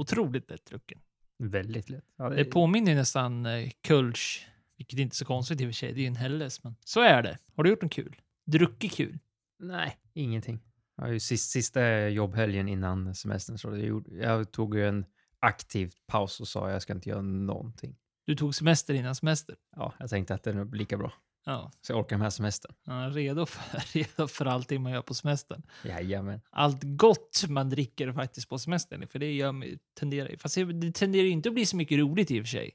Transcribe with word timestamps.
Otroligt 0.00 0.50
lättdrucken. 0.50 0.98
Väldigt 1.38 1.90
lätt. 1.90 2.04
Ja, 2.16 2.28
Det 2.30 2.44
påminner 2.44 2.90
ju 2.92 2.98
nästan 2.98 3.46
eh, 3.46 3.70
Kulch, 3.82 4.46
vilket 4.76 4.98
är 4.98 5.02
inte 5.02 5.14
är 5.14 5.16
så 5.16 5.24
konstigt 5.24 5.60
i 5.60 5.64
och 5.64 5.68
för 5.68 5.72
sig. 5.72 5.92
Det 5.92 6.00
är 6.00 6.02
ju 6.02 6.06
en 6.06 6.16
Helles, 6.16 6.64
men 6.64 6.76
så 6.84 7.00
är 7.00 7.22
det. 7.22 7.38
Har 7.56 7.64
du 7.64 7.70
gjort 7.70 7.82
något 7.82 7.92
kul? 7.92 8.16
Druckit 8.46 8.92
kul? 8.92 9.18
Nej, 9.58 9.96
ingenting. 10.14 10.60
Jag 10.96 11.04
har 11.04 11.12
ju 11.12 11.20
sist, 11.20 11.50
sista 11.50 12.08
jobbhelgen 12.08 12.68
innan 12.68 13.14
semestern 13.14 13.58
så 13.58 13.76
jag, 13.76 14.04
jag 14.20 14.52
tog 14.52 14.74
ju 14.74 14.88
en 14.88 15.04
aktiv 15.38 15.92
paus 16.06 16.40
och 16.40 16.48
sa 16.48 16.70
jag 16.70 16.82
ska 16.82 16.92
inte 16.92 17.08
göra 17.08 17.22
någonting. 17.22 17.96
Du 18.26 18.34
tog 18.34 18.54
semester 18.54 18.94
innan 18.94 19.14
semester. 19.14 19.56
Ja, 19.76 19.94
jag 19.98 20.10
tänkte 20.10 20.34
att 20.34 20.42
det 20.42 20.50
är 20.50 20.54
nog 20.54 20.74
lika 20.74 20.96
bra. 20.96 21.12
Ja, 21.44 21.70
Så 21.80 21.92
jag 21.92 22.00
orkar 22.00 22.18
med 22.18 22.32
semestern. 22.32 22.74
ja, 22.84 22.92
redo, 22.92 23.46
för, 23.46 23.92
redo 23.98 24.26
för 24.28 24.46
allting 24.46 24.82
man 24.82 24.92
gör 24.92 25.02
på 25.02 25.14
semestern. 25.14 25.62
Jajamän. 25.84 26.40
Allt 26.50 26.80
gott 26.82 27.44
man 27.48 27.70
dricker 27.70 28.12
faktiskt 28.12 28.48
på 28.48 28.58
semestern, 28.58 29.06
för 29.06 29.18
det 29.18 29.32
gör 29.32 29.64
tenderar 29.94 30.36
Fast 30.36 30.54
det 30.54 30.92
tenderar 30.92 31.26
inte 31.26 31.48
att 31.48 31.54
bli 31.54 31.66
så 31.66 31.76
mycket 31.76 31.98
roligt 31.98 32.30
i 32.30 32.40
och 32.40 32.44
för 32.44 32.48
sig. 32.48 32.70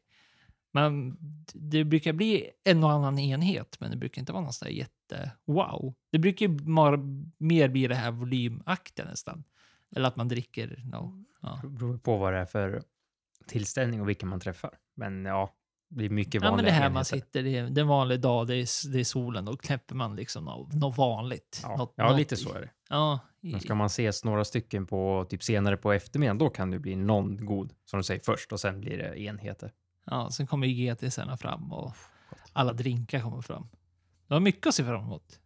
Men 0.73 1.17
det 1.53 1.83
brukar 1.83 2.13
bli 2.13 2.49
en 2.63 2.83
och 2.83 2.91
annan 2.91 3.19
enhet, 3.19 3.79
men 3.79 3.91
det 3.91 3.97
brukar 3.97 4.19
inte 4.19 4.31
vara 4.31 4.43
någon 4.43 4.53
sån 4.53 4.65
där 4.65 4.73
jätte 4.73 5.31
wow. 5.45 5.93
Det 6.11 6.19
brukar 6.19 6.47
mer 7.43 7.67
bli 7.69 7.87
det 7.87 7.95
här 7.95 8.11
volymaktiga 8.11 9.05
nästan. 9.05 9.43
Eller 9.95 10.07
att 10.07 10.15
man 10.15 10.27
dricker 10.27 10.81
no, 10.85 11.25
ja. 11.41 11.59
Det 11.63 11.69
beror 11.69 11.97
på 11.97 12.17
vad 12.17 12.33
det 12.33 12.39
är 12.39 12.45
för 12.45 12.83
tillställning 13.47 14.01
och 14.01 14.09
vilka 14.09 14.25
man 14.25 14.39
träffar. 14.39 14.77
Men 14.95 15.25
ja, 15.25 15.55
det 15.89 16.05
är 16.05 16.09
mycket 16.09 16.33
ja, 16.43 16.49
vanliga 16.49 16.55
men 16.55 16.65
det 16.65 16.71
här 16.71 16.89
man 16.89 17.05
sitter, 17.05 17.43
det 17.43 17.57
är, 17.57 17.69
det 17.69 17.79
är 17.79 17.81
en 17.81 17.87
vanlig 17.87 18.21
dag, 18.21 18.47
det 18.47 18.55
är, 18.55 18.91
det 18.91 18.99
är 18.99 19.03
solen, 19.03 19.45
då 19.45 19.57
knäpper 19.57 19.95
man 19.95 20.15
liksom 20.15 20.45
något, 20.45 20.73
något 20.73 20.97
vanligt. 20.97 21.59
Ja, 21.63 21.77
något, 21.77 21.93
ja 21.97 22.07
något 22.09 22.17
lite 22.17 22.35
i- 22.35 22.37
så 22.37 22.53
är 22.53 22.61
det. 22.61 22.69
Ja, 22.89 23.19
i- 23.41 23.59
ska 23.59 23.75
man 23.75 23.85
ses 23.87 24.23
några 24.23 24.45
stycken 24.45 24.87
på 24.87 25.25
typ 25.29 25.43
senare 25.43 25.77
på 25.77 25.91
eftermiddagen, 25.93 26.37
då 26.37 26.49
kan 26.49 26.71
det 26.71 26.79
bli 26.79 26.95
någon 26.95 27.45
god, 27.45 27.73
som 27.85 27.97
du 27.99 28.03
säger, 28.03 28.21
först 28.25 28.51
och 28.51 28.59
sen 28.59 28.81
blir 28.81 28.97
det 28.97 29.19
enheter. 29.21 29.71
Ja, 30.05 30.29
sen 30.31 30.47
kommer 30.47 30.67
ju 30.67 30.73
GTSarna 30.93 31.37
fram 31.37 31.73
och 31.73 31.93
alla 32.53 32.73
drinkar 32.73 33.21
kommer 33.21 33.41
fram. 33.41 33.67
Det 34.27 34.33
var 34.33 34.39
mycket 34.41 34.67
att 34.67 34.75
se 34.75 34.83
fram 34.83 35.03
emot. 35.03 35.39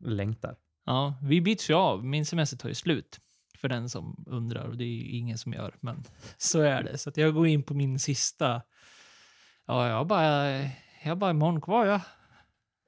Längtar. 0.00 0.56
Ja, 0.86 1.14
vi 1.22 1.40
byts 1.40 1.70
ju 1.70 1.74
av. 1.74 2.04
Min 2.04 2.26
semester 2.26 2.56
tar 2.56 2.68
ju 2.68 2.74
slut. 2.74 3.18
För 3.58 3.68
den 3.68 3.88
som 3.88 4.24
undrar. 4.26 4.64
Och 4.64 4.76
det 4.76 4.84
är 4.84 4.88
ju 4.88 5.10
ingen 5.10 5.38
som 5.38 5.52
gör. 5.52 5.74
Men 5.80 6.04
så 6.38 6.60
är 6.60 6.82
det. 6.82 6.98
Så 6.98 7.10
jag 7.14 7.34
går 7.34 7.46
in 7.46 7.62
på 7.62 7.74
min 7.74 7.98
sista. 7.98 8.62
Ja, 9.68 9.88
jag 9.88 9.94
har 9.96 10.04
bara, 10.04 10.50
jag 11.02 11.08
har 11.10 11.16
bara 11.16 11.30
imorgon 11.30 11.60
kvar 11.60 11.86
ja. 11.86 12.00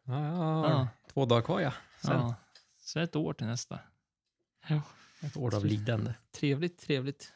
Ja, 0.06 0.25
jag 0.25 0.33
har 0.34 0.69
Ja. 0.70 0.89
två 1.12 1.27
dagar 1.27 1.42
kvar 1.42 1.61
ja. 1.61 1.73
Sen 2.03 2.12
ja. 2.12 2.34
Så 2.81 3.00
ett 3.00 3.17
år 3.17 3.33
till 3.33 3.47
nästa. 3.47 3.78
Ja, 4.69 4.83
ett 5.23 5.36
år 5.36 5.55
av 5.55 5.64
lidande. 5.64 6.12
trevligt, 6.39 6.78
trevligt. 6.81 7.33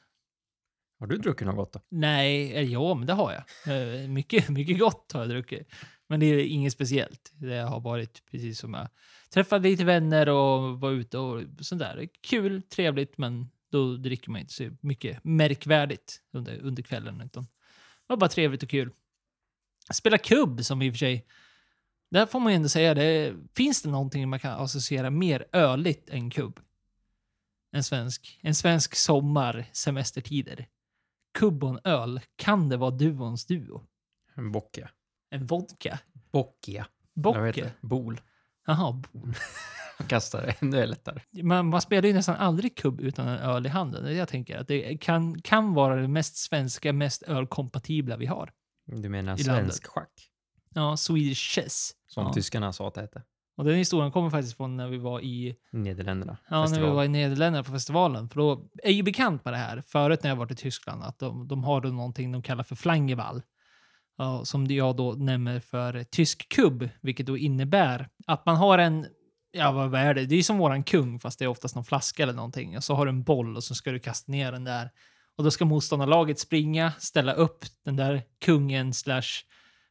Har 1.00 1.06
du 1.06 1.16
druckit 1.18 1.46
något 1.46 1.56
gott 1.56 1.72
då? 1.72 1.80
Nej, 1.88 2.52
eh, 2.56 2.62
ja, 2.72 2.94
men 2.94 3.06
det 3.06 3.12
har 3.12 3.32
jag. 3.64 4.02
Eh, 4.02 4.08
Mycket, 4.08 4.48
mycket 4.48 4.78
gott 4.78 5.12
har 5.12 5.20
jag 5.20 5.28
druckit. 5.28 5.68
Men 6.08 6.20
det 6.20 6.26
är 6.26 6.44
inget 6.44 6.72
speciellt. 6.72 7.30
Det 7.34 7.56
har 7.58 7.80
varit 7.80 8.22
precis 8.30 8.58
som 8.58 8.74
jag 8.74 8.88
träffade 9.30 9.68
lite 9.68 9.84
vänner 9.84 10.28
och 10.28 10.80
var 10.80 10.90
ute 10.90 11.18
och 11.18 11.42
sånt 11.60 11.78
där. 11.78 12.08
Kul, 12.22 12.62
trevligt, 12.62 13.18
men 13.18 13.50
då 13.70 13.96
dricker 13.96 14.30
man 14.30 14.40
inte 14.40 14.52
så 14.52 14.70
mycket 14.80 15.24
märkvärdigt 15.24 16.22
under, 16.32 16.58
under 16.60 16.82
kvällen. 16.82 17.20
Utan 17.20 17.42
det 17.42 17.48
var 18.06 18.16
bara 18.16 18.30
trevligt 18.30 18.62
och 18.62 18.68
kul. 18.68 18.90
Spela 19.92 20.18
kubb 20.18 20.64
som 20.64 20.82
i 20.82 20.90
och 20.90 20.94
för 20.94 20.98
sig. 20.98 21.26
Där 22.10 22.26
får 22.26 22.40
man 22.40 22.52
ju 22.52 22.56
ändå 22.56 22.68
säga 22.68 22.94
det. 22.94 23.34
Finns 23.56 23.82
det 23.82 23.90
någonting 23.90 24.28
man 24.28 24.40
kan 24.40 24.60
associera 24.60 25.10
mer 25.10 25.44
öligt 25.52 26.08
än 26.10 26.30
kubb? 26.30 26.60
En 27.72 27.84
svensk, 27.84 28.38
en 28.42 28.54
svensk 28.54 28.94
sommar, 28.94 29.64
semestertider. 29.72 30.66
Kubb 31.38 31.64
och 31.64 31.70
en 31.70 31.80
öl. 31.84 32.20
Kan 32.36 32.68
det 32.68 32.76
vara 32.76 32.90
duons 32.90 33.46
duo? 33.46 33.84
En 34.34 34.52
bockia. 34.52 34.90
En 35.30 35.46
vodka? 35.46 35.98
Bocke? 37.14 37.40
det. 37.62 37.72
Bol. 37.80 38.20
Jaha. 38.66 38.92
bo- 39.12 39.32
Jag 39.98 40.08
kastar 40.08 40.42
det 40.42 40.54
ännu 40.60 40.86
lättare. 40.86 41.20
Man, 41.42 41.66
man 41.66 41.80
spelar 41.80 42.08
ju 42.08 42.14
nästan 42.14 42.36
aldrig 42.36 42.76
kubb 42.76 43.00
utan 43.00 43.28
en 43.28 43.38
öl 43.38 43.66
i 43.66 43.68
handen. 43.68 44.16
Jag 44.16 44.28
tänker 44.28 44.58
att 44.58 44.68
det 44.68 44.98
kan, 44.98 45.40
kan 45.42 45.74
vara 45.74 45.96
det 45.96 46.08
mest 46.08 46.36
svenska, 46.36 46.92
mest 46.92 47.22
ölkompatibla 47.22 48.16
vi 48.16 48.26
har. 48.26 48.52
Du 48.86 49.08
menar 49.08 49.36
svensk 49.36 49.86
schack? 49.86 50.30
Ja, 50.74 50.96
Swedish 50.96 51.54
chess. 51.54 51.90
Som 52.06 52.26
ja. 52.26 52.32
tyskarna 52.32 52.72
sa 52.72 52.88
att 52.88 52.94
det 52.94 53.00
hette. 53.00 53.22
Och 53.56 53.64
den 53.64 53.74
historien 53.74 54.12
kommer 54.12 54.30
faktiskt 54.30 54.56
från 54.56 54.76
när 54.76 54.88
vi 54.88 54.98
var 54.98 55.20
i 55.20 55.56
Nederländerna. 55.70 56.36
Ja, 56.48 56.56
när 56.56 56.62
vi 56.62 56.68
Festival. 56.68 56.94
var 56.94 57.04
i 57.04 57.08
Nederländerna 57.08 57.64
på 57.64 57.72
festivalen. 57.72 58.28
För 58.28 58.40
då 58.40 58.68
är 58.82 58.92
ju 58.92 59.02
bekant 59.02 59.44
med 59.44 59.54
det 59.54 59.58
här 59.58 59.82
förut 59.86 60.22
när 60.22 60.30
jag 60.30 60.36
varit 60.36 60.50
i 60.50 60.54
Tyskland. 60.54 61.02
Att 61.02 61.18
de, 61.18 61.48
de 61.48 61.64
har 61.64 61.80
då 61.80 61.88
någonting 61.88 62.32
de 62.32 62.42
kallar 62.42 62.64
för 62.64 62.76
Flangeval. 62.76 63.42
Ja, 64.18 64.44
som 64.44 64.66
jag 64.66 64.96
då 64.96 65.12
nämner 65.12 65.60
för 65.60 66.04
tysk 66.04 66.48
kubb. 66.48 66.88
Vilket 67.00 67.26
då 67.26 67.38
innebär 67.38 68.08
att 68.26 68.46
man 68.46 68.56
har 68.56 68.78
en, 68.78 69.06
ja 69.52 69.72
vad 69.72 69.94
är 69.94 70.14
det? 70.14 70.26
Det 70.26 70.34
är 70.36 70.42
som 70.42 70.58
våran 70.58 70.84
kung 70.84 71.18
fast 71.20 71.38
det 71.38 71.44
är 71.44 71.48
oftast 71.48 71.74
någon 71.74 71.84
flaska 71.84 72.22
eller 72.22 72.32
någonting. 72.32 72.76
Och 72.76 72.84
så 72.84 72.94
har 72.94 73.06
du 73.06 73.10
en 73.10 73.22
boll 73.22 73.56
och 73.56 73.64
så 73.64 73.74
ska 73.74 73.90
du 73.90 73.98
kasta 73.98 74.32
ner 74.32 74.52
den 74.52 74.64
där. 74.64 74.90
Och 75.36 75.44
då 75.44 75.50
ska 75.50 75.64
motståndarlaget 75.64 76.38
springa, 76.38 76.92
ställa 76.98 77.32
upp 77.32 77.64
den 77.84 77.96
där 77.96 78.22
kungen 78.44 78.94
slash 78.94 79.22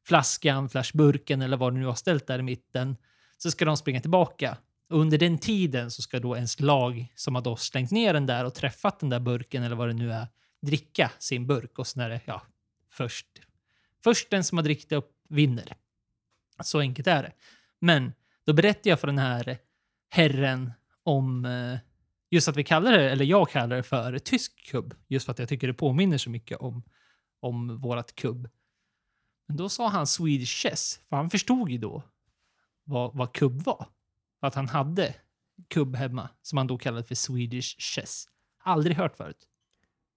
flaskan 0.05 0.69
slash 0.69 0.91
burken 0.93 1.41
eller 1.41 1.57
vad 1.57 1.73
du 1.73 1.79
nu 1.79 1.85
har 1.85 1.95
ställt 1.95 2.27
där 2.27 2.39
i 2.39 2.41
mitten. 2.41 2.97
Så 3.37 3.51
ska 3.51 3.65
de 3.65 3.77
springa 3.77 4.01
tillbaka. 4.01 4.57
Och 4.89 4.99
under 4.99 5.17
den 5.17 5.37
tiden 5.37 5.91
så 5.91 6.01
ska 6.01 6.19
då 6.19 6.35
ens 6.35 6.59
lag 6.59 7.13
som 7.15 7.35
har 7.35 7.41
då 7.41 7.55
slängt 7.55 7.91
ner 7.91 8.13
den 8.13 8.25
där 8.25 8.45
och 8.45 8.53
träffat 8.53 8.99
den 8.99 9.09
där 9.09 9.19
burken 9.19 9.63
eller 9.63 9.75
vad 9.75 9.87
det 9.87 9.93
nu 9.93 10.11
är, 10.11 10.27
dricka 10.61 11.11
sin 11.19 11.47
burk. 11.47 11.79
Och 11.79 11.87
sen 11.87 12.03
är 12.03 12.09
det, 12.09 12.21
ja, 12.25 12.41
först, 12.91 13.27
först 14.03 14.29
den 14.29 14.43
som 14.43 14.57
har 14.57 14.63
drickit 14.63 14.91
upp 14.91 15.11
vinner. 15.29 15.75
Så 16.63 16.79
enkelt 16.79 17.07
är 17.07 17.23
det. 17.23 17.31
Men 17.79 18.13
då 18.45 18.53
berättar 18.53 18.89
jag 18.89 18.99
för 18.99 19.07
den 19.07 19.17
här 19.17 19.57
herren 20.09 20.73
om 21.03 21.45
eh, 21.45 21.79
just 22.33 22.47
att 22.47 22.57
vi 22.57 22.63
kallar 22.63 22.91
det, 22.91 23.11
eller 23.11 23.25
jag 23.25 23.49
kallar 23.49 23.75
det 23.75 23.83
för 23.83 24.19
tysk 24.19 24.71
kubb. 24.71 24.95
Just 25.07 25.25
för 25.25 25.31
att 25.31 25.39
jag 25.39 25.49
tycker 25.49 25.67
det 25.67 25.73
påminner 25.73 26.17
så 26.17 26.29
mycket 26.29 26.57
om, 26.57 26.83
om 27.39 27.77
vårat 27.81 28.15
kubb. 28.15 28.49
Men 29.47 29.57
då 29.57 29.69
sa 29.69 29.87
han 29.87 30.07
Swedish 30.07 30.61
chess, 30.61 30.99
för 31.09 31.15
han 31.15 31.29
förstod 31.29 31.69
ju 31.69 31.77
då 31.77 32.03
vad, 32.83 33.15
vad 33.15 33.33
kubb 33.33 33.61
var. 33.61 33.87
För 34.39 34.47
att 34.47 34.55
han 34.55 34.67
hade 34.67 35.15
kubb 35.69 35.95
hemma, 35.95 36.29
som 36.41 36.57
han 36.57 36.67
då 36.67 36.77
kallade 36.77 37.03
för 37.03 37.15
Swedish 37.15 37.75
chess. 37.79 38.25
Aldrig 38.57 38.97
hört 38.97 39.17
förut. 39.17 39.47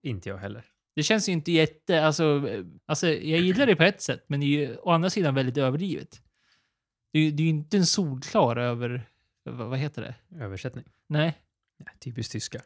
Inte 0.03 0.29
jag 0.29 0.39
heller. 0.39 0.65
Det 0.95 1.03
känns 1.03 1.29
ju 1.29 1.33
inte 1.33 1.53
jätte... 1.53 2.05
Alltså, 2.05 2.49
alltså, 2.87 3.09
jag 3.09 3.41
gillar 3.41 3.67
det 3.67 3.77
på 3.77 3.83
ett 3.83 4.03
sätt, 4.03 4.25
men 4.27 4.41
det 4.41 4.47
är 4.47 4.49
ju 4.49 4.77
å 4.77 4.91
andra 4.91 5.11
sidan 5.11 5.35
väldigt 5.35 5.57
överdrivet. 5.57 6.23
Det 7.13 7.19
är 7.19 7.41
ju 7.41 7.49
inte 7.49 7.77
en 7.77 7.87
solklar 7.87 8.57
över... 8.57 9.11
Vad 9.45 9.79
heter 9.79 10.03
det? 10.03 10.45
Översättning. 10.45 10.85
Nej. 11.07 11.46
Ja, 11.77 11.87
typiskt 12.01 12.33
tyska. 12.33 12.63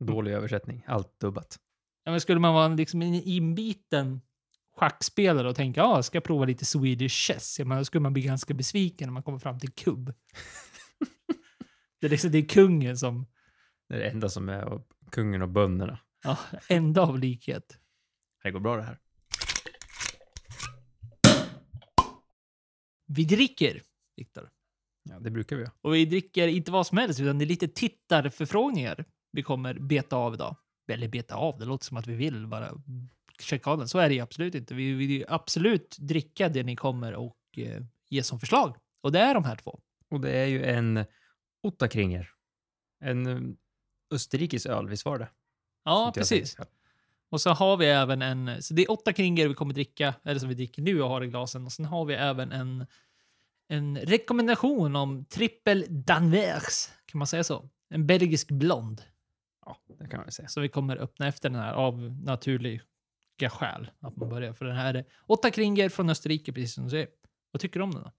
Dålig 0.00 0.32
översättning. 0.32 0.84
Allt 0.86 1.20
dubbat. 1.20 1.58
Ja, 2.04 2.10
men 2.10 2.20
skulle 2.20 2.40
man 2.40 2.54
vara 2.54 2.68
liksom 2.68 3.02
en 3.02 3.14
inbiten 3.14 4.20
schackspelare 4.76 5.48
och 5.48 5.56
tänka 5.56 5.80
ja, 5.80 6.02
ska 6.02 6.16
jag 6.16 6.24
prova 6.24 6.44
lite 6.44 6.64
Swedish 6.64 7.14
chess? 7.14 7.58
Ja, 7.58 7.64
men 7.64 7.78
då 7.78 7.84
skulle 7.84 8.00
man 8.00 8.12
bli 8.12 8.22
ganska 8.22 8.54
besviken 8.54 9.08
när 9.08 9.12
man 9.12 9.22
kommer 9.22 9.38
fram 9.38 9.58
till 9.58 9.72
kubb. 9.72 10.06
det, 12.00 12.06
är 12.06 12.10
liksom, 12.10 12.30
det 12.30 12.38
är 12.38 12.48
kungen 12.48 12.98
som... 12.98 13.26
Det 13.88 13.94
är 13.94 13.98
det 13.98 14.08
enda 14.08 14.28
som 14.28 14.48
är 14.48 14.82
kungen 15.10 15.42
och 15.42 15.48
bönderna. 15.48 15.98
Ja, 16.24 16.38
enda 16.68 17.02
av 17.02 17.18
likhet. 17.18 17.78
Det 18.42 18.50
går 18.50 18.60
bra 18.60 18.76
det 18.76 18.82
här. 18.82 18.98
Vi 23.06 23.24
dricker, 23.24 23.82
Viktor. 24.16 24.50
Ja, 25.04 25.18
det 25.20 25.30
brukar 25.30 25.56
vi. 25.56 25.66
Och 25.80 25.94
vi 25.94 26.04
dricker 26.04 26.48
inte 26.48 26.72
vad 26.72 26.86
som 26.86 26.98
helst, 26.98 27.20
utan 27.20 27.38
det 27.38 27.44
är 27.44 27.46
lite 27.46 27.68
tittarförfrågningar 27.68 29.04
vi 29.32 29.42
kommer 29.42 29.74
beta 29.74 30.16
av 30.16 30.34
idag. 30.34 30.56
Eller 30.88 31.08
beta 31.08 31.34
av, 31.34 31.58
det 31.58 31.64
låter 31.64 31.84
som 31.84 31.96
att 31.96 32.06
vi 32.06 32.14
vill 32.14 32.46
bara 32.46 32.70
checka 33.40 33.70
av 33.70 33.78
den. 33.78 33.88
Så 33.88 33.98
är 33.98 34.08
det 34.08 34.14
ju 34.14 34.20
absolut 34.20 34.54
inte. 34.54 34.74
Vi 34.74 34.92
vill 34.92 35.10
ju 35.10 35.24
absolut 35.28 35.96
dricka 35.98 36.48
det 36.48 36.62
ni 36.62 36.76
kommer 36.76 37.14
och 37.14 37.38
eh, 37.56 37.82
ge 38.08 38.22
som 38.22 38.40
förslag. 38.40 38.76
Och 39.00 39.12
det 39.12 39.20
är 39.20 39.34
de 39.34 39.44
här 39.44 39.56
två. 39.56 39.80
Och 40.10 40.20
det 40.20 40.30
är 40.30 40.46
ju 40.46 40.64
en 40.64 41.04
Ottakringer. 41.62 42.30
En 43.00 43.26
um, 43.26 43.56
österrikisk 44.10 44.66
öl, 44.66 44.88
visst 44.88 45.04
var 45.04 45.18
det? 45.18 45.28
Ja, 45.84 46.12
precis. 46.14 46.56
Och 47.30 47.40
så 47.40 47.50
har 47.50 47.76
vi 47.76 47.86
även 47.86 48.22
en, 48.22 48.62
så 48.62 48.74
det 48.74 48.82
är 48.82 48.90
åtta 48.90 49.12
kringer 49.12 49.48
vi 49.48 49.54
kommer 49.54 49.74
dricka, 49.74 50.14
eller 50.24 50.40
som 50.40 50.48
vi 50.48 50.54
dricker 50.54 50.82
nu 50.82 51.02
och 51.02 51.08
har 51.08 51.24
i 51.24 51.26
glasen. 51.26 51.64
Och 51.64 51.72
sen 51.72 51.84
har 51.84 52.04
vi 52.04 52.14
även 52.14 52.52
en, 52.52 52.86
en 53.68 53.98
rekommendation 53.98 54.96
om 54.96 55.24
trippel 55.24 55.86
danvers, 55.88 56.88
kan 57.06 57.18
man 57.18 57.26
säga 57.26 57.44
så? 57.44 57.70
En 57.88 58.06
belgisk 58.06 58.50
blond. 58.50 59.02
Ja, 59.66 59.78
det 59.98 60.08
kan 60.08 60.20
man 60.20 60.32
säga. 60.32 60.48
Så 60.48 60.60
vi 60.60 60.68
kommer 60.68 60.96
öppna 60.96 61.28
efter 61.28 61.50
den 61.50 61.60
här 61.60 61.72
av 61.72 62.00
naturliga 62.24 62.80
skäl. 63.50 63.90
Att 64.00 64.16
man 64.16 64.28
börjar. 64.28 64.52
För 64.52 64.64
den 64.64 64.76
här 64.76 64.94
är 64.94 65.04
åtta 65.26 65.50
kringer 65.50 65.88
från 65.88 66.10
Österrike, 66.10 66.52
precis 66.52 66.74
som 66.74 66.84
du 66.84 66.90
säger. 66.90 67.08
Vad 67.50 67.60
tycker 67.60 67.80
du 67.80 67.84
om 67.84 67.90
den 67.90 68.02
då? 68.02 68.12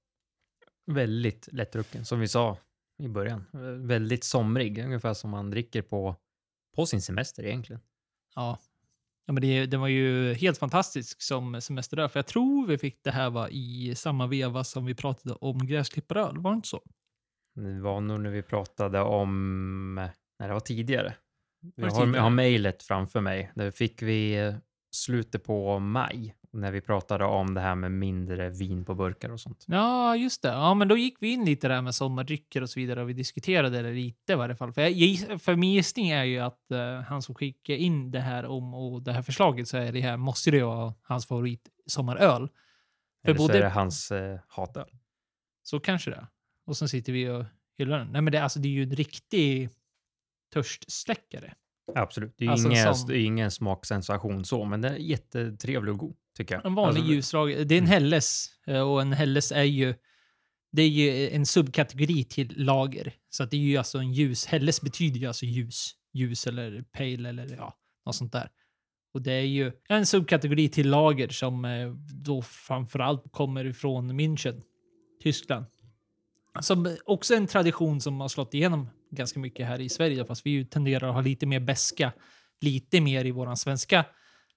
Väldigt 0.93 1.49
lättdrucken, 1.51 2.05
som 2.05 2.19
vi 2.19 2.27
sa 2.27 2.57
i 2.97 3.07
början. 3.07 3.45
Väldigt 3.87 4.23
somrig, 4.23 4.77
ungefär 4.77 5.13
som 5.13 5.29
man 5.29 5.49
dricker 5.49 5.81
på, 5.81 6.15
på 6.75 6.85
sin 6.85 7.01
semester 7.01 7.45
egentligen. 7.45 7.81
Ja. 8.35 8.59
Ja, 9.25 9.33
men 9.33 9.41
det, 9.41 9.65
det 9.65 9.77
var 9.77 9.87
ju 9.87 10.33
helt 10.33 10.57
fantastisk 10.57 11.21
som 11.21 11.61
semester 11.61 11.97
där, 11.97 12.07
för 12.07 12.19
jag 12.19 12.27
tror 12.27 12.67
vi 12.67 12.77
fick 12.77 13.03
det 13.03 13.11
här 13.11 13.29
va, 13.29 13.49
i 13.49 13.93
samma 13.95 14.27
veva 14.27 14.63
som 14.63 14.85
vi 14.85 14.95
pratade 14.95 15.35
om 15.35 15.67
gräsklipparöl, 15.67 16.37
var 16.37 16.51
det 16.51 16.55
inte 16.55 16.67
så? 16.67 16.81
Det 17.55 17.79
var 17.81 18.01
nog 18.01 18.21
när 18.21 18.29
vi 18.29 18.41
pratade 18.41 19.01
om, 19.01 19.95
nej 20.39 20.47
det 20.47 20.53
var 20.53 20.59
tidigare. 20.59 21.15
Var 21.61 21.87
Jag 21.87 21.89
det 21.89 21.95
har, 21.95 22.15
jag 22.15 22.21
har 22.21 22.29
mejlet 22.29 22.83
framför 22.83 23.21
mig. 23.21 23.51
Där 23.55 23.71
fick 23.71 24.01
vi 24.01 24.53
slutet 24.95 25.43
på 25.43 25.79
maj 25.79 26.35
när 26.55 26.71
vi 26.71 26.81
pratade 26.81 27.25
om 27.25 27.53
det 27.53 27.61
här 27.61 27.75
med 27.75 27.91
mindre 27.91 28.49
vin 28.49 28.85
på 28.85 28.95
burkar 28.95 29.29
och 29.29 29.39
sånt. 29.39 29.63
Ja, 29.67 30.15
just 30.15 30.41
det. 30.41 30.47
Ja, 30.47 30.73
men 30.73 30.87
då 30.87 30.97
gick 30.97 31.17
vi 31.19 31.27
in 31.33 31.45
lite 31.45 31.67
där 31.67 31.81
med 31.81 31.95
sommardrycker 31.95 32.61
och 32.61 32.69
så 32.69 32.79
vidare 32.79 33.01
och 33.01 33.09
vi 33.09 33.13
diskuterade 33.13 33.81
det 33.81 33.91
lite 33.91 34.33
i 34.33 34.35
varje 34.35 34.55
fall. 34.55 34.73
För, 34.73 34.81
jag, 34.81 35.41
för 35.41 35.55
min 35.55 35.71
gissning 35.73 36.09
är 36.09 36.23
ju 36.23 36.39
att 36.39 36.71
eh, 36.71 36.99
han 37.01 37.21
som 37.21 37.35
skickade 37.35 37.79
in 37.79 38.11
det 38.11 38.19
här 38.19 38.45
om 38.45 38.73
och 38.73 39.01
det 39.01 39.11
här 39.13 39.21
förslaget 39.21 39.67
så 39.67 39.77
är 39.77 39.91
det 39.91 40.01
här, 40.01 40.17
måste 40.17 40.51
det 40.51 40.57
ju 40.57 40.63
vara 40.63 40.93
hans 41.01 41.25
favorit 41.27 41.69
sommaröl. 41.85 42.49
För 43.25 43.29
Eller 43.31 43.39
så 43.39 43.47
både- 43.47 43.57
är 43.57 43.61
det 43.61 43.69
hans 43.69 44.11
eh, 44.11 44.39
hatöl. 44.47 44.89
Så 45.63 45.79
kanske 45.79 46.11
det. 46.11 46.27
Och 46.65 46.77
sen 46.77 46.89
sitter 46.89 47.13
vi 47.13 47.29
och 47.29 47.45
hyllar 47.77 47.97
den. 47.97 48.07
Nej, 48.07 48.21
men 48.21 48.31
det, 48.31 48.43
alltså, 48.43 48.59
det 48.59 48.67
är 48.67 48.71
ju 48.71 48.83
en 48.83 48.95
riktig 48.95 49.69
törstsläckare. 50.53 51.53
Absolut. 51.95 52.33
Det 52.37 52.43
är 52.43 52.45
ju 52.45 52.51
Alltså 52.51 52.67
ingen, 52.69 52.95
som- 52.95 53.07
det 53.09 53.17
är 53.17 53.25
ingen 53.25 53.51
smaksensation 53.51 54.45
så, 54.45 54.65
men 54.65 54.81
den 54.81 54.93
är 54.93 54.97
jättetrevlig 54.97 55.91
och 55.93 55.99
god 55.99 56.15
tycker 56.35 56.55
jag. 56.55 56.65
En 56.65 56.75
vanlig 56.75 56.99
Alltså, 56.99 57.13
ljuslag. 57.13 57.67
Det 57.67 57.75
är 57.75 57.77
en 57.77 57.83
Mm. 57.83 57.89
Helles 57.89 58.49
eh, 58.67 58.81
och 58.81 59.01
en 59.01 59.13
Helles 59.13 59.51
är 59.51 59.63
ju 59.63 59.95
det 60.71 60.81
är 60.81 60.89
ju 60.89 61.29
en 61.29 61.45
subkategori 61.45 62.23
till 62.23 62.53
lager. 62.57 63.13
Så 63.29 63.43
att 63.43 63.51
det 63.51 63.57
är 63.57 63.61
ju 63.61 63.77
alltså 63.77 63.97
en 63.97 64.13
ljus. 64.13 64.45
Helles 64.45 64.81
betyder 64.81 65.19
ju 65.19 65.27
alltså 65.27 65.45
ljus. 65.45 65.91
Ljus 66.13 66.47
eller 66.47 66.81
pale 66.81 67.29
eller 67.29 67.55
ja, 67.55 67.77
något 68.05 68.15
sånt 68.15 68.31
där. 68.31 68.49
Och 69.13 69.21
det 69.21 69.33
är 69.33 69.45
ju 69.45 69.71
en 69.89 70.05
subkategori 70.05 70.69
till 70.69 70.89
lager 70.89 71.29
som 71.29 71.65
eh, 71.65 71.91
då 72.23 72.41
framförallt 72.41 73.23
kommer 73.31 73.65
ifrån 73.65 74.19
München, 74.19 74.61
Tyskland. 75.23 75.65
Som 76.59 76.97
också 77.05 77.33
är 77.33 77.37
en 77.37 77.47
tradition 77.47 78.01
som 78.01 78.19
har 78.19 78.27
slått 78.27 78.53
igenom 78.53 78.89
ganska 79.11 79.39
mycket 79.39 79.67
här 79.67 79.79
i 79.79 79.89
Sverige, 79.89 80.25
fast 80.25 80.45
vi 80.45 80.49
ju 80.49 80.63
tenderar 80.63 81.07
att 81.07 81.13
ha 81.13 81.21
lite 81.21 81.45
mer 81.45 81.59
beska 81.59 82.13
lite 82.61 83.01
mer 83.01 83.25
i 83.25 83.31
våran 83.31 83.57
svenska, 83.57 84.05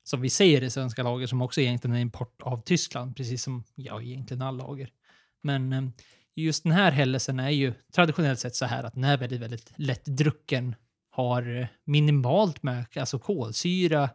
som 0.09 0.21
vi 0.21 0.31
säger 0.31 0.63
i 0.63 0.71
svenska 0.71 1.03
lager, 1.03 1.27
som 1.27 1.43
också 1.43 1.61
egentligen 1.61 1.97
är 1.97 2.01
import 2.01 2.43
av 2.43 2.63
Tyskland, 2.63 3.17
precis 3.17 3.43
som 3.43 3.65
ja, 3.75 4.03
egentligen 4.03 4.43
all 4.43 4.57
lager. 4.57 4.91
Men 5.43 5.73
eh, 5.73 5.83
just 6.37 6.63
den 6.63 6.73
här 6.73 6.93
hällelsen 6.93 7.41
är 7.41 7.51
ju 7.51 7.75
traditionellt 7.93 8.41
sett 8.41 8.55
så 8.55 8.67
här 8.67 8.85
att 8.85 8.95
den 8.95 9.05
är 9.05 9.17
väldigt, 9.17 9.41
väldigt 9.41 9.73
lättdrucken, 9.77 10.75
har 11.11 11.61
eh, 11.61 11.67
minimalt 11.85 12.63
med 12.63 12.85
alltså 12.97 13.19
kolsyra, 13.19 14.11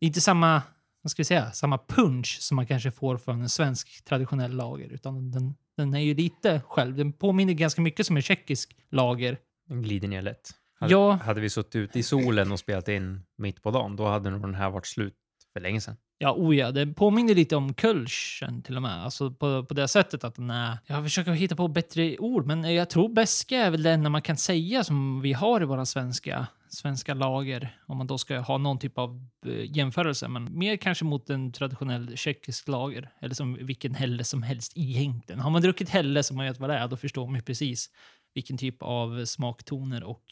inte 0.00 0.20
samma, 0.20 0.62
vad 1.02 1.10
ska 1.10 1.20
vi 1.20 1.24
säga, 1.24 1.52
samma 1.52 1.78
punch 1.78 2.38
som 2.40 2.56
man 2.56 2.66
kanske 2.66 2.90
får 2.90 3.18
från 3.18 3.40
en 3.40 3.48
svensk 3.48 4.04
traditionell 4.04 4.52
lager, 4.52 4.88
utan 4.88 5.30
den, 5.30 5.54
den 5.76 5.94
är 5.94 6.00
ju 6.00 6.14
lite 6.14 6.60
själv. 6.68 6.96
Den 6.96 7.12
påminner 7.12 7.52
ganska 7.52 7.80
mycket 7.80 8.06
som 8.06 8.16
en 8.16 8.22
tjeckisk 8.22 8.76
lager. 8.90 9.38
Den 9.68 9.82
glider 9.82 10.08
ner 10.08 10.22
lätt. 10.22 10.50
Hade, 10.80 10.92
Ja. 10.92 11.12
hade 11.12 11.40
vi 11.40 11.50
suttit 11.50 11.76
ute 11.76 11.98
i 11.98 12.02
solen 12.02 12.52
och 12.52 12.58
spelat 12.58 12.88
in 12.88 13.22
mitt 13.38 13.62
på 13.62 13.70
dagen, 13.70 13.96
då 13.96 14.06
hade 14.06 14.30
nog 14.30 14.40
den 14.40 14.54
här 14.54 14.70
varit 14.70 14.86
slut 14.86 15.14
för 15.52 15.60
länge 15.60 15.80
sedan. 15.80 15.96
Ja, 16.20 16.32
oh 16.32 16.56
ja, 16.56 16.70
det 16.70 16.86
påminner 16.86 17.34
lite 17.34 17.56
om 17.56 17.74
Kölschen 17.74 18.62
till 18.62 18.76
och 18.76 18.82
med. 18.82 19.04
Alltså 19.04 19.30
på, 19.30 19.64
på 19.64 19.74
det 19.74 19.88
sättet 19.88 20.24
att 20.24 20.34
den 20.34 20.50
är... 20.50 20.78
Jag 20.86 21.04
försöker 21.04 21.32
hitta 21.32 21.56
på 21.56 21.68
bättre 21.68 22.18
ord, 22.18 22.46
men 22.46 22.74
jag 22.74 22.90
tror 22.90 23.08
beska 23.08 23.56
är 23.56 23.70
väl 23.70 23.82
det 23.82 23.90
enda 23.90 24.10
man 24.10 24.22
kan 24.22 24.36
säga 24.36 24.84
som 24.84 25.20
vi 25.20 25.32
har 25.32 25.62
i 25.62 25.64
våra 25.64 25.84
svenska, 25.86 26.46
svenska 26.68 27.14
lager. 27.14 27.78
Om 27.86 27.96
man 27.96 28.06
då 28.06 28.18
ska 28.18 28.38
ha 28.38 28.58
någon 28.58 28.78
typ 28.78 28.98
av 28.98 29.26
eh, 29.46 29.76
jämförelse. 29.76 30.28
Men 30.28 30.58
mer 30.58 30.76
kanske 30.76 31.04
mot 31.04 31.30
en 31.30 31.52
traditionell 31.52 32.16
tjeckisk 32.16 32.68
lager. 32.68 33.10
Eller 33.20 33.34
som 33.34 33.54
vilken 33.54 33.94
hälle 33.94 34.24
som 34.24 34.42
helst 34.42 34.72
egentligen. 34.76 35.40
Har 35.40 35.50
man 35.50 35.62
druckit 35.62 35.88
hälle 35.88 36.22
som 36.22 36.36
man 36.36 36.46
vet 36.46 36.60
vad 36.60 36.70
det 36.70 36.76
är, 36.76 36.88
då 36.88 36.96
förstår 36.96 37.26
man 37.26 37.34
ju 37.34 37.42
precis 37.42 37.90
vilken 38.34 38.58
typ 38.58 38.82
av 38.82 39.24
smaktoner 39.24 40.04
och 40.04 40.24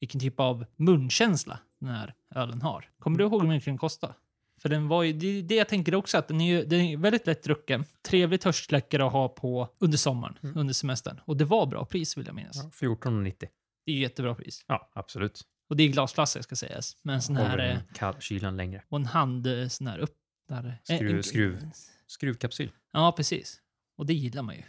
vilken 0.00 0.20
typ 0.20 0.40
av 0.40 0.64
munkänsla 0.76 1.58
den 1.80 1.88
här 1.88 2.14
ölen 2.34 2.62
har. 2.62 2.90
Kommer 2.98 3.18
du 3.18 3.24
ihåg 3.24 3.42
hur 3.42 3.48
mycket 3.48 3.64
den 3.64 3.78
kostade? 3.78 4.14
För 4.62 4.68
den 4.68 4.88
var 4.88 5.02
ju, 5.02 5.12
det 5.12 5.42
det 5.42 5.54
jag 5.54 5.68
tänker 5.68 5.94
också, 5.94 6.18
att 6.18 6.28
den 6.28 6.40
är, 6.40 6.46
ju, 6.58 6.64
den 6.64 6.80
är 6.80 6.96
väldigt 6.96 7.26
lätt 7.26 7.42
drucken. 7.42 7.84
Trevlig 8.02 8.40
törstsläckare 8.40 9.06
att 9.06 9.12
ha 9.12 9.28
på 9.28 9.68
under 9.78 9.98
sommaren, 9.98 10.38
under 10.56 10.74
semestern. 10.74 11.20
Och 11.24 11.36
det 11.36 11.44
var 11.44 11.66
bra 11.66 11.84
pris 11.84 12.16
vill 12.18 12.26
jag 12.26 12.34
minnas. 12.34 12.56
Ja, 12.56 12.70
14,90. 12.88 13.46
Det 13.86 13.92
är 13.92 13.96
jättebra 13.96 14.34
pris. 14.34 14.64
Ja, 14.66 14.90
absolut. 14.94 15.42
Och 15.68 15.76
det 15.76 15.82
är 15.82 15.88
glasflaska 15.88 16.42
ska 16.42 16.56
sägas. 16.56 16.96
Men 17.02 17.14
en 17.14 17.22
sån 17.22 17.36
här, 17.36 17.58
eh, 17.58 17.64
den 17.64 17.78
kall, 17.94 18.14
kylan 18.20 18.56
längre. 18.56 18.82
och 18.88 18.98
en 18.98 19.06
hand 19.06 19.46
eh, 19.46 19.68
sån 19.68 19.86
här 19.86 19.98
öppnare. 19.98 20.68
Eh, 20.88 20.96
Skruv- 20.96 21.16
en- 21.16 21.22
skruv. 21.22 21.70
Skruvkapsyl. 22.06 22.70
Ja, 22.92 23.12
precis. 23.16 23.60
Och 23.96 24.06
det 24.06 24.14
gillar 24.14 24.42
man 24.42 24.54
ju. 24.54 24.62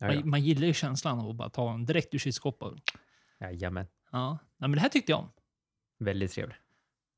Man, 0.00 0.28
man 0.28 0.42
gillar 0.42 0.66
ju 0.66 0.74
känslan 0.74 1.18
av 1.20 1.30
att 1.30 1.36
bara 1.36 1.48
ta 1.50 1.72
en 1.74 1.86
direkt 1.86 2.14
ur 2.14 2.18
kylskåpet. 2.18 2.72
Jajamän. 3.40 3.86
Ja, 4.10 4.38
Nej, 4.56 4.68
men 4.68 4.72
det 4.72 4.80
här 4.80 4.88
tyckte 4.88 5.12
jag 5.12 5.18
om. 5.18 5.32
Väldigt 5.98 6.32
trevlig. 6.32 6.56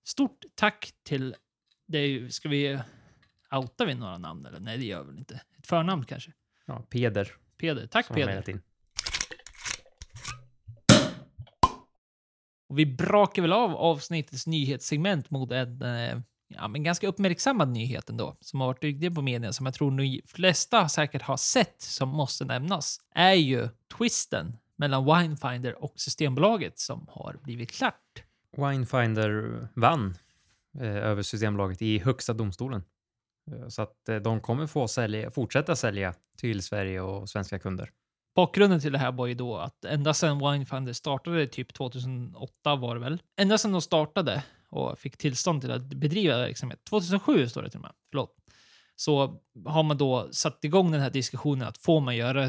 Stort 0.05 0.45
tack 0.55 0.93
till... 1.03 1.37
Ju, 1.87 2.31
ska 2.31 2.49
vi... 2.49 2.81
Outar 3.51 3.87
vi 3.87 3.95
några 3.95 4.19
namn 4.19 4.47
eller? 4.47 4.61
Nej, 4.61 4.79
det 4.79 4.85
gör 4.85 5.03
vi 5.03 5.07
väl 5.07 5.19
inte. 5.19 5.41
Ett 5.59 5.67
förnamn 5.67 6.05
kanske. 6.05 6.33
Ja, 6.67 6.87
Peder 6.91 7.33
Peder. 7.63 7.87
Tack 7.87 8.07
som 8.07 8.17
Peder. 8.17 8.51
in. 8.51 8.63
Och 12.69 12.79
vi 12.79 12.87
brakar 12.87 13.43
väl 13.43 13.53
av 13.53 13.77
avsnittets 13.77 14.47
nyhetssegment 14.47 15.31
mot 15.31 15.53
en 15.53 15.83
eh, 15.83 16.19
ja, 16.49 16.69
men 16.69 16.83
ganska 16.83 17.09
uppmärksammad 17.09 17.69
nyhet 17.69 18.11
ändå, 18.11 18.37
som 18.41 18.61
har 18.61 18.67
varit 18.67 18.81
dygdig 18.81 19.15
på 19.15 19.23
medierna, 19.23 19.53
som 19.53 19.67
jag 19.67 19.75
tror 19.75 19.91
de 19.91 20.21
flesta 20.27 20.89
säkert 20.89 21.23
har 21.23 21.37
sett, 21.37 21.83
som 21.83 22.09
måste 22.09 22.45
nämnas, 22.45 23.01
är 23.15 23.33
ju 23.35 23.69
twisten 23.99 24.59
mellan 24.77 25.05
Winefinder 25.05 25.83
och 25.85 25.93
Systembolaget 25.97 26.79
som 26.79 27.07
har 27.11 27.37
blivit 27.43 27.71
klart. 27.71 28.23
Winefinder 28.57 29.69
vann 29.75 30.15
eh, 30.81 30.97
över 30.97 31.23
Systembolaget 31.23 31.83
i 31.83 31.99
Högsta 31.99 32.33
domstolen. 32.33 32.85
Eh, 33.53 33.69
Så 33.69 33.83
att 33.83 34.09
eh, 34.09 34.17
de 34.17 34.41
kommer 34.41 34.67
få 34.67 34.89
sälja, 34.89 35.31
fortsätta 35.31 35.77
sälja 35.77 36.15
till 36.37 36.63
Sverige 36.63 37.01
och 37.01 37.29
svenska 37.29 37.59
kunder. 37.59 37.91
Bakgrunden 38.35 38.81
till 38.81 38.93
det 38.93 38.99
här 38.99 39.13
var 39.13 39.27
ju 39.27 39.35
då 39.35 39.57
att 39.57 39.85
ända 39.85 40.15
sedan 40.15 40.39
Winefinder 40.39 40.93
startade, 40.93 41.47
typ 41.47 41.75
2008 41.75 42.77
var 42.77 42.95
det 42.95 43.01
väl, 43.01 43.23
ända 43.37 43.59
sedan 43.59 43.73
de 43.73 43.81
startade 43.81 44.45
och 44.69 44.99
fick 44.99 45.17
tillstånd 45.17 45.61
till 45.61 45.71
att 45.71 45.83
bedriva 45.83 46.37
verksamhet, 46.37 46.85
2007 46.85 47.49
står 47.49 47.63
det 47.63 47.71
till 47.71 47.79
och 47.79 47.83
med, 47.83 47.93
förlåt, 48.11 48.37
så 48.97 49.41
har 49.67 49.83
man 49.83 49.97
då 49.99 50.29
satt 50.33 50.65
igång 50.65 50.93
den 50.93 51.01
här 51.01 51.11
diskussionen 51.11 51.69
att 51.69 51.79
får 51.79 52.01
man 52.01 52.17
göra, 52.17 52.49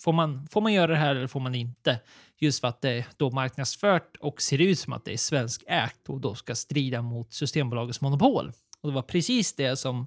får 0.00 0.12
man, 0.12 0.46
får 0.50 0.60
man 0.60 0.72
göra 0.72 0.86
det 0.86 0.96
här 0.96 1.16
eller 1.16 1.26
får 1.26 1.40
man 1.40 1.54
inte? 1.54 2.00
Just 2.38 2.60
för 2.60 2.68
att 2.68 2.80
det 2.80 2.90
är 2.90 3.06
då 3.16 3.30
marknadsfört 3.30 4.16
och 4.20 4.42
ser 4.42 4.60
ut 4.60 4.78
som 4.78 4.92
att 4.92 5.04
det 5.04 5.12
är 5.12 5.16
svensk 5.16 5.64
ägt 5.66 6.08
och 6.08 6.20
då 6.20 6.34
ska 6.34 6.54
strida 6.54 7.02
mot 7.02 7.32
Systembolagets 7.32 8.00
monopol. 8.00 8.52
Och 8.80 8.88
det 8.88 8.94
var 8.94 9.02
precis 9.02 9.52
det 9.56 9.76
som 9.76 10.06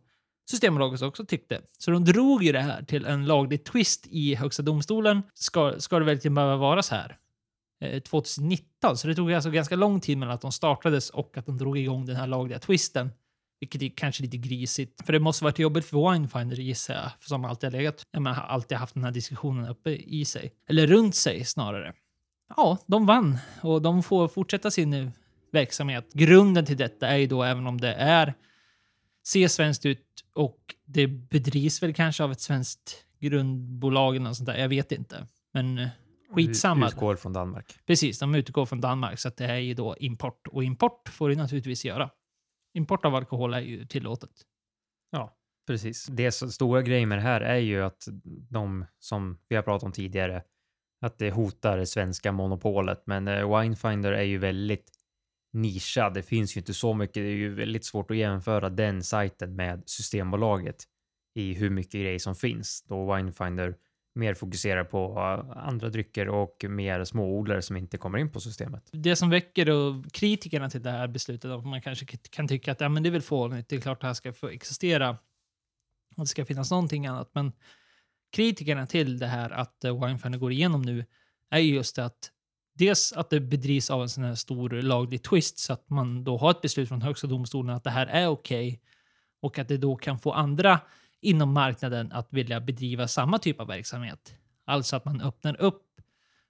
Systembolaget 0.49 1.01
också 1.01 1.25
tyckte. 1.25 1.61
Så 1.79 1.91
de 1.91 2.05
drog 2.05 2.43
ju 2.43 2.51
det 2.51 2.61
här 2.61 2.83
till 2.83 3.05
en 3.05 3.25
laglig 3.25 3.63
twist 3.63 4.07
i 4.09 4.35
Högsta 4.35 4.63
domstolen. 4.63 5.21
Ska, 5.33 5.79
ska 5.79 5.99
det 5.99 6.05
verkligen 6.05 6.35
behöva 6.35 6.55
vara 6.55 6.83
så 6.83 6.95
här? 6.95 7.17
Eh, 7.81 8.01
2019, 8.01 8.97
så 8.97 9.07
det 9.07 9.15
tog 9.15 9.33
alltså 9.33 9.49
ganska 9.49 9.75
lång 9.75 9.99
tid 9.99 10.17
mellan 10.17 10.35
att 10.35 10.41
de 10.41 10.51
startades 10.51 11.09
och 11.09 11.37
att 11.37 11.45
de 11.45 11.57
drog 11.57 11.77
igång 11.77 12.05
den 12.05 12.15
här 12.15 12.27
lagliga 12.27 12.59
twisten. 12.59 13.09
Vilket 13.61 13.81
är 13.81 13.89
kanske 13.89 14.23
lite 14.23 14.37
grisigt. 14.37 15.05
För 15.05 15.13
det 15.13 15.19
måste 15.19 15.43
varit 15.43 15.59
jobbigt 15.59 15.85
för 15.85 16.11
Winefinder 16.11 16.55
gissar 16.55 16.93
jag, 16.93 17.11
som 17.19 17.45
alltid 17.45 17.73
har 17.73 17.77
legat, 17.77 18.03
menar, 18.13 18.33
har 18.33 18.43
alltid 18.43 18.77
haft 18.77 18.93
den 18.93 19.03
här 19.03 19.11
diskussionen 19.11 19.69
uppe 19.69 19.89
i 19.89 20.25
sig. 20.25 20.53
Eller 20.69 20.87
runt 20.87 21.15
sig 21.15 21.45
snarare. 21.45 21.93
Ja, 22.57 22.77
de 22.85 23.05
vann 23.05 23.37
och 23.61 23.81
de 23.81 24.03
får 24.03 24.27
fortsätta 24.27 24.71
sin 24.71 25.11
verksamhet. 25.51 26.13
Grunden 26.13 26.65
till 26.65 26.77
detta 26.77 27.07
är 27.07 27.17
ju 27.17 27.27
då, 27.27 27.43
även 27.43 27.67
om 27.67 27.81
det 27.81 27.93
är 27.93 28.33
ser 29.27 29.47
svenskt 29.47 29.85
ut 29.85 30.23
och 30.33 30.75
det 30.85 31.07
bedrivs 31.07 31.83
väl 31.83 31.93
kanske 31.93 32.23
av 32.23 32.31
ett 32.31 32.41
svenskt 32.41 33.05
grundbolag 33.19 34.15
eller 34.15 34.25
något 34.25 34.37
sånt 34.37 34.47
där. 34.47 34.57
Jag 34.57 34.69
vet 34.69 34.91
inte. 34.91 35.27
Men 35.53 35.77
eh, 35.77 35.87
skitsamma. 36.35 36.87
Utgår 36.87 37.15
från 37.15 37.33
Danmark. 37.33 37.79
Precis, 37.87 38.19
de 38.19 38.35
utgår 38.35 38.65
från 38.65 38.81
Danmark 38.81 39.19
så 39.19 39.27
att 39.27 39.37
det 39.37 39.45
är 39.45 39.57
ju 39.57 39.73
då 39.73 39.95
import. 39.99 40.47
Och 40.47 40.63
import 40.63 41.09
får 41.09 41.29
du 41.29 41.35
naturligtvis 41.35 41.85
göra. 41.85 42.09
Import 42.73 43.05
av 43.05 43.15
alkohol 43.15 43.53
är 43.53 43.59
ju 43.59 43.85
tillåtet. 43.85 44.31
Ja, 45.09 45.37
precis. 45.67 46.05
Det 46.05 46.31
stora 46.31 46.81
grejen 46.81 47.09
med 47.09 47.17
det 47.17 47.21
här 47.21 47.41
är 47.41 47.57
ju 47.57 47.81
att 47.81 48.07
de 48.49 48.85
som 48.99 49.39
vi 49.47 49.55
har 49.55 49.63
pratat 49.63 49.83
om 49.83 49.91
tidigare, 49.91 50.43
att 51.01 51.17
det 51.17 51.31
hotar 51.31 51.77
det 51.77 51.85
svenska 51.85 52.31
monopolet. 52.31 53.03
Men 53.05 53.27
eh, 53.27 53.59
Winefinder 53.59 54.11
är 54.11 54.23
ju 54.23 54.37
väldigt 54.37 54.91
nischad. 55.53 56.13
Det 56.13 56.23
finns 56.23 56.57
ju 56.57 56.59
inte 56.59 56.73
så 56.73 56.93
mycket. 56.93 57.13
Det 57.13 57.21
är 57.29 57.35
ju 57.35 57.53
väldigt 57.55 57.85
svårt 57.85 58.11
att 58.11 58.17
jämföra 58.17 58.69
den 58.69 59.03
sajten 59.03 59.55
med 59.55 59.83
Systembolaget 59.85 60.83
i 61.35 61.53
hur 61.53 61.69
mycket 61.69 62.01
grejer 62.01 62.19
som 62.19 62.35
finns. 62.35 62.85
Då 62.87 63.15
Winefinder 63.15 63.75
mer 64.13 64.33
fokuserar 64.33 64.83
på 64.83 65.17
eh, 65.17 65.57
andra 65.67 65.89
drycker 65.89 66.29
och 66.29 66.65
mer 66.69 67.03
småodlare 67.03 67.61
som 67.61 67.77
inte 67.77 67.97
kommer 67.97 68.17
in 68.17 68.31
på 68.31 68.39
systemet. 68.39 68.89
Det 68.91 69.15
som 69.15 69.29
väcker 69.29 69.65
då 69.65 70.03
kritikerna 70.13 70.69
till 70.69 70.83
det 70.83 70.91
här 70.91 71.07
beslutet, 71.07 71.51
att 71.51 71.65
man 71.65 71.81
kanske 71.81 72.05
kan 72.05 72.47
tycka 72.47 72.71
att 72.71 72.81
ja, 72.81 72.89
men 72.89 73.03
det 73.03 73.09
är 73.09 73.11
väl 73.11 73.21
fånigt, 73.21 73.69
det 73.69 73.75
är 73.75 73.81
klart 73.81 74.01
det 74.01 74.07
här 74.07 74.13
ska 74.13 74.33
få 74.33 74.47
existera, 74.47 75.09
och 76.15 76.23
det 76.23 76.27
ska 76.27 76.45
finnas 76.45 76.71
någonting 76.71 77.07
annat. 77.07 77.29
Men 77.33 77.51
kritikerna 78.31 78.87
till 78.87 79.19
det 79.19 79.27
här 79.27 79.49
att 79.49 79.83
eh, 79.83 79.95
uh, 79.95 80.05
Winefinder 80.05 80.39
går 80.39 80.51
igenom 80.51 80.81
nu 80.81 81.05
är 81.49 81.59
just 81.59 81.99
att 81.99 82.31
dels 82.73 83.13
att 83.13 83.29
det 83.29 83.39
bedrivs 83.39 83.89
av 83.89 84.01
en 84.01 84.09
sån 84.09 84.23
här 84.23 84.35
stor 84.35 84.69
laglig 84.69 85.23
twist 85.23 85.59
så 85.59 85.73
att 85.73 85.89
man 85.89 86.23
då 86.23 86.37
har 86.37 86.51
ett 86.51 86.61
beslut 86.61 86.87
från 86.87 87.01
Högsta 87.01 87.27
domstolen 87.27 87.75
att 87.75 87.83
det 87.83 87.89
här 87.89 88.07
är 88.07 88.27
okej 88.27 88.67
okay, 88.67 88.79
och 89.41 89.59
att 89.59 89.67
det 89.67 89.77
då 89.77 89.95
kan 89.95 90.19
få 90.19 90.31
andra 90.31 90.79
inom 91.21 91.53
marknaden 91.53 92.11
att 92.11 92.33
vilja 92.33 92.59
bedriva 92.59 93.07
samma 93.07 93.37
typ 93.37 93.59
av 93.59 93.67
verksamhet. 93.67 94.33
Alltså 94.65 94.95
att 94.95 95.05
man 95.05 95.21
öppnar 95.21 95.61
upp 95.61 95.87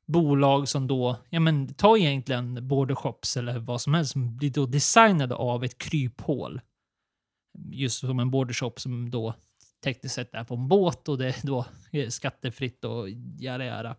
bolag 0.06 0.70
som 0.70 0.88
då, 0.88 1.18
ja 1.30 1.40
men 1.40 1.74
ta 1.74 1.98
egentligen 1.98 2.68
bordershops 2.68 3.38
eller 3.38 3.60
vad 3.60 3.82
som 3.82 3.94
helst 3.94 4.12
som 4.12 4.38
blir 4.38 4.50
då 4.50 4.66
designade 4.66 5.36
av 5.36 5.64
ett 5.64 5.78
kryphål. 5.78 6.62
Just 7.72 8.00
som 8.00 8.20
en 8.20 8.32
bordershop 8.32 8.80
som 8.80 9.12
då 9.12 9.34
tekniskt 9.84 10.16
sett 10.16 10.34
är 10.34 10.44
på 10.44 10.56
en 10.56 10.68
båt 10.68 11.10
och 11.10 11.18
det 11.18 11.28
är 11.28 11.48
då 11.48 11.66
skattefritt 12.10 12.86
och 12.86 13.10
jada 13.40 13.66
jada. 13.66 13.96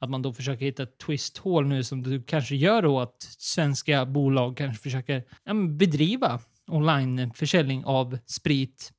Att 0.00 0.10
man 0.10 0.22
då 0.22 0.32
försöker 0.32 0.64
hitta 0.64 0.82
ett 0.82 0.98
twisthål 0.98 1.66
nu 1.66 1.84
som 1.84 2.02
du 2.02 2.22
kanske 2.22 2.56
gör 2.56 2.82
då 2.82 3.00
att 3.00 3.22
svenska 3.22 4.06
bolag 4.06 4.56
kanske 4.56 4.82
försöker 4.82 5.24
ja, 5.44 5.54
bedriva 5.54 6.40
onlineförsäljning 6.66 7.84
av 7.84 8.18
sprit 8.26 8.92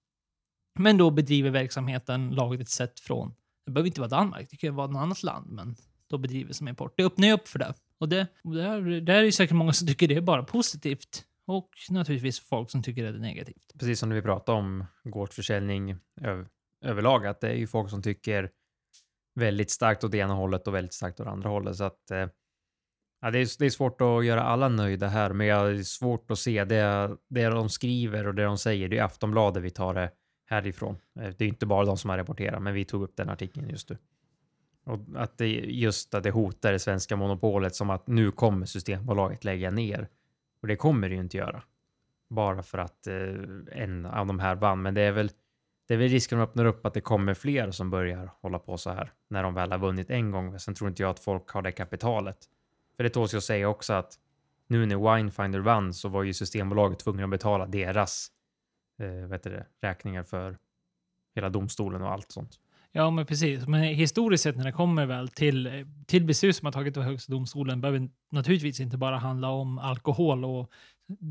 men 0.80 0.98
då 0.98 1.12
bedriver 1.12 1.50
verksamheten 1.50 2.30
lagligt 2.30 2.70
sett 2.70 3.00
från, 3.00 3.36
det 3.66 3.72
behöver 3.72 3.88
inte 3.88 4.02
vara 4.02 4.10
Danmark, 4.10 4.48
det 4.50 4.58
kan 4.58 4.68
ju 4.68 4.74
vara 4.74 4.88
något 4.88 5.02
annat 5.02 5.24
land, 5.24 5.52
men 5.52 5.76
då 6.10 6.18
bedriver 6.18 6.54
som 6.54 6.68
import. 6.68 6.94
Det 6.98 7.04
öppnar 7.04 7.28
ju 7.28 7.34
upp 7.34 7.48
för 7.48 7.60
det. 7.60 7.74
Och 8.00 8.10
det, 8.10 8.28
det, 8.44 8.64
är, 8.64 9.02
det 9.02 9.14
är 9.14 9.24
ju 9.24 9.32
säkert 9.32 9.56
många 9.56 9.74
som 9.74 9.88
tycker 9.88 10.08
det 10.08 10.16
är 10.16 10.22
bara 10.22 10.44
positivt. 10.44 11.26
Och 11.48 11.70
naturligtvis 11.90 12.40
folk 12.40 12.70
som 12.70 12.84
tycker 12.84 13.04
det 13.04 13.10
är 13.10 13.14
negativt. 13.14 13.74
Precis 13.80 14.00
som 14.00 14.10
när 14.10 14.16
vi 14.16 14.22
pratade 14.22 14.58
om 14.58 14.86
gårdsförsäljning 15.04 15.98
över, 16.22 16.48
överlag, 16.86 17.26
att 17.26 17.42
det 17.42 17.50
är 17.50 17.56
ju 17.56 17.68
folk 17.68 17.90
som 17.90 18.02
tycker 18.02 18.50
väldigt 19.36 19.72
starkt 19.72 20.04
åt 20.04 20.12
det 20.12 20.18
ena 20.18 20.34
hållet 20.34 20.68
och 20.68 20.74
väldigt 20.74 20.94
starkt 20.94 21.20
åt 21.20 21.26
det 21.26 21.32
andra 21.32 21.50
hållet. 21.50 21.76
Så 21.76 21.84
att, 21.84 22.12
eh, 22.12 22.28
ja, 23.22 23.32
det, 23.32 23.40
är, 23.40 23.60
det 23.60 23.66
är 23.66 23.70
svårt 23.70 24.02
att 24.02 24.26
göra 24.26 24.44
alla 24.44 24.70
nöjda 24.70 25.08
här, 25.08 25.34
men 25.34 25.48
jag 25.48 25.72
är 25.72 25.84
svårt 25.84 26.32
att 26.32 26.40
se 26.40 26.64
det, 26.64 27.18
det 27.30 27.46
de 27.46 27.70
skriver 27.70 28.28
och 28.28 28.36
det 28.36 28.44
de 28.44 28.58
säger. 28.58 28.90
Det 28.90 28.98
är 28.98 29.04
Aftonbladet 29.04 29.64
vi 29.64 29.70
tar 29.70 29.94
det 29.94 30.12
härifrån. 30.46 30.98
Eh, 31.20 31.34
det 31.38 31.46
är 31.46 31.50
inte 31.50 31.66
bara 31.66 31.86
de 31.86 31.98
som 31.98 32.10
har 32.10 32.18
rapporterat, 32.18 32.62
men 32.62 32.74
vi 32.74 32.86
tog 32.86 33.04
upp 33.04 33.16
den 33.16 33.30
artikeln 33.30 33.70
just 33.70 33.90
nu. 33.90 33.98
Och 34.84 35.00
att 35.16 35.38
det 35.38 35.48
just 35.50 36.14
att 36.14 36.24
det 36.24 36.32
hotar 36.32 36.72
det 36.72 36.80
svenska 36.80 37.16
monopolet 37.16 37.76
som 37.76 37.90
att 37.90 38.08
nu 38.08 38.32
kommer 38.32 38.66
Systembolaget 38.66 39.44
lägga 39.44 39.72
ner. 39.72 40.08
Och 40.62 40.68
det 40.68 40.76
kommer 40.76 41.10
det 41.10 41.16
ju 41.16 41.22
inte 41.22 41.38
göra. 41.38 41.64
Bara 42.30 42.64
för 42.64 42.78
att 42.78 43.08
eh, 43.08 43.16
en 43.72 44.06
av 44.06 44.28
de 44.28 44.40
här 44.40 44.56
vann. 44.56 44.82
Men 44.82 44.94
det 44.94 45.02
är 45.02 45.12
väl 45.12 45.30
det 45.88 45.94
är 45.94 45.98
väl 45.98 46.10
risken 46.10 46.40
att 46.40 46.50
öppnar 46.50 46.66
upp 46.66 46.86
att 46.86 46.94
det 46.94 47.02
kommer 47.02 47.34
fler 47.34 47.72
som 47.72 47.90
börjar 47.90 48.32
hålla 48.42 48.60
på 48.60 48.78
så 48.78 48.90
här 48.90 49.12
när 49.28 49.44
de 49.44 49.54
väl 49.54 49.72
har 49.72 49.80
vunnit 49.80 50.10
en 50.10 50.32
gång. 50.32 50.60
Sen 50.60 50.74
tror 50.74 50.90
inte 50.90 51.02
jag 51.02 51.10
att 51.10 51.20
folk 51.20 51.50
har 51.50 51.62
det 51.62 51.72
kapitalet. 51.72 52.38
För 52.96 53.04
det 53.04 53.10
tåls 53.10 53.34
ju 53.34 53.38
att 53.38 53.44
säga 53.44 53.70
också 53.70 53.94
att 53.94 54.20
nu 54.68 54.86
när 54.86 55.16
Winefinder 55.16 55.60
vann 55.60 55.94
så 55.94 56.10
var 56.10 56.24
ju 56.24 56.34
Systembolaget 56.34 57.00
tvungna 57.00 57.24
att 57.24 57.30
betala 57.30 57.66
deras 57.66 58.32
eh, 59.00 59.08
vet 59.08 59.44
det, 59.44 59.66
räkningar 59.82 60.24
för 60.24 60.58
hela 61.36 61.50
domstolen 61.50 62.02
och 62.02 62.12
allt 62.12 62.32
sånt. 62.32 62.60
Ja, 62.92 63.10
men 63.12 63.26
precis. 63.26 63.68
Men 63.68 63.84
historiskt 63.84 64.44
sett 64.44 64.58
när 64.58 64.64
det 64.64 64.72
kommer 64.72 65.06
väl 65.06 65.28
till, 65.28 65.86
till 66.06 66.26
beslut 66.26 66.56
som 66.56 66.66
har 66.66 66.72
tagits 66.72 66.98
av 66.98 67.04
Högsta 67.04 67.32
domstolen 67.32 67.82
behöver 67.82 68.10
naturligtvis 68.32 68.80
inte 68.80 68.98
bara 68.98 69.18
handla 69.18 69.50
om 69.50 69.80
alkohol 69.80 70.46
och 70.46 70.72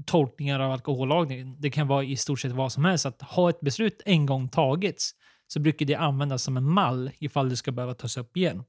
tolkningar 0.06 0.61
av 0.61 0.73
alkohollagningen. 0.73 1.56
Det 1.61 1.71
kan 1.71 1.88
vara 1.88 2.04
i 2.04 2.16
stort 2.16 2.40
sett 2.40 2.52
vad 2.52 2.73
som 2.73 2.85
helst. 2.85 3.06
Att 3.06 3.23
ha 3.23 3.50
ett 3.50 3.61
beslut 3.61 4.02
en 4.04 4.26
gång 4.26 4.49
tagits 4.49 5.14
så 5.47 5.61
brukar 5.61 5.87
det 5.87 5.94
användas 5.94 6.42
som 6.42 6.56
en 6.56 6.71
mall 6.71 7.11
ifall 7.18 7.49
det 7.49 7.56
ska 7.56 7.73
behöva 7.73 7.94
tas 7.94 8.16
upp 8.16 8.37
igen. 8.37 8.64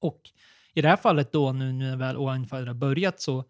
Och 0.00 0.20
i 0.74 0.82
det 0.82 0.88
här 0.88 0.96
fallet 0.96 1.32
då 1.32 1.52
nu 1.52 1.72
när 1.72 1.96
väl 1.96 2.16
Oanfire 2.16 2.66
har 2.66 2.74
börjat 2.74 3.20
så 3.20 3.44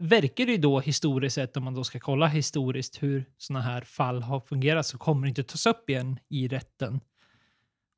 verkar 0.00 0.46
det 0.46 0.52
ju 0.52 0.58
då 0.58 0.80
historiskt 0.80 1.34
sett, 1.34 1.56
om 1.56 1.64
man 1.64 1.74
då 1.74 1.84
ska 1.84 2.00
kolla 2.00 2.26
historiskt 2.26 3.02
hur 3.02 3.24
sådana 3.38 3.64
här 3.64 3.80
fall 3.80 4.22
har 4.22 4.40
fungerat, 4.40 4.86
så 4.86 4.98
kommer 4.98 5.22
det 5.22 5.28
inte 5.28 5.42
tas 5.42 5.66
upp 5.66 5.90
igen 5.90 6.18
i 6.28 6.48
rätten. 6.48 7.00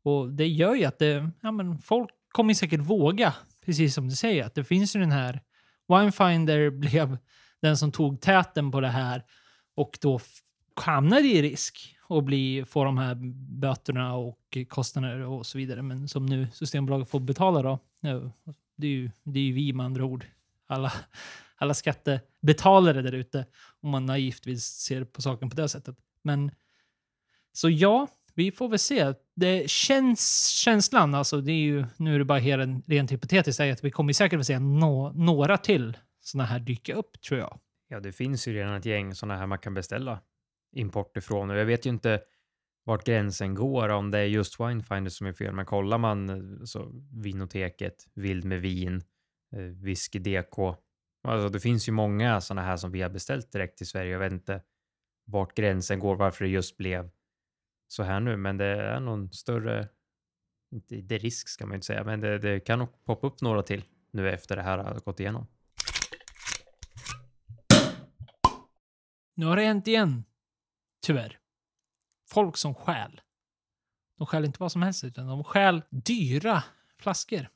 Och 0.05 0.33
det 0.33 0.49
gör 0.49 0.75
ju 0.75 0.85
att 0.85 0.99
det, 0.99 1.31
ja, 1.41 1.51
men 1.51 1.79
folk 1.79 2.11
kommer 2.29 2.55
säkert 2.55 2.81
våga, 2.81 3.35
precis 3.65 3.95
som 3.95 4.09
du 4.09 4.17
säger, 4.17 4.45
att 4.45 4.55
det 4.55 4.65
finns 4.65 4.97
ju 4.97 5.01
den 5.01 5.13
här 5.13 5.41
Winefinder 5.89 6.71
blev 6.79 7.19
den 7.61 7.77
som 7.77 7.93
tog 7.93 8.21
täten 8.21 8.71
på 8.71 8.81
det 8.81 8.89
här 8.89 9.25
och 9.75 9.99
då 10.01 10.21
hamnade 10.75 11.23
i 11.23 11.43
risk 11.43 11.97
och 12.03 12.23
bli, 12.23 12.65
få 12.69 12.85
de 12.85 12.99
här 12.99 13.15
böterna 13.61 14.15
och 14.15 14.59
kostnader 14.69 15.21
och 15.21 15.47
så 15.47 15.59
vidare. 15.59 15.83
Men 15.83 16.09
som 16.09 16.27
nu 16.27 16.49
Systembolaget 16.53 17.09
får 17.09 17.21
betala 17.21 17.63
då, 17.63 17.79
det 18.77 18.87
är 18.87 18.91
ju, 18.91 19.11
det 19.25 19.39
är 19.39 19.45
ju 19.45 19.53
vi 19.53 19.73
med 19.73 19.87
andra 19.87 20.05
ord. 20.05 20.27
Alla, 20.67 20.93
alla 21.63 21.75
skattebetalare 21.75 23.03
där 23.03 23.13
ute 23.13 23.47
om 23.81 23.91
man 23.91 24.07
naivt 24.07 24.47
vill 24.47 24.63
se 24.63 25.05
på 25.05 25.23
saken 25.23 25.51
på 25.51 25.57
det 25.57 25.69
sättet. 25.69 25.97
Men 26.23 26.51
så 27.53 27.71
ja, 27.71 28.09
vi 28.35 28.53
får 28.53 28.69
väl 28.69 28.79
se. 28.79 29.15
Det 29.37 29.71
känns 29.71 30.49
känslan, 30.49 31.15
alltså 31.15 31.41
det 31.41 31.53
är 31.53 31.63
ju, 31.63 31.85
nu 31.97 32.15
är 32.15 32.19
det 32.19 32.25
bara 32.25 32.39
helt, 32.39 32.89
rent 32.89 33.13
hypotetiskt, 33.13 33.61
är 33.61 33.73
att 33.73 33.85
vi 33.85 33.91
kommer 33.91 34.13
säkert 34.13 34.41
att 34.41 34.47
se 34.47 34.59
no, 34.59 35.13
några 35.15 35.57
till 35.57 35.99
sådana 36.21 36.47
här 36.49 36.59
dyka 36.59 36.95
upp 36.95 37.21
tror 37.21 37.41
jag. 37.41 37.59
Ja, 37.89 38.01
det 38.01 38.13
finns 38.13 38.49
ju 38.49 38.55
redan 38.55 38.75
ett 38.75 38.87
gäng 38.87 39.15
sådana 39.15 39.39
här 39.39 39.47
man 39.47 39.59
kan 39.59 39.75
beställa 39.75 40.21
import 40.73 41.17
ifrån 41.17 41.51
och 41.51 41.57
jag 41.57 41.65
vet 41.65 41.87
ju 41.87 41.91
inte 41.91 42.21
vart 42.85 43.05
gränsen 43.05 43.55
går 43.55 43.89
om 43.89 44.11
det 44.11 44.19
är 44.19 44.25
just 44.25 44.61
Winefinder 44.61 45.11
som 45.11 45.27
är 45.27 45.33
fel. 45.33 45.55
Men 45.55 45.67
kollar 45.67 45.99
man 45.99 46.31
eh, 46.31 46.65
så 46.65 46.91
Vinoteket, 47.13 48.07
Vild 48.15 48.45
med 48.45 48.61
vin, 48.61 49.03
eh, 49.53 49.61
Whisky 49.61 50.19
DK, 50.19 50.77
Alltså, 51.23 51.49
det 51.49 51.61
finns 51.61 51.89
ju 51.89 51.93
många 51.93 52.41
sådana 52.41 52.63
här 52.63 52.77
som 52.77 52.93
vi 52.93 53.03
har 53.03 53.11
beställt 53.11 53.53
direkt 53.53 53.79
till 53.79 53.87
Sverige. 53.87 54.13
Jag 54.13 54.19
vet 54.19 54.33
inte 54.33 54.63
vart 55.25 55.55
gränsen 55.55 55.99
går, 55.99 56.17
varför 56.17 56.45
det 56.45 56.51
just 56.51 56.77
blev 56.77 57.11
så 57.89 58.03
här 58.03 58.21
nu, 58.21 58.37
men 58.37 58.57
det 58.57 58.67
är 58.67 59.01
någon 59.01 59.33
större, 59.33 59.89
inte 60.73 60.97
det 60.97 61.19
risk 61.19 61.49
ska 61.49 61.67
man 61.67 61.73
ju 61.73 61.77
inte 61.77 61.87
säga, 61.87 62.05
men 62.05 62.21
det, 62.21 62.39
det 62.39 62.61
kan 62.61 62.79
nog 62.79 63.05
poppa 63.05 63.27
upp 63.27 63.41
några 63.41 63.63
till 63.63 63.85
nu 64.11 64.31
efter 64.31 64.57
det 64.57 64.63
här 64.63 64.79
har 64.79 65.01
gått 65.01 65.21
igenom. 65.21 65.47
Nu 69.35 69.47
har 69.47 69.57
det 69.57 69.63
hänt 69.63 69.87
igen. 69.87 70.25
Tyvärr. 71.07 71.39
Folk 72.29 72.57
som 72.57 72.75
stjäl. 72.75 73.21
De 74.19 74.27
stjäl 74.27 74.45
inte 74.45 74.61
vad 74.61 74.73
som 74.73 74.83
helst, 74.83 75.05
utan 75.05 75.27
de 75.27 75.45
stjäl 75.45 75.83
dyra 75.91 76.65
flaskor. 76.99 77.49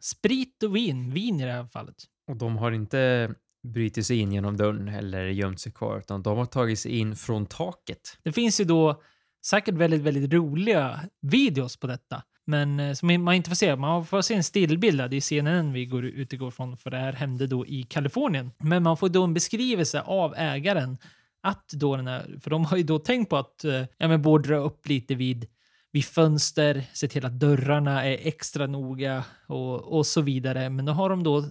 Sprit 0.00 0.62
och 0.62 0.76
vin. 0.76 1.10
Vin 1.10 1.40
i 1.40 1.44
det 1.44 1.52
här 1.52 1.66
fallet. 1.66 2.04
Och 2.26 2.36
de 2.36 2.56
har 2.56 2.72
inte 2.72 3.30
brutit 3.64 4.06
sig 4.06 4.18
in 4.18 4.32
genom 4.32 4.56
dörren 4.56 4.88
eller 4.88 5.24
gömt 5.24 5.60
sig 5.60 5.72
kvar, 5.72 5.98
utan 5.98 6.22
de 6.22 6.38
har 6.38 6.46
tagit 6.46 6.78
sig 6.78 6.98
in 6.98 7.16
från 7.16 7.46
taket. 7.46 8.18
Det 8.22 8.32
finns 8.32 8.60
ju 8.60 8.64
då 8.64 9.02
säkert 9.46 9.74
väldigt, 9.74 10.02
väldigt 10.02 10.32
roliga 10.32 11.00
videos 11.20 11.76
på 11.76 11.86
detta. 11.86 12.22
Men 12.46 12.80
eh, 12.80 12.92
som 12.92 13.24
man 13.24 13.34
inte 13.34 13.50
får 13.50 13.54
se. 13.54 13.76
Man 13.76 14.06
får 14.06 14.22
se 14.22 14.34
en 14.34 14.44
stillbild. 14.44 15.10
Det 15.10 15.16
är 15.16 15.20
CNN 15.20 15.72
vi 15.72 15.86
går, 15.86 16.04
utgår 16.04 16.50
från, 16.50 16.76
för 16.76 16.90
det 16.90 16.96
här 16.96 17.12
hände 17.12 17.46
då 17.46 17.66
i 17.66 17.82
Kalifornien. 17.82 18.50
Men 18.58 18.82
man 18.82 18.96
får 18.96 19.08
då 19.08 19.24
en 19.24 19.34
beskrivelse 19.34 20.00
av 20.00 20.34
ägaren 20.36 20.98
att 21.42 21.68
då 21.68 21.96
den 21.96 22.06
här, 22.06 22.38
för 22.40 22.50
de 22.50 22.64
har 22.64 22.76
ju 22.76 22.82
då 22.82 22.98
tänkt 22.98 23.30
på 23.30 23.36
att 23.36 23.64
eh, 23.64 23.84
ja, 23.98 24.08
men 24.08 24.22
bordra 24.22 24.56
upp 24.56 24.88
lite 24.88 25.14
vid, 25.14 25.46
vid 25.92 26.04
fönster, 26.04 26.84
se 26.92 27.08
till 27.08 27.26
att 27.26 27.40
dörrarna 27.40 28.04
är 28.04 28.18
extra 28.28 28.66
noga 28.66 29.24
och, 29.46 29.98
och 29.98 30.06
så 30.06 30.20
vidare. 30.20 30.70
Men 30.70 30.84
då 30.84 30.92
har 30.92 31.10
de 31.10 31.22
då 31.22 31.44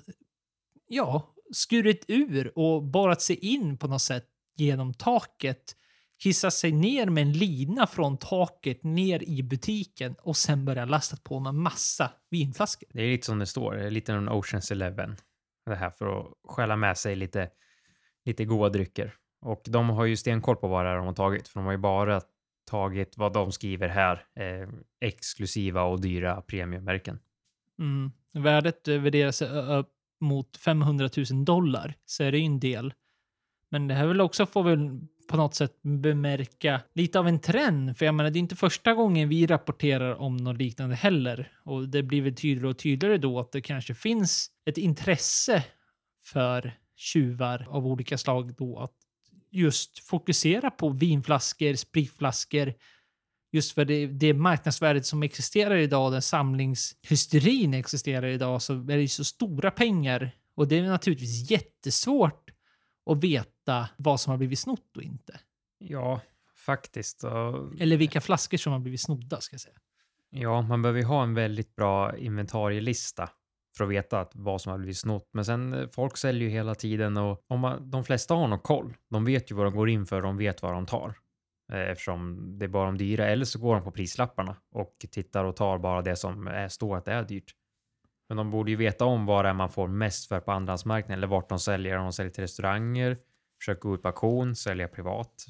ja, 0.88 1.36
skurit 1.54 2.06
ur 2.08 2.58
och 2.60 2.84
borrat 2.84 3.22
sig 3.22 3.36
in 3.36 3.78
på 3.78 3.88
något 3.88 4.02
sätt 4.02 4.25
genom 4.56 4.94
taket, 4.94 5.75
hissat 6.24 6.54
sig 6.54 6.72
ner 6.72 7.06
med 7.06 7.22
en 7.22 7.34
lina 7.34 7.88
från 7.88 8.18
taket 8.18 8.84
ner 8.84 9.24
i 9.24 9.44
butiken 9.44 10.16
och 10.22 10.38
sen 10.38 10.66
börjat 10.66 10.90
lasta 10.90 11.18
på 11.24 11.40
med 11.40 11.56
massa 11.56 12.12
vinflaskor. 12.30 12.90
Det 12.94 13.02
är 13.02 13.12
lite 13.12 13.25
som 13.25 13.40
det 13.40 13.46
står, 13.46 13.74
det 13.75 13.86
är 13.86 13.92
lite 13.92 14.13
en 14.13 14.30
Oceans 14.30 14.72
Eleven. 14.72 15.16
Det 15.66 15.75
här 15.75 15.90
för 15.90 16.20
att 16.20 16.34
stjäla 16.48 16.75
med 16.75 16.98
sig 16.98 17.16
lite, 17.16 17.50
lite 18.25 18.46
goda 18.46 18.70
drycker. 18.70 19.16
Och 19.42 19.62
de 19.68 19.90
har 19.90 20.06
ju 20.06 20.18
stenkoll 20.18 20.56
på 20.56 20.68
vad 20.68 20.86
det 20.86 20.92
är 20.92 20.96
de 20.96 21.06
har 21.06 21.13
tagit, 21.13 21.48
för 21.48 21.60
de 21.60 21.66
har 21.66 21.72
ju 21.72 21.78
bara 21.78 22.22
tagit 22.70 23.18
vad 23.18 23.34
de 23.34 23.52
skriver 23.52 23.88
här, 23.88 24.25
eh, 24.40 24.70
exklusiva 25.02 25.84
och 25.84 26.02
dyra 26.02 26.42
premiummärken. 26.42 27.20
Mm. 27.80 28.12
Värdet 28.34 28.88
värderas 28.88 29.42
upp 29.42 29.90
mot 30.24 30.58
500 30.58 31.10
000 31.32 31.46
dollar 31.46 31.96
så 32.06 32.24
är 32.24 32.32
det 32.32 32.38
ju 32.38 32.46
en 32.46 32.60
del. 32.60 32.94
Men 33.70 33.88
det 33.88 33.94
här 33.94 34.08
väl 34.08 34.22
också 34.22 34.46
får 34.46 34.63
väl 34.63 35.00
på 35.30 35.38
något 35.38 35.56
sätt 35.56 35.82
bemärka 35.82 36.82
lite 36.94 37.20
av 37.20 37.27
en 37.27 37.39
trend. 37.39 37.98
För 37.98 38.06
jag 38.06 38.15
menar, 38.15 38.30
det 38.30 38.38
är 38.38 38.39
inte 38.39 38.56
första 38.56 38.94
gången 38.94 39.30
vi 39.30 39.48
rapporterar 39.48 40.15
om 40.15 40.38
något 40.38 40.58
liknande 40.58 40.96
heller. 40.96 41.51
Och 41.63 41.89
det 41.89 42.03
blir 42.03 42.22
väl 42.22 42.36
tydligare 42.36 42.70
och 42.70 42.77
tydligare 42.77 43.18
då 43.18 43.39
att 43.39 43.51
det 43.51 43.62
kanske 43.62 43.94
finns 43.94 44.50
ett 44.65 44.77
intresse 44.77 45.63
för 46.24 46.74
tjuvar 46.96 47.68
av 47.70 47.88
olika 47.88 48.18
slag 48.18 48.56
då 48.56 48.80
att 48.80 48.94
just 49.51 50.00
fokusera 50.00 50.72
på 50.72 50.89
vinflaskor, 50.89 51.74
spritflaskor, 51.74 52.74
just 53.53 53.72
för 53.72 53.86
det, 53.86 54.07
det 54.07 54.33
marknadsvärdet 54.33 55.05
som 55.05 55.24
existerar 55.24 55.75
idag, 55.75 56.12
den 56.12 56.22
samlingshysterin 56.22 57.74
existerar 57.74 58.27
idag, 58.27 58.62
så 58.62 58.74
är 58.74 58.77
det 58.77 59.01
ju 59.01 59.07
så 59.07 59.24
stora 59.24 59.72
pengar. 59.72 60.31
Och 60.55 60.67
det 60.67 60.77
är 60.77 60.83
naturligtvis 60.83 61.51
jättesvårt 61.51 62.50
att 63.12 63.24
veta 63.24 63.89
vad 63.98 64.19
som 64.19 64.31
har 64.31 64.38
blivit 64.38 64.60
snott 64.60 64.98
och 64.98 65.03
inte. 65.03 65.39
Ja, 65.77 66.22
faktiskt. 66.65 67.24
Eller 67.79 67.98
vilka 67.98 68.22
flaskor 68.22 68.57
som 68.57 68.74
har 68.74 68.79
blivit 68.79 69.01
snodda, 69.01 69.41
ska 69.41 69.53
jag 69.53 69.62
säga. 69.62 69.75
ja, 70.29 70.62
man 70.62 70.81
behöver 70.81 71.00
ju 71.00 71.05
ha 71.05 71.24
en 71.24 71.33
väldigt 71.33 71.75
bra 71.75 72.17
inventarielista 72.17 73.29
för 73.77 73.83
att 73.83 73.89
veta 73.89 74.19
att 74.19 74.31
vad 74.36 74.62
som 74.62 74.72
har 74.72 74.79
blivit 74.79 74.98
snott. 74.98 75.29
Men 75.33 75.45
sen 75.45 75.74
eh, 75.74 75.88
folk 75.88 76.17
säljer 76.17 76.50
ju 76.50 76.53
hela 76.53 76.75
tiden 76.75 77.17
och 77.17 77.45
om 77.48 77.60
man, 77.60 77.89
de 77.89 78.03
flesta 78.03 78.33
har 78.33 78.48
nog 78.48 78.63
koll. 78.63 78.93
De 79.10 79.25
vet 79.25 79.51
ju 79.51 79.55
vad 79.55 79.65
de 79.65 79.75
går 79.75 79.89
in 79.89 80.05
för, 80.05 80.22
de 80.22 80.38
vet 80.38 80.62
vad 80.62 80.74
de 80.74 80.86
tar. 80.86 81.15
Eh, 81.72 81.79
eftersom 81.79 82.39
det 82.60 82.65
är 82.65 82.70
bara 82.70 82.86
de 82.86 82.98
dyra, 82.98 83.27
eller 83.27 83.46
så 83.46 83.60
går 83.60 83.75
de 83.75 83.84
på 83.84 83.91
prislapparna 83.91 84.55
och 84.72 85.05
tittar 85.12 85.43
och 85.43 85.55
tar 85.55 85.77
bara 85.77 86.01
det 86.01 86.15
som 86.15 86.48
är, 86.48 86.67
står 86.67 86.98
att 86.98 87.05
det 87.05 87.12
är 87.12 87.24
dyrt. 87.24 87.55
Men 88.29 88.38
de 88.38 88.51
borde 88.51 88.72
ju 88.72 88.77
veta 88.77 89.05
om 89.05 89.25
vad 89.25 89.46
det 89.46 89.50
är 89.50 89.53
man 89.53 89.70
får 89.70 89.88
mest 89.88 90.27
för 90.27 90.39
på 90.39 90.51
andrahandsmarknaden 90.51 91.20
eller 91.20 91.27
vart 91.27 91.50
de 91.50 91.60
säljer. 91.60 91.98
Om 91.98 92.03
de 92.03 92.13
säljer 92.13 92.34
till 92.34 92.43
restauranger, 92.43 93.17
försöker 93.60 93.82
gå 93.82 93.96
ut 93.96 94.01
på 94.01 94.08
auktion, 94.08 94.55
sälja 94.55 94.88
privat. 94.88 95.46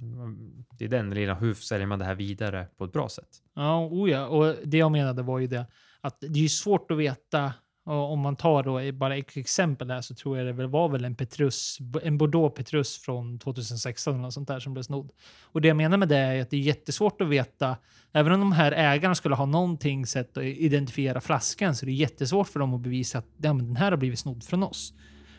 Det 0.80 0.86
är 0.86 0.90
den 0.90 1.10
lilla, 1.10 1.34
hur 1.34 1.54
säljer 1.54 1.88
man 1.88 2.00
det 2.00 2.06
här 2.06 2.16
vidare 2.16 2.68
på 2.78 2.86
ett 2.86 2.94
bra 2.94 3.10
sätt? 3.10 3.30
Ja, 3.54 3.86
oh 3.86 4.10
ja. 4.10 4.28
och 4.28 4.56
det 4.64 4.78
jag 4.78 4.92
menade 4.92 5.22
var 5.24 5.40
ju 5.40 5.48
det 5.48 5.66
att 6.02 6.20
det 6.20 6.40
är 6.40 6.44
ju 6.44 6.50
svårt 6.50 6.92
att 6.92 6.98
veta 6.98 7.54
och 7.86 8.12
om 8.12 8.20
man 8.20 8.36
tar 8.36 8.64
då 8.64 8.98
bara 8.98 9.18
ett 9.18 9.38
exempel 9.38 9.92
här 9.92 10.02
så 10.02 10.16
tror 10.16 10.38
jag 10.38 10.48
det 10.48 10.54
väl 10.54 10.68
var 10.68 10.90
väl 10.90 11.06
en 11.06 11.16
Petrus, 11.16 11.78
en 12.04 12.18
Bordeaux 12.18 12.56
Petrus 12.56 12.98
från 12.98 13.40
2016 13.40 14.20
eller 14.20 14.30
sånt 14.30 14.48
där 14.48 14.60
som 14.60 14.74
blev 14.74 14.84
snodd. 14.84 15.12
Och 15.44 15.62
det 15.62 15.68
jag 15.68 15.78
menar 15.78 15.98
med 15.98 16.10
det 16.10 16.18
är 16.18 16.42
att 16.42 16.50
det 16.50 16.58
är 16.58 16.62
jättesvårt 16.62 17.22
att 17.22 17.28
veta, 17.28 17.78
även 18.12 18.34
om 18.34 18.40
de 18.40 18.52
här 18.52 18.72
ägarna 18.72 19.16
skulle 19.16 19.36
ha 19.36 19.46
någonting 19.46 20.06
sätt 20.06 20.38
att 20.38 20.44
identifiera 20.44 21.22
flaskan 21.22 21.76
så 21.76 21.86
är 21.86 21.88
det 21.88 21.94
jättesvårt 21.94 22.48
för 22.48 22.60
dem 22.60 22.74
att 22.74 22.82
bevisa 22.82 23.18
att 23.18 23.28
ja, 23.38 23.54
men 23.54 23.66
den 23.66 23.76
här 23.76 23.92
har 23.92 23.98
blivit 23.98 24.20
snodd 24.20 24.44
från 24.44 24.64
oss. 24.64 24.94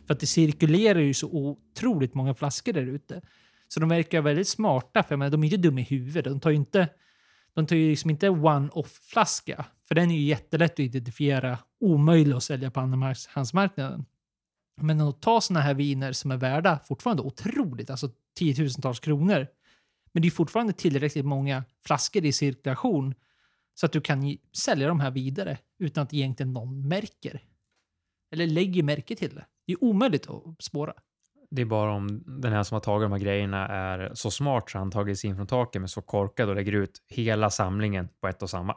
För 0.07 0.15
att 0.15 0.21
det 0.21 0.27
cirkulerar 0.27 1.01
ju 1.01 1.15
så 1.15 1.29
otroligt 1.29 2.15
många 2.15 2.35
flaskor 2.35 2.73
där 2.73 2.87
ute. 2.87 3.21
Så 3.69 3.81
de 3.81 3.89
verkar 3.89 4.21
väldigt 4.21 4.49
smarta, 4.49 5.03
för 5.03 5.13
jag 5.13 5.19
menar, 5.19 5.31
de 5.31 5.43
är 5.43 5.47
inte 5.47 5.57
dumma 5.57 5.81
i 5.81 5.83
huvudet. 5.83 6.25
De 6.25 6.41
tar 6.41 6.51
ju 6.51 6.57
inte 6.57 6.89
de 7.55 7.67
tar 7.67 7.77
ju 7.77 7.91
liksom 7.91 8.11
inte 8.11 8.29
one-off-flaska, 8.29 9.65
för 9.89 9.95
den 9.95 10.11
är 10.11 10.15
ju 10.15 10.23
jättelätt 10.23 10.73
att 10.73 10.81
identifiera, 10.81 11.59
omöjlig 11.81 12.35
att 12.35 12.43
sälja 12.43 12.71
på 12.71 12.81
andrahandsmarknaden. 12.81 14.05
Men 14.81 15.01
att 15.01 15.23
ta 15.23 15.41
såna 15.41 15.61
här 15.61 15.75
viner 15.75 16.13
som 16.13 16.31
är 16.31 16.37
värda 16.37 16.79
fortfarande 16.79 17.23
otroligt, 17.23 17.91
alltså 17.91 18.11
tiotusentals 18.35 19.01
kronor, 19.01 19.47
men 20.13 20.23
det 20.23 20.29
är 20.29 20.31
fortfarande 20.31 20.73
tillräckligt 20.73 21.25
många 21.25 21.65
flaskor 21.87 22.25
i 22.25 22.33
cirkulation 22.33 23.15
så 23.75 23.87
att 23.87 23.93
du 23.93 24.01
kan 24.01 24.37
sälja 24.57 24.89
de 24.89 25.01
här 25.01 25.11
vidare 25.11 25.59
utan 25.79 26.05
att 26.05 26.15
egentligen 26.15 26.53
någon 26.53 26.89
märker. 26.89 27.43
Eller 28.33 28.47
lägger 28.47 28.83
märke 28.83 29.17
till 29.17 29.35
det. 29.35 29.47
Det 29.67 29.73
är 29.73 29.85
omöjligt 29.85 30.31
att 30.31 30.65
spåra. 30.65 30.95
Det 31.55 31.63
är 31.63 31.67
bara 31.67 31.93
om 31.93 32.23
den 32.27 32.53
här 32.53 32.63
som 32.63 32.75
har 32.75 32.81
tagit 32.81 33.05
de 33.05 33.13
här 33.13 33.19
grejerna 33.19 33.69
är 33.69 34.11
så 34.15 34.31
smart 34.31 34.71
så 34.71 34.79
han 34.79 34.91
tagit 34.91 35.19
sig 35.19 35.31
in 35.31 35.37
från 35.37 35.47
taket 35.47 35.83
men 35.83 35.89
så 35.89 36.03
korkad 36.03 36.49
och 36.49 36.55
lägger 36.55 36.73
ut 36.73 37.03
hela 37.09 37.51
samlingen 37.51 38.09
på 38.21 38.29
ett 38.29 38.43
och 38.43 38.51
samma. 38.51 38.77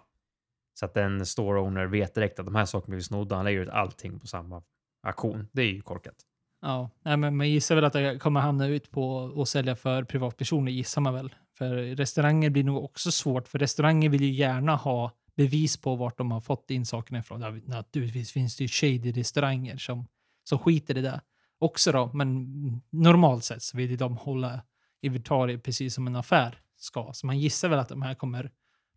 Så 0.80 0.86
att 0.86 0.98
en 0.98 1.26
store 1.26 1.60
owner 1.60 1.86
vet 1.86 2.16
direkt 2.16 2.40
att 2.40 2.46
de 2.46 2.56
här 2.56 2.66
sakerna 2.66 2.96
blir 2.96 3.04
snodda. 3.04 3.36
Han 3.36 3.46
lägger 3.46 3.60
ut 3.60 3.70
allting 3.70 4.20
på 4.20 4.28
samma 4.28 4.64
auktion. 5.08 5.48
Det 5.52 5.62
är 5.62 5.66
ju 5.66 5.82
korkat. 5.82 6.16
Ja, 6.62 6.90
nej, 7.04 7.18
men 7.18 7.38
man 7.38 7.50
gissar 7.50 7.76
väl 7.76 7.84
att 7.84 7.94
det 7.94 8.20
kommer 8.20 8.40
hamna 8.40 8.68
ut 8.68 8.92
på 8.92 9.34
att 9.42 9.50
sälja 9.50 9.76
för 9.76 10.04
privatpersoner, 10.04 10.72
gissar 10.72 11.02
man 11.02 11.14
väl. 11.14 11.36
För 11.58 11.76
restauranger 11.76 12.50
blir 12.50 12.64
nog 12.64 12.84
också 12.84 13.12
svårt, 13.12 13.48
för 13.48 13.60
restauranger 13.60 14.10
vill 14.10 14.22
ju 14.22 14.32
gärna 14.32 14.76
ha 14.76 15.12
bevis 15.36 15.78
på 15.78 15.96
vart 15.96 16.18
de 16.18 16.32
har 16.32 16.42
fått 16.42 16.72
in 16.72 16.86
sakerna 16.86 17.20
ifrån. 17.20 17.62
Naturligtvis 17.66 18.32
finns 18.32 18.58
det 18.58 18.64
ju 18.64 18.68
shady 18.68 19.12
restauranger 19.12 19.78
som, 19.78 20.08
som 20.44 20.60
skiter 20.60 20.98
i 20.98 21.02
det 21.02 21.22
också 21.60 21.92
då, 21.92 22.12
men 22.14 22.82
normalt 22.90 23.44
sett 23.44 23.64
så 23.64 23.78
vill 23.78 23.90
ju 23.90 23.98
de 23.98 24.18
hålla 24.18 24.62
inventarier 25.02 25.58
precis 25.58 25.96
som 25.96 26.08
en 26.08 26.16
affär 26.16 26.62
ska. 26.76 27.12
Så 27.14 27.26
man 27.26 27.40
gissar 27.40 27.70
väl 27.70 27.80
att 27.80 27.90
de 27.90 28.02
här 28.02 28.16
kommer 28.16 28.52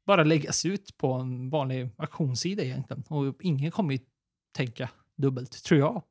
bara 0.07 0.25
läggas 0.25 0.65
ut 0.65 0.97
på 0.97 1.13
en 1.13 1.51
vanlig 1.51 1.91
auktionssida 1.97 2.63
egentligen. 2.63 3.05
Och 3.09 3.35
ingen 3.41 3.71
kommer 3.71 3.95
ju 3.95 4.01
tänka 4.53 4.91
dubbelt, 5.17 5.65
tror 5.65 5.81
jag. 5.81 6.03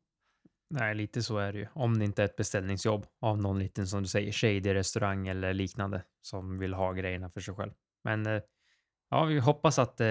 Nej, 0.70 0.96
lite 0.96 1.24
så 1.24 1.38
är 1.38 1.54
det 1.54 1.60
ju. 1.60 1.68
Om 1.74 2.00
det 2.00 2.06
inte 2.06 2.22
är 2.22 2.26
ett 2.26 2.36
beställningsjobb 2.36 3.06
av 3.20 3.42
någon 3.42 3.60
liten, 3.60 3.88
som 3.88 4.02
du 4.02 4.08
säger, 4.08 4.32
shady 4.32 4.74
restaurang 4.74 5.28
eller 5.28 5.54
liknande 5.54 6.04
som 6.22 6.60
vill 6.60 6.74
ha 6.74 6.94
grejerna 6.94 7.30
för 7.30 7.42
sig 7.42 7.54
själv. 7.54 7.72
Men 8.04 8.26
eh, 8.26 8.42
ja, 9.10 9.26
vi 9.26 9.40
hoppas 9.40 9.80
att 9.80 10.02
eh, 10.02 10.08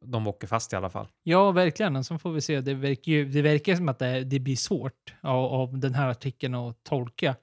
de 0.00 0.26
åker 0.26 0.46
fast 0.46 0.72
i 0.72 0.76
alla 0.76 0.90
fall. 0.90 1.08
Ja, 1.22 1.52
verkligen. 1.52 2.04
Så 2.04 2.18
får 2.18 2.32
vi 2.32 2.40
se. 2.40 2.60
Det 2.60 2.74
verkar, 2.74 3.12
ju, 3.12 3.28
det 3.28 3.42
verkar 3.42 3.76
som 3.76 3.88
att 3.88 3.98
det, 3.98 4.24
det 4.24 4.38
blir 4.38 4.56
svårt 4.56 5.14
av, 5.20 5.44
av 5.44 5.78
den 5.78 5.94
här 5.94 6.08
artikeln 6.08 6.54
att 6.54 6.84
tolka. 6.84 7.36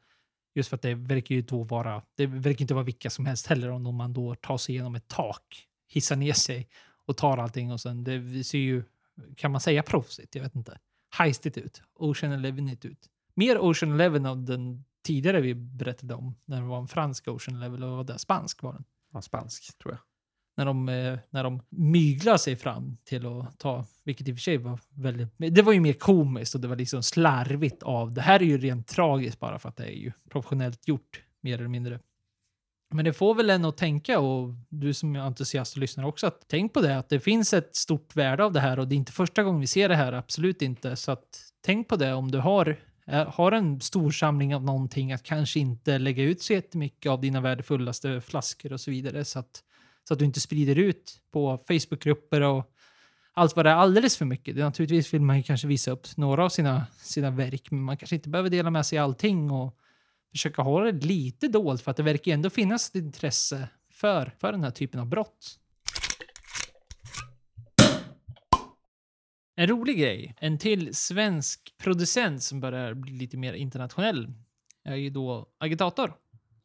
Just 0.56 0.70
för 0.70 0.76
att 0.76 0.82
det 0.82 0.96
verkar 0.96 1.36
ju 1.36 1.42
då 1.42 1.64
vara, 1.64 2.02
det 2.16 2.26
verkar 2.26 2.62
inte 2.62 2.74
vara 2.74 2.84
vilka 2.84 3.10
som 3.10 3.26
helst 3.26 3.48
heller 3.48 3.70
om 3.70 3.96
man 3.96 4.14
då 4.14 4.36
tar 4.36 4.58
sig 4.58 4.76
igenom 4.76 4.96
ett 4.96 5.08
tak, 5.08 5.68
hissar 5.88 6.16
ner 6.16 6.34
sig 6.34 6.68
och 7.06 7.18
tar 7.18 7.38
allting 7.38 7.72
och 7.72 7.82
sen, 7.82 8.04
det 8.04 8.44
ser 8.44 8.58
ju, 8.58 8.84
kan 9.38 9.52
man 9.52 9.62
säga 9.62 9.84
proffsigt? 9.84 10.36
Jag 10.36 10.44
vet 10.44 10.56
inte. 10.56 10.78
Heistigt 11.18 11.58
ut. 11.58 11.82
Ocean 11.96 12.32
Elevenigt 12.32 12.86
ut. 12.86 13.10
Mer 13.34 13.58
Ocean 13.60 13.94
Eleven 13.94 14.26
av 14.26 14.44
den 14.44 14.84
tidigare 15.06 15.42
vi 15.42 15.56
berättade 15.56 16.14
om, 16.14 16.36
när 16.46 16.62
det 16.62 16.68
var 16.68 16.80
en 16.80 16.88
fransk 16.88 17.28
Ocean 17.28 17.58
Eleven, 17.58 17.76
eller 17.76 17.88
var 17.88 18.04
det? 18.04 18.20
Spansk 18.20 18.64
var 18.64 18.74
den 18.74 18.84
Ja, 19.14 19.22
spansk, 19.22 19.78
tror 19.78 19.94
jag 19.94 20.00
när 20.56 20.66
de, 20.66 20.90
eh, 20.90 21.20
när 21.30 21.44
de 21.44 21.62
myglar 21.70 22.38
sig 22.38 22.56
fram 22.56 22.98
till 23.04 23.26
att 23.26 23.60
ta, 23.60 23.86
vilket 24.04 24.28
i 24.28 24.32
och 24.32 24.36
för 24.36 24.42
sig 24.42 24.58
var 24.58 24.80
väldigt, 24.90 25.30
det 25.38 25.62
var 25.62 25.74
ju 25.74 25.80
mer 25.80 25.94
komiskt 25.94 26.56
och 26.56 26.62
det 26.62 26.68
var 26.68 26.76
liksom 26.76 27.04
slarvigt 27.04 27.84
av, 27.84 28.14
det 28.14 28.22
här 28.22 28.42
är 28.42 28.46
ju 28.46 28.58
rent 28.58 28.88
tragiskt 28.88 29.40
bara 29.40 29.60
för 29.60 29.70
att 29.70 29.78
det 29.78 29.86
är 29.86 29.98
ju 29.98 30.12
professionellt 30.30 30.88
gjort, 30.88 31.22
mer 31.42 31.58
eller 31.58 31.68
mindre. 31.68 32.00
Men 32.94 33.06
det 33.06 33.14
får 33.14 33.36
väl 33.36 33.50
en 33.50 33.66
att 33.66 33.78
tänka 33.78 34.20
och 34.20 34.54
du 34.70 34.94
som 34.94 35.16
är 35.16 35.20
entusiast 35.20 35.76
och 35.76 35.80
lyssnar 35.80 36.06
också, 36.06 36.28
att 36.28 36.46
tänk 36.48 36.74
på 36.74 36.82
det, 36.82 36.98
att 36.98 37.10
det 37.10 37.20
finns 37.20 37.54
ett 37.54 37.76
stort 37.76 38.16
värde 38.16 38.44
av 38.44 38.54
det 38.54 38.60
här 38.60 38.80
och 38.80 38.88
det 38.88 38.96
är 38.96 38.98
inte 38.98 39.12
första 39.12 39.44
gången 39.44 39.62
vi 39.62 39.68
ser 39.68 39.90
det 39.90 39.96
här, 39.96 40.14
absolut 40.14 40.62
inte. 40.62 40.96
Så 40.96 41.12
att 41.12 41.52
tänk 41.62 41.88
på 41.88 41.96
det 41.96 42.14
om 42.14 42.32
du 42.32 42.38
har, 42.38 42.80
eh, 43.08 43.28
har 43.34 43.52
en 43.52 43.82
stor 43.82 44.12
samling 44.12 44.56
av 44.56 44.64
någonting, 44.64 45.14
att 45.14 45.24
kanske 45.24 45.60
inte 45.60 45.98
lägga 45.98 46.24
ut 46.24 46.42
så 46.42 46.54
jättemycket 46.54 47.10
av 47.10 47.22
dina 47.22 47.42
värdefullaste 47.42 48.22
flaskor 48.22 48.74
och 48.74 48.82
så 48.82 48.92
vidare, 48.92 49.26
så 49.26 49.40
att 49.40 49.64
så 50.08 50.14
att 50.14 50.20
du 50.20 50.26
inte 50.26 50.40
sprider 50.40 50.76
ut 50.76 51.22
på 51.32 51.58
Facebookgrupper 51.68 52.42
och 52.42 52.74
allt 53.34 53.56
vad 53.56 53.66
det 53.66 53.70
är 53.70 53.76
alldeles 53.76 54.18
för 54.18 54.26
mycket. 54.26 54.56
Det, 54.56 54.64
naturligtvis 54.64 55.14
vill 55.14 55.22
man 55.22 55.38
ju 55.38 55.44
kanske 55.44 55.68
visa 55.68 55.92
upp 55.92 56.18
några 56.18 56.46
av 56.46 56.50
sina, 56.50 56.86
sina 56.98 57.32
verk, 57.32 57.72
men 57.72 57.84
man 57.84 57.98
kanske 57.98 58.16
inte 58.16 58.30
behöver 58.30 58.50
dela 58.50 58.70
med 58.70 58.86
sig 58.86 58.98
allting 58.98 59.52
och 59.52 59.78
försöka 60.32 60.62
hålla 60.62 60.92
det 60.92 61.06
lite 61.06 61.48
dolt 61.48 61.82
för 61.82 61.92
att 61.92 61.98
det 61.98 62.04
verkar 62.04 62.32
ändå 62.32 62.50
finnas 62.50 62.90
ett 62.90 62.96
intresse 62.96 63.70
för, 63.92 64.36
för 64.40 64.52
den 64.52 64.64
här 64.64 64.72
typen 64.72 65.00
av 65.00 65.08
brott. 65.08 65.60
En 69.56 69.68
rolig 69.68 70.00
grej, 70.00 70.36
en 70.40 70.58
till 70.58 70.96
svensk 70.96 71.74
producent 71.78 72.44
som 72.44 72.60
börjar 72.60 72.94
bli 72.94 73.14
lite 73.14 73.38
mer 73.38 73.54
internationell 73.54 74.34
är 74.84 74.96
ju 74.96 75.10
då 75.10 75.48
Agitator 75.58 76.14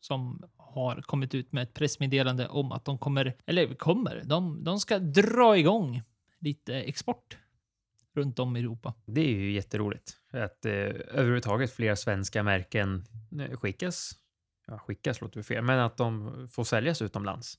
som 0.00 0.44
har 0.78 1.00
kommit 1.00 1.34
ut 1.34 1.52
med 1.52 1.62
ett 1.62 1.74
pressmeddelande 1.74 2.48
om 2.48 2.72
att 2.72 2.84
de 2.84 2.98
kommer, 2.98 3.36
eller 3.46 3.74
kommer, 3.74 4.22
de, 4.24 4.64
de 4.64 4.80
ska 4.80 4.98
dra 4.98 5.58
igång 5.58 6.02
lite 6.38 6.74
export 6.74 7.38
runt 8.14 8.38
om 8.38 8.56
i 8.56 8.60
Europa. 8.60 8.94
Det 9.06 9.20
är 9.20 9.34
ju 9.34 9.52
jätteroligt 9.52 10.16
att 10.30 10.64
eh, 10.64 10.72
överhuvudtaget 10.72 11.72
fler 11.72 11.94
svenska 11.94 12.42
märken 12.42 13.04
eh, 13.40 13.56
skickas. 13.56 14.12
Ja, 14.66 14.78
skickas 14.78 15.20
låter 15.20 15.42
fel, 15.42 15.64
men 15.64 15.78
att 15.78 15.96
de 15.96 16.48
får 16.50 16.64
säljas 16.64 17.02
utomlands. 17.02 17.58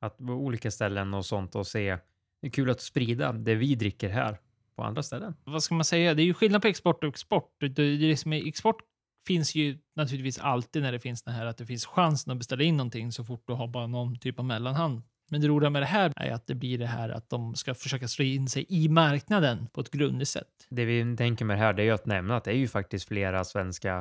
Att 0.00 0.18
på 0.18 0.24
olika 0.24 0.70
ställen 0.70 1.14
och 1.14 1.26
sånt 1.26 1.54
och 1.54 1.66
se. 1.66 1.98
Det 2.40 2.46
är 2.46 2.50
kul 2.50 2.70
att 2.70 2.80
sprida 2.80 3.32
det 3.32 3.54
vi 3.54 3.74
dricker 3.74 4.08
här 4.08 4.38
på 4.76 4.82
andra 4.82 5.02
ställen. 5.02 5.34
Vad 5.44 5.62
ska 5.62 5.74
man 5.74 5.84
säga? 5.84 6.14
Det 6.14 6.22
är 6.22 6.24
ju 6.24 6.34
skillnad 6.34 6.62
på 6.62 6.68
export 6.68 7.04
och 7.04 7.08
export. 7.08 7.56
Det, 7.60 7.68
det 7.68 7.82
är 7.82 7.98
liksom, 7.98 8.32
export 8.32 8.82
finns 9.26 9.54
ju 9.54 9.78
naturligtvis 9.96 10.38
alltid 10.38 10.82
när 10.82 10.92
det 10.92 11.00
finns 11.00 11.22
det 11.22 11.30
här 11.30 11.46
att 11.46 11.56
det 11.56 11.66
finns 11.66 11.86
chansen 11.86 12.32
att 12.32 12.38
beställa 12.38 12.62
in 12.62 12.76
någonting 12.76 13.12
så 13.12 13.24
fort 13.24 13.44
du 13.46 13.52
har 13.52 13.68
bara 13.68 13.86
någon 13.86 14.18
typ 14.18 14.38
av 14.38 14.44
mellanhand. 14.44 15.02
Men 15.30 15.40
det 15.40 15.48
roliga 15.48 15.70
med 15.70 15.82
det 15.82 15.86
här 15.86 16.12
är 16.16 16.30
att 16.30 16.46
det 16.46 16.54
blir 16.54 16.78
det 16.78 16.86
här 16.86 17.08
att 17.08 17.30
de 17.30 17.54
ska 17.54 17.74
försöka 17.74 18.08
slå 18.08 18.24
in 18.24 18.48
sig 18.48 18.66
i 18.68 18.88
marknaden 18.88 19.68
på 19.72 19.80
ett 19.80 19.90
grundligt 19.90 20.28
sätt. 20.28 20.66
Det 20.68 20.84
vi 20.84 21.16
tänker 21.16 21.44
med 21.44 21.56
det 21.56 21.60
här 21.60 21.72
det 21.72 21.82
är 21.82 21.84
ju 21.84 21.90
att 21.90 22.06
nämna 22.06 22.36
att 22.36 22.44
det 22.44 22.50
är 22.50 22.56
ju 22.56 22.68
faktiskt 22.68 23.08
flera 23.08 23.44
svenska 23.44 23.96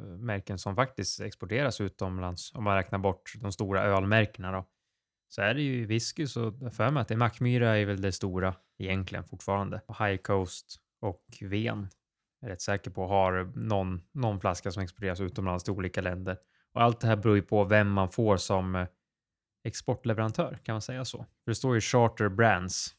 eh, 0.00 0.04
märken 0.04 0.58
som 0.58 0.76
faktiskt 0.76 1.20
exporteras 1.20 1.80
utomlands, 1.80 2.54
om 2.54 2.64
man 2.64 2.76
räknar 2.76 2.98
bort 2.98 3.32
de 3.40 3.52
stora 3.52 3.82
ölmärkena 3.82 4.52
då, 4.52 4.66
så 5.28 5.42
är 5.42 5.54
det 5.54 5.62
ju 5.62 5.86
whisky 5.86 6.26
så 6.26 6.54
jag 6.60 6.74
för 6.74 6.90
mig 6.90 7.00
att 7.00 7.08
det 7.08 7.14
är 7.14 7.18
Mackmyra 7.18 7.78
är 7.78 7.86
väl 7.86 8.00
det 8.00 8.12
stora 8.12 8.54
egentligen 8.78 9.24
fortfarande. 9.24 9.80
High 9.98 10.16
Coast 10.16 10.80
och 11.00 11.24
Ven 11.40 11.88
rätt 12.46 12.60
säker 12.60 12.90
på 12.90 13.06
har 13.06 13.52
någon, 13.54 14.02
någon 14.12 14.40
flaska 14.40 14.70
som 14.70 14.82
exporteras 14.82 15.20
utomlands 15.20 15.64
till 15.64 15.72
olika 15.72 16.00
länder. 16.00 16.36
Och 16.74 16.82
allt 16.82 17.00
det 17.00 17.06
här 17.06 17.16
beror 17.16 17.36
ju 17.36 17.42
på 17.42 17.64
vem 17.64 17.90
man 17.90 18.10
får 18.10 18.36
som 18.36 18.76
eh, 18.76 18.86
exportleverantör, 19.64 20.58
kan 20.62 20.74
man 20.74 20.82
säga 20.82 21.04
så? 21.04 21.18
För 21.18 21.50
det 21.50 21.54
står 21.54 21.74
ju 21.74 21.80
Charter 21.80 22.28
Brands 22.28 22.96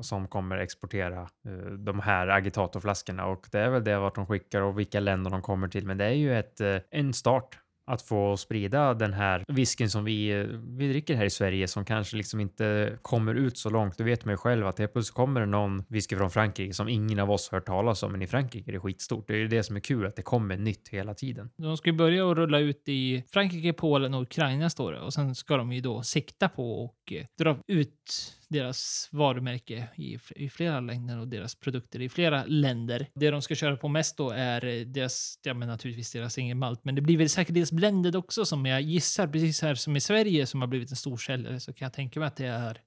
som 0.00 0.28
kommer 0.28 0.56
exportera 0.56 1.20
eh, 1.20 1.72
de 1.72 2.00
här 2.00 2.28
agitatorflaskorna 2.28 3.26
och 3.26 3.48
det 3.52 3.58
är 3.58 3.70
väl 3.70 3.84
det 3.84 3.98
vart 3.98 4.14
de 4.14 4.26
skickar 4.26 4.60
och 4.62 4.78
vilka 4.78 5.00
länder 5.00 5.30
de 5.30 5.42
kommer 5.42 5.68
till. 5.68 5.86
Men 5.86 5.98
det 5.98 6.04
är 6.04 6.12
ju 6.12 6.38
ett, 6.38 6.60
eh, 6.60 6.76
en 6.90 7.12
start 7.12 7.58
att 7.88 8.02
få 8.02 8.36
sprida 8.36 8.94
den 8.94 9.12
här 9.12 9.44
whiskyn 9.48 9.90
som 9.90 10.04
vi, 10.04 10.46
vi 10.78 10.88
dricker 10.88 11.14
här 11.14 11.24
i 11.24 11.30
Sverige 11.30 11.68
som 11.68 11.84
kanske 11.84 12.16
liksom 12.16 12.40
inte 12.40 12.98
kommer 13.02 13.34
ut 13.34 13.58
så 13.58 13.70
långt. 13.70 13.98
Du 13.98 14.04
vet 14.04 14.24
man 14.24 14.32
ju 14.32 14.38
själv 14.38 14.66
att 14.66 14.78
helt 14.78 14.92
plötsligt 14.92 15.14
kommer 15.14 15.40
det 15.40 15.46
någon 15.46 15.84
whisky 15.88 16.16
från 16.16 16.30
Frankrike 16.30 16.74
som 16.74 16.88
ingen 16.88 17.18
av 17.18 17.30
oss 17.30 17.48
hört 17.52 17.66
talas 17.66 18.02
om, 18.02 18.12
men 18.12 18.22
i 18.22 18.26
Frankrike 18.26 18.70
är 18.70 18.72
det 18.72 18.80
skitstort. 18.80 19.28
Det 19.28 19.34
är 19.34 19.38
ju 19.38 19.48
det 19.48 19.62
som 19.62 19.76
är 19.76 19.80
kul, 19.80 20.06
att 20.06 20.16
det 20.16 20.22
kommer 20.22 20.56
nytt 20.56 20.88
hela 20.88 21.14
tiden. 21.14 21.50
De 21.56 21.76
ska 21.76 21.90
ju 21.90 21.96
börja 21.96 22.30
att 22.30 22.36
rulla 22.36 22.58
ut 22.58 22.82
i 22.88 23.24
Frankrike, 23.28 23.72
Polen 23.72 24.14
och 24.14 24.22
Ukraina 24.22 24.70
står 24.70 24.92
det 24.92 25.00
och 25.00 25.14
sen 25.14 25.34
ska 25.34 25.56
de 25.56 25.72
ju 25.72 25.80
då 25.80 26.02
sikta 26.02 26.48
på 26.48 26.84
och 26.84 27.12
eh, 27.12 27.26
dra 27.38 27.58
ut 27.66 28.37
deras 28.48 29.08
varumärke 29.12 29.88
i, 29.96 30.18
i 30.36 30.48
flera 30.48 30.80
länder 30.80 31.18
och 31.18 31.28
deras 31.28 31.54
produkter 31.54 32.00
i 32.00 32.08
flera 32.08 32.44
länder. 32.44 33.06
Det 33.14 33.30
de 33.30 33.42
ska 33.42 33.54
köra 33.54 33.76
på 33.76 33.88
mest 33.88 34.16
då 34.16 34.30
är 34.30 34.64
eh, 34.64 34.80
deras, 34.80 35.40
ja 35.42 35.54
men 35.54 35.68
naturligtvis 35.68 36.12
deras 36.12 36.34
singelmalt, 36.34 36.84
men 36.84 36.94
det 36.94 37.02
blir 37.02 37.18
väl 37.18 37.28
säkert 37.28 37.54
deras 37.54 37.72
blended 37.72 38.16
också 38.16 38.44
som 38.44 38.66
jag 38.66 38.80
gissar, 38.80 39.28
precis 39.28 39.62
här 39.62 39.74
som 39.74 39.96
i 39.96 40.00
Sverige 40.00 40.46
som 40.46 40.60
har 40.60 40.68
blivit 40.68 40.90
en 40.90 40.96
stor 40.96 41.16
säljare 41.16 41.60
så 41.60 41.72
kan 41.72 41.86
jag 41.86 41.92
tänka 41.92 42.20
mig 42.20 42.26
att 42.26 42.36
det 42.36 42.46
är 42.46 42.80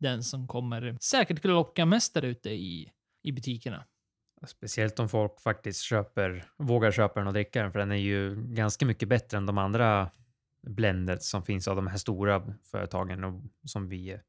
den 0.00 0.22
som 0.22 0.48
kommer 0.48 0.96
säkert 1.00 1.42
kunna 1.42 1.54
locka 1.54 1.86
mest 1.86 2.14
där 2.14 2.22
ute 2.22 2.50
i, 2.50 2.92
i 3.22 3.32
butikerna. 3.32 3.84
Speciellt 4.46 4.98
om 4.98 5.08
folk 5.08 5.40
faktiskt 5.40 5.82
köper, 5.82 6.44
vågar 6.58 6.90
köpa 6.90 7.20
den 7.20 7.26
och 7.26 7.32
dricka 7.32 7.62
den, 7.62 7.72
för 7.72 7.78
den 7.78 7.92
är 7.92 7.96
ju 7.96 8.36
ganska 8.36 8.86
mycket 8.86 9.08
bättre 9.08 9.38
än 9.38 9.46
de 9.46 9.58
andra 9.58 10.10
blendet 10.62 11.22
som 11.22 11.42
finns 11.42 11.68
av 11.68 11.76
de 11.76 11.86
här 11.86 11.96
stora 11.96 12.54
företagen 12.70 13.24
och 13.24 13.42
som 13.64 13.88
vi 13.88 14.20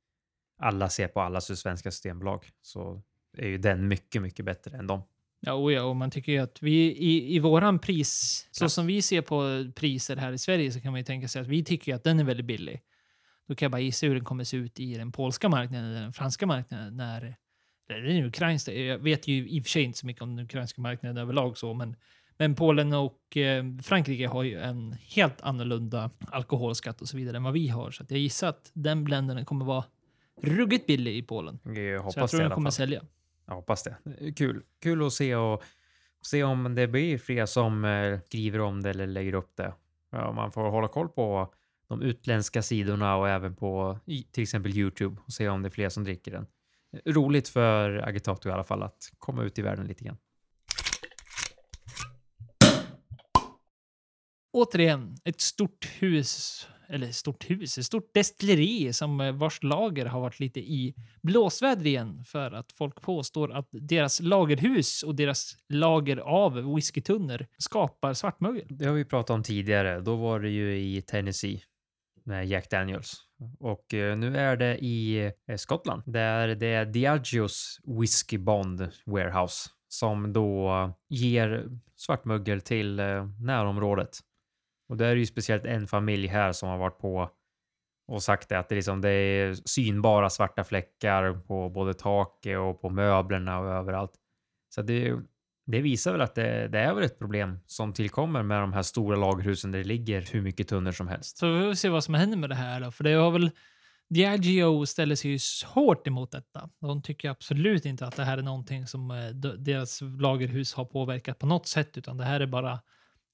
alla 0.59 0.89
ser 0.89 1.07
på 1.07 1.21
alla 1.21 1.41
svenska 1.41 1.91
systembolag 1.91 2.49
så 2.61 3.01
är 3.37 3.47
ju 3.47 3.57
den 3.57 3.87
mycket, 3.87 4.21
mycket 4.21 4.45
bättre 4.45 4.77
än 4.77 4.87
dem. 4.87 5.01
Ja, 5.39 5.53
och 5.53 5.71
ja, 5.71 5.83
och 5.83 5.95
man 5.95 6.11
tycker 6.11 6.31
ju 6.31 6.37
att 6.37 6.61
vi 6.61 6.91
i, 6.91 7.35
i 7.35 7.39
våran 7.39 7.79
pris, 7.79 8.47
så 8.51 8.63
ja. 8.63 8.69
som 8.69 8.85
vi 8.85 9.01
ser 9.01 9.21
på 9.21 9.65
priser 9.75 10.15
här 10.15 10.31
i 10.31 10.37
Sverige 10.37 10.71
så 10.71 10.81
kan 10.81 10.91
man 10.91 10.99
ju 10.99 11.05
tänka 11.05 11.27
sig 11.27 11.41
att 11.41 11.47
vi 11.47 11.63
tycker 11.63 11.95
att 11.95 12.03
den 12.03 12.19
är 12.19 12.23
väldigt 12.23 12.45
billig. 12.45 12.81
Då 13.47 13.55
kan 13.55 13.65
jag 13.65 13.71
bara 13.71 13.81
gissa 13.81 14.07
hur 14.07 14.15
den 14.15 14.23
kommer 14.23 14.43
se 14.43 14.57
ut 14.57 14.79
i 14.79 14.93
den 14.93 15.11
polska 15.11 15.49
marknaden 15.49 15.89
eller 15.89 16.01
den 16.01 16.13
franska 16.13 16.45
marknaden 16.45 16.97
när 16.97 17.35
eller 17.89 18.01
den 18.01 18.25
ukrainska. 18.25 18.73
Jag 18.73 18.97
vet 18.97 19.27
ju 19.27 19.49
i 19.49 19.59
och 19.59 19.63
för 19.63 19.69
sig 19.69 19.83
inte 19.83 19.97
så 19.97 20.05
mycket 20.05 20.21
om 20.21 20.35
den 20.35 20.45
ukrainska 20.45 20.81
marknaden 20.81 21.17
överlag 21.17 21.57
så, 21.57 21.73
men 21.73 21.95
men 22.37 22.55
Polen 22.55 22.93
och 22.93 23.37
eh, 23.37 23.63
Frankrike 23.83 24.27
har 24.27 24.43
ju 24.43 24.59
en 24.59 24.95
helt 25.01 25.41
annorlunda 25.41 26.09
alkoholskatt 26.27 27.01
och 27.01 27.07
så 27.07 27.17
vidare 27.17 27.37
än 27.37 27.43
vad 27.43 27.53
vi 27.53 27.67
har. 27.67 27.91
Så 27.91 28.05
jag 28.09 28.19
gissar 28.19 28.47
att 28.47 28.71
den 28.73 29.03
blenden 29.03 29.45
kommer 29.45 29.65
vara 29.65 29.83
ruggigt 30.41 30.87
billig 30.87 31.17
i 31.17 31.21
Polen. 31.21 31.59
Jag 31.63 31.99
hoppas 31.99 32.13
så 32.13 32.19
jag 32.19 32.29
tror 32.29 32.39
det, 32.39 32.45
den 32.45 32.55
kommer 32.55 32.69
sälja. 32.69 33.03
Jag 33.45 33.55
hoppas 33.55 33.83
det. 33.83 33.95
Kul. 34.35 34.63
Kul 34.81 35.05
att 35.05 35.13
se 35.13 35.35
och 35.35 35.63
se 36.21 36.43
om 36.43 36.75
det 36.75 36.87
blir 36.87 37.17
fler 37.17 37.45
som 37.45 37.85
eh, 37.85 38.19
skriver 38.25 38.59
om 38.59 38.83
det 38.83 38.89
eller 38.89 39.07
lägger 39.07 39.33
upp 39.33 39.55
det. 39.55 39.73
Ja, 40.11 40.31
man 40.31 40.51
får 40.51 40.69
hålla 40.69 40.87
koll 40.87 41.09
på 41.09 41.53
de 41.87 42.01
utländska 42.01 42.61
sidorna 42.61 43.15
och 43.15 43.29
även 43.29 43.55
på 43.55 43.99
till 44.31 44.43
exempel 44.43 44.77
Youtube 44.77 45.21
och 45.25 45.33
se 45.33 45.49
om 45.49 45.61
det 45.61 45.67
är 45.67 45.71
fler 45.71 45.89
som 45.89 46.03
dricker 46.03 46.31
den. 46.31 46.47
Roligt 47.05 47.49
för 47.49 48.07
Agitato 48.07 48.49
i 48.49 48.51
alla 48.51 48.63
fall 48.63 48.83
att 48.83 49.11
komma 49.17 49.43
ut 49.43 49.59
i 49.59 49.61
världen 49.61 49.87
lite 49.87 50.03
grann. 50.03 50.17
Återigen, 54.51 55.17
ett 55.23 55.41
stort 55.41 55.85
hus 55.99 56.67
eller 56.89 57.11
stort 57.11 57.49
hus, 57.49 57.77
ett 57.77 57.85
stort 57.85 58.13
destilleri 58.13 58.93
som 58.93 59.21
eh, 59.21 59.31
vars 59.31 59.63
lager 59.63 60.05
har 60.05 60.21
varit 60.21 60.39
lite 60.39 60.59
i 60.59 60.95
blåsväder 61.21 61.87
igen 61.87 62.23
för 62.23 62.51
att 62.51 62.71
folk 62.71 63.01
påstår 63.01 63.51
att 63.53 63.67
deras 63.71 64.19
lagerhus 64.19 65.03
och 65.03 65.15
deras 65.15 65.57
lager 65.69 66.17
av 66.17 66.75
whiskytunnor 66.75 67.45
skapar 67.57 68.13
svartmögel. 68.13 68.65
Det 68.69 68.85
har 68.85 68.93
vi 68.93 69.05
pratat 69.05 69.29
om 69.29 69.43
tidigare. 69.43 70.01
Då 70.01 70.15
var 70.15 70.39
det 70.39 70.49
ju 70.49 70.77
i 70.77 71.01
Tennessee 71.01 71.61
med 72.23 72.47
Jack 72.47 72.69
Daniels 72.69 73.13
och 73.59 73.93
eh, 73.93 74.17
nu 74.17 74.37
är 74.37 74.57
det 74.57 74.77
i 74.77 75.31
eh, 75.47 75.55
Skottland 75.57 76.03
där 76.05 76.47
det 76.47 76.67
är 76.67 76.85
Diageos 76.85 77.79
Whiskey 77.99 78.37
Bond 78.39 78.91
Warehouse 79.05 79.69
som 79.87 80.33
då 80.33 80.93
ger 81.09 81.69
svartmögel 81.95 82.61
till 82.61 82.95
närområdet. 83.41 84.19
Och 84.89 84.97
det 84.97 85.07
är 85.07 85.15
ju 85.15 85.25
speciellt 85.25 85.65
en 85.65 85.87
familj 85.87 86.27
här 86.27 86.51
som 86.51 86.69
har 86.69 86.77
varit 86.77 86.99
på 86.99 87.29
och 88.07 88.23
sagt 88.23 88.49
det 88.49 88.59
att 88.59 88.69
det, 88.69 88.75
liksom, 88.75 89.01
det 89.01 89.09
är 89.09 89.53
synbara 89.53 90.29
svarta 90.29 90.63
fläckar 90.63 91.33
på 91.33 91.69
både 91.69 91.93
taket 91.93 92.57
och 92.57 92.81
på 92.81 92.89
möblerna 92.89 93.59
och 93.59 93.65
överallt. 93.65 94.11
Så 94.75 94.81
det, 94.81 95.15
det 95.65 95.81
visar 95.81 96.11
väl 96.11 96.21
att 96.21 96.35
det, 96.35 96.67
det, 96.67 96.79
är 96.79 96.93
väl 96.93 97.03
ett 97.03 97.19
problem 97.19 97.59
som 97.65 97.93
tillkommer 97.93 98.43
med 98.43 98.61
de 98.61 98.73
här 98.73 98.81
stora 98.81 99.15
lagerhusen 99.15 99.71
där 99.71 99.79
det 99.79 99.85
ligger 99.85 100.21
hur 100.31 100.41
mycket 100.41 100.67
tunnor 100.67 100.91
som 100.91 101.07
helst. 101.07 101.37
Så 101.37 101.53
vi 101.53 101.61
får 101.61 101.73
se 101.73 101.89
vad 101.89 102.03
som 102.03 102.13
händer 102.13 102.37
med 102.37 102.49
det 102.49 102.55
här 102.55 102.81
då, 102.81 102.91
för 102.91 103.03
det 103.03 103.13
har 103.13 103.31
väl 103.31 103.51
Diageo 104.09 104.85
ställer 104.85 105.15
sig 105.15 105.31
ju 105.31 105.39
hårt 105.65 106.07
emot 106.07 106.31
detta. 106.31 106.69
De 106.81 107.01
tycker 107.01 107.29
absolut 107.29 107.85
inte 107.85 108.05
att 108.05 108.15
det 108.15 108.23
här 108.23 108.37
är 108.37 108.41
någonting 108.41 108.87
som 108.87 109.11
eh, 109.11 109.29
deras 109.57 110.01
lagerhus 110.01 110.73
har 110.73 110.85
påverkat 110.85 111.39
på 111.39 111.45
något 111.45 111.67
sätt, 111.67 111.97
utan 111.97 112.17
det 112.17 112.23
här 112.23 112.39
är 112.39 112.47
bara 112.47 112.79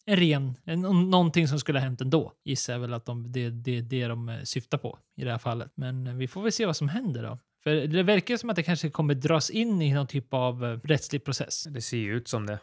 en 0.05 0.17
ren, 0.17 0.57
en, 0.63 0.81
någonting 0.81 1.47
som 1.47 1.59
skulle 1.59 1.79
ha 1.79 1.83
hänt 1.83 2.01
ändå. 2.01 2.33
Gissar 2.43 2.73
jag 2.73 2.79
väl 2.79 2.93
att 2.93 3.05
de, 3.05 3.31
det 3.31 3.45
är 3.45 3.49
det, 3.49 3.81
det 3.81 4.07
de 4.07 4.29
eh, 4.29 4.41
syftar 4.43 4.77
på 4.77 4.99
i 5.17 5.23
det 5.23 5.31
här 5.31 5.37
fallet. 5.37 5.71
Men 5.75 6.07
eh, 6.07 6.13
vi 6.13 6.27
får 6.27 6.41
väl 6.41 6.51
se 6.51 6.65
vad 6.65 6.77
som 6.77 6.89
händer 6.89 7.23
då. 7.23 7.39
För 7.63 7.75
det 7.75 8.03
verkar 8.03 8.37
som 8.37 8.49
att 8.49 8.55
det 8.55 8.63
kanske 8.63 8.89
kommer 8.89 9.13
dras 9.13 9.49
in 9.49 9.81
i 9.81 9.93
någon 9.93 10.07
typ 10.07 10.33
av 10.33 10.65
eh, 10.65 10.79
rättslig 10.83 11.25
process. 11.25 11.63
Det 11.63 11.81
ser 11.81 11.97
ju 11.97 12.15
ut 12.15 12.27
som 12.27 12.45
det. 12.45 12.59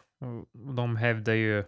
De 0.75 0.95
hävdar 0.95 1.33
ju 1.33 1.63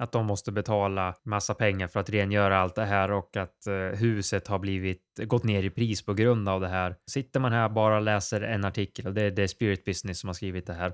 att 0.00 0.12
de 0.12 0.26
måste 0.26 0.52
betala 0.52 1.14
massa 1.24 1.54
pengar 1.54 1.88
för 1.88 2.00
att 2.00 2.10
rengöra 2.10 2.58
allt 2.58 2.74
det 2.74 2.84
här 2.84 3.10
och 3.10 3.36
att 3.36 3.56
huset 3.94 4.48
har 4.48 4.58
blivit 4.58 5.02
gått 5.24 5.44
ner 5.44 5.62
i 5.62 5.70
pris 5.70 6.02
på 6.02 6.14
grund 6.14 6.48
av 6.48 6.60
det 6.60 6.68
här. 6.68 6.96
Sitter 7.10 7.40
man 7.40 7.52
här 7.52 7.68
bara 7.68 7.96
och 7.96 8.02
läser 8.02 8.40
en 8.40 8.64
artikel 8.64 9.06
och 9.06 9.14
det 9.14 9.22
är, 9.22 9.30
det 9.30 9.42
är 9.42 9.46
Spirit 9.46 9.84
Business 9.84 10.20
som 10.20 10.28
har 10.28 10.34
skrivit 10.34 10.66
det 10.66 10.72
här. 10.72 10.92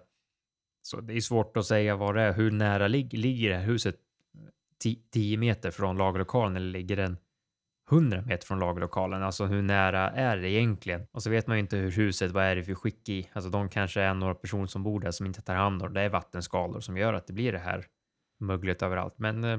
Så 0.82 1.00
det 1.00 1.14
är 1.14 1.20
svårt 1.20 1.56
att 1.56 1.66
säga 1.66 1.96
vad 1.96 2.14
det 2.14 2.22
är. 2.22 2.32
Hur 2.32 2.50
nära 2.50 2.88
lig 2.88 3.12
ligger 3.12 3.50
det 3.50 3.56
här 3.56 3.64
huset 3.64 3.96
10 5.12 5.36
meter 5.36 5.70
från 5.70 5.96
lagerlokalen 5.96 6.56
eller 6.56 6.70
ligger 6.70 6.96
den 6.96 7.16
100 7.90 8.22
meter 8.22 8.46
från 8.46 8.58
lagerlokalen? 8.58 9.22
Alltså 9.22 9.46
hur 9.46 9.62
nära 9.62 10.10
är 10.10 10.36
det 10.36 10.50
egentligen? 10.50 11.06
Och 11.12 11.22
så 11.22 11.30
vet 11.30 11.46
man 11.46 11.56
ju 11.56 11.60
inte 11.60 11.76
hur 11.76 11.90
huset, 11.90 12.30
vad 12.30 12.44
är 12.44 12.56
det 12.56 12.64
för 12.64 12.74
skick 12.74 13.08
i? 13.08 13.30
Alltså 13.32 13.50
de 13.50 13.68
kanske 13.68 14.00
är 14.00 14.14
några 14.14 14.34
personer 14.34 14.66
som 14.66 14.82
bor 14.82 15.00
där 15.00 15.10
som 15.10 15.26
inte 15.26 15.42
tar 15.42 15.54
hand 15.54 15.82
om 15.82 15.94
det. 15.94 16.00
Det 16.00 16.04
är 16.04 16.10
vattenskalor 16.10 16.80
som 16.80 16.96
gör 16.96 17.14
att 17.14 17.26
det 17.26 17.32
blir 17.32 17.52
det 17.52 17.58
här 17.58 17.84
möglet 18.40 18.82
överallt. 18.82 19.14
Men 19.18 19.44
eh, 19.44 19.58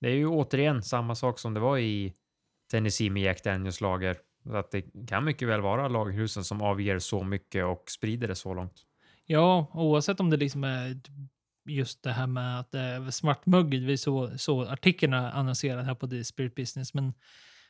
det 0.00 0.08
är 0.08 0.14
ju 0.14 0.26
återigen 0.26 0.82
samma 0.82 1.14
sak 1.14 1.38
som 1.38 1.54
det 1.54 1.60
var 1.60 1.78
i 1.78 2.14
Tennessee 2.70 3.10
med 3.10 3.22
Jack 3.22 3.44
Daniels 3.44 3.80
lager. 3.80 4.16
Så 4.44 4.56
att 4.56 4.70
det 4.70 4.84
kan 5.08 5.24
mycket 5.24 5.48
väl 5.48 5.60
vara 5.60 5.88
lagerhusen 5.88 6.44
som 6.44 6.62
avger 6.62 6.98
så 6.98 7.24
mycket 7.24 7.64
och 7.64 7.84
sprider 7.90 8.28
det 8.28 8.34
så 8.34 8.54
långt. 8.54 8.84
Ja, 9.26 9.70
oavsett 9.72 10.20
om 10.20 10.30
det 10.30 10.36
liksom 10.36 10.64
är 10.64 11.00
just 11.68 12.02
det 12.02 12.12
här 12.12 12.26
med 12.26 12.60
att 12.60 12.74
eh, 12.74 12.80
det 12.80 12.86
är 12.86 13.10
svartmögel. 13.10 13.86
Vi 13.86 13.96
såg 13.96 14.40
så 14.40 14.66
artikeln 14.66 15.14
annonserad 15.14 15.84
här 15.84 15.94
på 15.94 16.08
The 16.08 16.24
Spirit 16.24 16.54
Business. 16.54 16.94
Men 16.94 17.14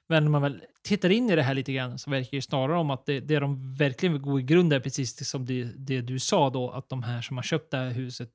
när 0.09 0.21
man 0.21 0.43
väl 0.43 0.63
tittar 0.83 1.11
in 1.11 1.31
i 1.31 1.37
det 1.37 1.43
här 1.43 1.55
lite 1.55 1.73
grann 1.73 1.99
så 1.99 2.11
verkar 2.11 2.31
det 2.31 2.43
snarare 2.43 2.79
om 2.79 2.91
att 2.91 3.07
det, 3.07 3.21
det 3.21 3.39
de 3.39 3.75
verkligen 3.75 4.13
vill 4.13 4.23
gå 4.23 4.41
i 4.41 4.43
grund 4.43 4.73
är 4.73 4.81
precis 4.81 5.29
som 5.29 5.47
det, 5.47 5.65
det 5.65 6.01
du 6.01 6.19
sa 6.19 6.51
då, 6.51 6.71
att 6.71 6.89
de 6.89 7.03
här 7.03 7.23
som 7.23 7.37
har 7.37 7.45
köpt 7.45 7.71
det 7.71 7.77
här 7.77 7.91
huset 7.91 8.31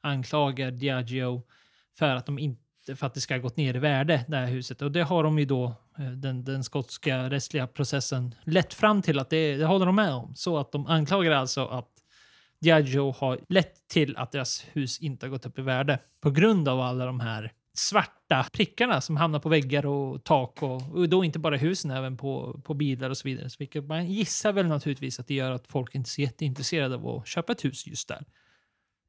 anklagar 0.00 0.70
Diageo 0.70 1.42
för 1.98 2.14
att 2.14 2.26
de 2.26 2.38
inte 2.38 2.62
för 2.94 3.06
att 3.06 3.14
det 3.14 3.20
ska 3.20 3.34
ha 3.34 3.40
gått 3.40 3.56
ner 3.56 3.76
i 3.76 3.78
värde, 3.78 4.24
det 4.28 4.36
här 4.36 4.46
huset. 4.46 4.82
Och 4.82 4.92
det 4.92 5.02
har 5.02 5.22
de 5.22 5.38
ju 5.38 5.44
då, 5.44 5.74
eh, 5.98 6.06
den, 6.06 6.44
den 6.44 6.64
skotska 6.64 7.30
rättsliga 7.30 7.66
processen, 7.66 8.34
lett 8.44 8.74
fram 8.74 9.02
till 9.02 9.18
att 9.18 9.30
det, 9.30 9.56
det 9.56 9.66
håller 9.66 9.86
de 9.86 9.96
med 9.96 10.12
om. 10.12 10.34
Så 10.36 10.58
att 10.58 10.72
de 10.72 10.86
anklagar 10.86 11.30
alltså 11.30 11.66
att 11.66 11.90
Diageo 12.60 13.10
har 13.10 13.40
lett 13.48 13.88
till 13.88 14.16
att 14.16 14.32
deras 14.32 14.66
hus 14.72 15.00
inte 15.00 15.26
har 15.26 15.30
gått 15.30 15.46
upp 15.46 15.58
i 15.58 15.62
värde 15.62 15.98
på 16.20 16.30
grund 16.30 16.68
av 16.68 16.80
alla 16.80 17.06
de 17.06 17.20
här 17.20 17.52
svarta 17.78 18.46
prickarna 18.52 19.00
som 19.00 19.16
hamnar 19.16 19.38
på 19.38 19.48
väggar 19.48 19.86
och 19.86 20.24
tak 20.24 20.62
och, 20.62 20.82
och 20.92 21.08
då 21.08 21.24
inte 21.24 21.38
bara 21.38 21.56
husen, 21.56 21.90
även 21.90 22.16
på, 22.16 22.60
på 22.64 22.74
bilar 22.74 23.10
och 23.10 23.16
så 23.16 23.28
vidare. 23.28 23.50
Så 23.50 23.56
vilket 23.58 23.84
man 23.84 24.06
gissar 24.06 24.52
väl 24.52 24.66
naturligtvis 24.66 25.20
att 25.20 25.26
det 25.26 25.34
gör 25.34 25.50
att 25.50 25.66
folk 25.66 25.94
inte 25.94 26.08
är 26.08 26.10
så 26.10 26.20
jätteintresserade 26.20 26.94
av 26.94 27.08
att 27.08 27.26
köpa 27.26 27.52
ett 27.52 27.64
hus 27.64 27.86
just 27.86 28.08
där. 28.08 28.24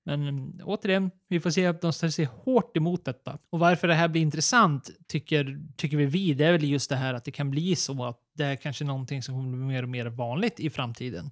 Men 0.03 0.27
mm, 0.27 0.59
återigen, 0.63 1.11
vi 1.27 1.39
får 1.39 1.49
se 1.49 1.65
att 1.65 1.81
de 1.81 1.93
ställer 1.93 2.11
sig 2.11 2.25
hårt 2.25 2.77
emot 2.77 3.05
detta. 3.05 3.37
Och 3.49 3.59
varför 3.59 3.87
det 3.87 3.93
här 3.93 4.07
blir 4.07 4.21
intressant 4.21 4.89
tycker, 5.07 5.59
tycker 5.75 5.97
vi 5.97 6.05
vi, 6.05 6.33
det 6.33 6.45
är 6.45 6.51
väl 6.51 6.63
just 6.63 6.89
det 6.89 6.95
här 6.95 7.13
att 7.13 7.25
det 7.25 7.31
kan 7.31 7.51
bli 7.51 7.75
så 7.75 8.05
att 8.05 8.19
det 8.33 8.43
är 8.43 8.55
kanske 8.55 8.85
någonting 8.85 9.23
som 9.23 9.35
kommer 9.35 9.57
bli 9.57 9.65
mer 9.65 9.83
och 9.83 9.89
mer 9.89 10.05
vanligt 10.05 10.59
i 10.59 10.69
framtiden. 10.69 11.31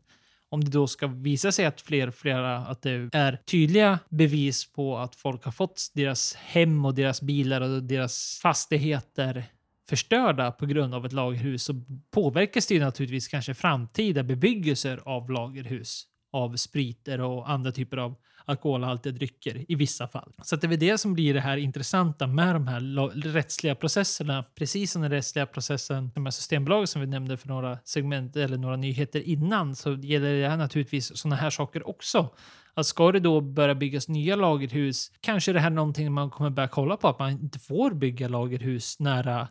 Om 0.49 0.63
det 0.63 0.71
då 0.71 0.87
ska 0.87 1.07
visa 1.07 1.51
sig 1.51 1.65
att 1.65 1.81
fler 1.81 2.07
och 2.07 2.15
fler, 2.15 2.37
att 2.43 2.81
det 2.81 3.09
är 3.13 3.39
tydliga 3.45 3.99
bevis 4.09 4.71
på 4.71 4.97
att 4.97 5.15
folk 5.15 5.45
har 5.45 5.51
fått 5.51 5.91
deras 5.93 6.35
hem 6.35 6.85
och 6.85 6.95
deras 6.95 7.21
bilar 7.21 7.61
och 7.61 7.83
deras 7.83 8.39
fastigheter 8.41 9.45
förstörda 9.89 10.51
på 10.51 10.65
grund 10.65 10.93
av 10.93 11.05
ett 11.05 11.13
lagerhus 11.13 11.63
så 11.63 11.81
påverkas 12.11 12.67
det 12.67 12.73
ju 12.73 12.79
naturligtvis 12.79 13.27
kanske 13.27 13.53
framtida 13.53 14.23
bebyggelser 14.23 15.01
av 15.05 15.29
lagerhus 15.29 16.03
av 16.31 16.55
spriter 16.55 17.21
och 17.21 17.49
andra 17.49 17.71
typer 17.71 17.97
av 17.97 18.15
alkoholhaltiga 18.45 19.13
drycker 19.13 19.65
i 19.71 19.75
vissa 19.75 20.07
fall. 20.07 20.31
Så 20.43 20.55
det 20.55 20.67
är 20.67 20.69
väl 20.69 20.79
det 20.79 20.97
som 20.97 21.13
blir 21.13 21.33
det 21.33 21.39
här 21.39 21.57
intressanta 21.57 22.27
med 22.27 22.55
de 22.55 22.67
här 22.67 23.09
rättsliga 23.33 23.75
processerna. 23.75 24.43
Precis 24.55 24.91
som 24.91 25.01
den 25.01 25.11
rättsliga 25.11 25.45
processen 25.45 26.11
med 26.15 26.33
Systembolaget 26.33 26.89
som 26.89 27.01
vi 27.01 27.07
nämnde 27.07 27.37
för 27.37 27.47
några 27.47 27.77
segment 27.83 28.35
eller 28.35 28.57
några 28.57 28.75
nyheter 28.75 29.19
innan 29.19 29.75
så 29.75 29.93
gäller 29.93 30.41
det 30.41 30.49
här 30.49 30.57
naturligtvis 30.57 31.17
sådana 31.17 31.35
här 31.35 31.49
saker 31.49 31.89
också. 31.89 32.29
Att 32.73 32.85
ska 32.85 33.11
det 33.11 33.19
då 33.19 33.41
börja 33.41 33.75
byggas 33.75 34.07
nya 34.07 34.35
lagerhus, 34.35 35.11
kanske 35.21 35.53
det 35.53 35.59
här 35.59 35.71
är 35.71 35.75
någonting 35.75 36.11
man 36.11 36.29
kommer 36.29 36.49
börja 36.49 36.67
kolla 36.67 36.97
på, 36.97 37.07
att 37.07 37.19
man 37.19 37.31
inte 37.31 37.59
får 37.59 37.91
bygga 37.91 38.27
lagerhus 38.27 38.99
nära 38.99 39.47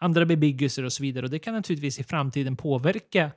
andra 0.00 0.26
bebyggelser 0.26 0.84
och 0.84 0.92
så 0.92 1.02
vidare. 1.02 1.26
Och 1.26 1.30
det 1.30 1.38
kan 1.38 1.54
naturligtvis 1.54 1.98
i 1.98 2.04
framtiden 2.04 2.56
påverka 2.56 3.30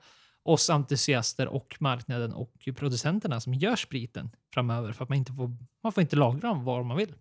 oss 0.48 0.70
entusiaster 0.70 1.48
och 1.48 1.78
marknaden 1.80 2.34
och 2.34 2.70
producenterna 2.76 3.40
som 3.40 3.54
gör 3.54 3.76
spriten 3.76 4.30
framöver 4.54 4.92
för 4.94 5.04
att 5.04 5.10
man 5.10 5.18
inte 5.18 5.34
får, 5.34 5.58
man 5.84 5.92
får 5.92 6.02
inte 6.02 6.16
lagra 6.16 6.48
dem 6.48 6.64
var 6.64 6.84
man 6.84 6.98
vill. 6.98 7.14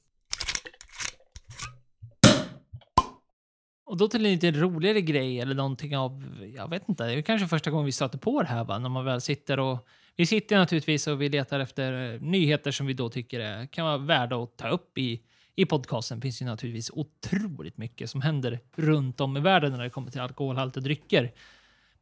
Och 3.86 3.96
då 3.96 4.08
till 4.08 4.26
en 4.26 4.32
lite 4.32 4.50
roligare 4.50 5.00
grej 5.00 5.40
eller 5.40 5.54
någonting 5.54 5.96
av, 5.96 6.24
jag 6.56 6.70
vet 6.70 6.88
inte, 6.88 7.04
det 7.04 7.12
är 7.12 7.22
kanske 7.22 7.48
första 7.48 7.70
gången 7.70 7.86
vi 7.86 7.92
stöter 7.92 8.18
på 8.18 8.42
det 8.42 8.48
här 8.48 8.64
va, 8.64 8.78
när 8.78 8.88
man 8.88 9.04
väl 9.04 9.20
sitter 9.20 9.60
och 9.60 9.88
vi 10.16 10.26
sitter 10.26 10.58
naturligtvis 10.58 11.06
och 11.06 11.22
vi 11.22 11.28
letar 11.28 11.60
efter 11.60 12.14
eh, 12.14 12.20
nyheter 12.20 12.70
som 12.70 12.86
vi 12.86 12.92
då 12.92 13.08
tycker 13.08 13.40
är, 13.40 13.66
kan 13.66 13.84
vara 13.84 13.98
värda 13.98 14.36
att 14.36 14.56
ta 14.56 14.68
upp 14.68 14.98
i, 14.98 15.22
i 15.54 15.66
podcasten. 15.66 16.20
finns 16.20 16.42
ju 16.42 16.46
naturligtvis 16.46 16.90
otroligt 16.90 17.78
mycket 17.78 18.10
som 18.10 18.20
händer 18.20 18.60
runt 18.76 19.20
om 19.20 19.36
i 19.36 19.40
världen 19.40 19.72
när 19.72 19.82
det 19.82 19.90
kommer 19.90 20.10
till 20.10 20.20
alkoholhaltiga 20.20 20.82
drycker. 20.82 21.32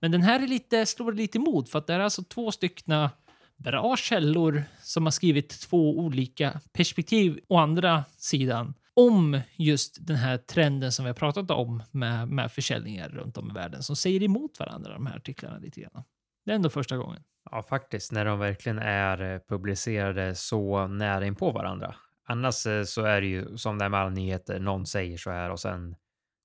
Men 0.04 0.10
den 0.10 0.22
här 0.22 0.42
är 0.42 0.46
lite, 0.46 0.86
slår 0.86 1.12
lite 1.12 1.38
emot 1.38 1.68
för 1.68 1.78
att 1.78 1.86
det 1.86 1.94
är 1.94 2.00
alltså 2.00 2.22
två 2.22 2.52
styckna 2.52 3.10
bra 3.56 3.96
källor 3.96 4.64
som 4.82 5.06
har 5.06 5.10
skrivit 5.10 5.60
två 5.60 5.98
olika 5.98 6.60
perspektiv 6.72 7.40
å 7.48 7.56
andra 7.56 8.04
sidan 8.16 8.74
om 8.94 9.40
just 9.56 10.06
den 10.06 10.16
här 10.16 10.38
trenden 10.38 10.92
som 10.92 11.04
vi 11.04 11.08
har 11.08 11.14
pratat 11.14 11.50
om 11.50 11.82
med, 11.90 12.28
med 12.28 12.52
försäljningar 12.52 13.08
runt 13.08 13.38
om 13.38 13.50
i 13.50 13.54
världen 13.54 13.82
som 13.82 13.96
säger 13.96 14.22
emot 14.22 14.60
varandra, 14.60 14.92
de 14.92 15.06
här 15.06 15.16
artiklarna 15.16 15.58
lite 15.58 15.80
grann. 15.80 16.04
Det 16.44 16.50
är 16.50 16.54
ändå 16.54 16.70
första 16.70 16.96
gången. 16.96 17.22
Ja, 17.50 17.62
faktiskt, 17.62 18.12
när 18.12 18.24
de 18.24 18.38
verkligen 18.38 18.78
är 18.78 19.34
eh, 19.34 19.40
publicerade 19.48 20.34
så 20.34 20.86
nära 20.86 21.26
in 21.26 21.34
på 21.34 21.52
varandra. 21.52 21.94
Annars 22.26 22.66
eh, 22.66 22.84
så 22.84 23.02
är 23.02 23.20
det 23.20 23.26
ju 23.26 23.56
som 23.56 23.78
det 23.78 23.84
är 23.84 23.88
med 23.88 24.00
alla 24.00 24.10
nyheter, 24.10 24.54
eh, 24.54 24.60
någon 24.60 24.86
säger 24.86 25.16
så 25.16 25.30
här 25.30 25.50
och 25.50 25.60
sen 25.60 25.96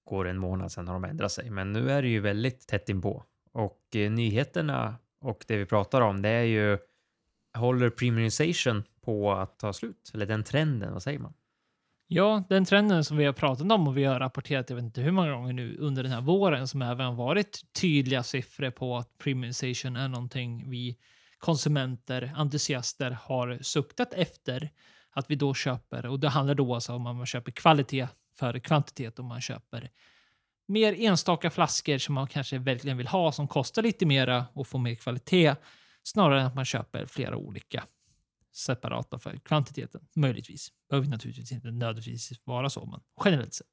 går 0.06 0.24
det 0.24 0.30
en 0.30 0.38
månad, 0.38 0.72
sen 0.72 0.88
har 0.88 0.94
de 0.94 1.04
ändrat 1.04 1.32
sig. 1.32 1.50
Men 1.50 1.72
nu 1.72 1.92
är 1.92 2.02
det 2.02 2.08
ju 2.08 2.20
väldigt 2.20 2.68
tätt 2.68 2.90
inpå. 2.90 3.26
Och 3.60 3.96
eh, 3.96 4.12
nyheterna 4.12 4.96
och 5.22 5.46
det 5.48 5.58
vi 5.58 5.66
pratar 5.66 6.02
om, 6.02 6.22
det 6.22 6.30
är 6.30 6.44
ju 6.44 6.78
håller 7.54 7.90
premiumization 7.90 8.84
på 9.02 9.32
att 9.32 9.60
ta 9.60 9.74
slut? 9.74 10.12
Eller 10.14 10.26
den 10.26 10.44
trenden, 10.44 10.94
vad 10.94 11.04
säger 11.04 11.20
man? 11.20 11.34
Ja, 12.08 12.44
den 12.50 12.66
trenden 12.66 13.04
som 13.04 13.18
vi 13.18 13.26
har 13.26 13.34
pratat 13.34 13.72
om 13.72 13.88
och 13.88 13.98
vi 13.98 14.04
har 14.04 14.20
rapporterat, 14.20 14.70
jag 14.70 14.76
vet 14.76 14.86
inte 14.86 15.02
hur 15.02 15.12
många 15.12 15.32
gånger 15.32 15.54
nu 15.54 15.78
under 15.80 16.04
den 16.04 16.12
här 16.12 16.22
våren, 16.22 16.68
som 16.68 16.82
även 16.82 17.16
varit 17.16 17.62
tydliga 17.82 18.24
siffror 18.24 18.72
på 18.72 18.98
att 18.98 19.18
premiumization 19.18 19.96
är 19.96 20.08
någonting 20.08 20.70
vi 20.70 20.98
konsumenter, 21.38 22.34
entusiaster 22.36 23.12
har 23.12 23.60
suktat 23.62 24.14
efter 24.14 24.70
att 25.12 25.32
vi 25.32 25.36
då 25.36 25.54
köper. 25.54 26.06
Och 26.06 26.20
det 26.20 26.30
handlar 26.30 26.56
då 26.56 26.74
alltså 26.74 26.94
om 26.94 27.08
att 27.08 27.16
man 27.16 27.26
köper 27.26 27.52
kvalitet 27.52 28.08
för 28.34 28.60
kvantitet 28.60 29.20
och 29.20 29.26
man 29.26 29.42
köper 29.42 29.90
mer 30.70 30.94
enstaka 30.94 31.50
flaskor 31.50 31.98
som 31.98 32.16
man 32.16 32.28
kanske 32.28 32.58
verkligen 32.58 32.98
vill 32.98 33.08
ha 33.08 33.32
som 33.32 33.48
kostar 33.48 33.82
lite 33.82 34.06
mera 34.06 34.46
och 34.54 34.68
får 34.68 34.80
mer 34.80 34.96
kvalitet 34.96 35.56
snarare 36.04 36.40
än 36.40 36.48
att 36.48 36.56
man 36.56 36.66
köper 36.66 37.06
flera 37.06 37.38
olika 37.38 37.84
separata 38.56 39.20
för 39.20 39.38
kvantiteten. 39.38 40.02
Möjligtvis. 40.16 40.70
Behöver 40.90 41.08
naturligtvis 41.08 41.52
inte 41.52 41.72
nödvändigtvis 41.72 42.32
vara 42.46 42.70
så, 42.70 42.86
men 42.86 43.00
generellt 43.26 43.54
sett. 43.54 43.68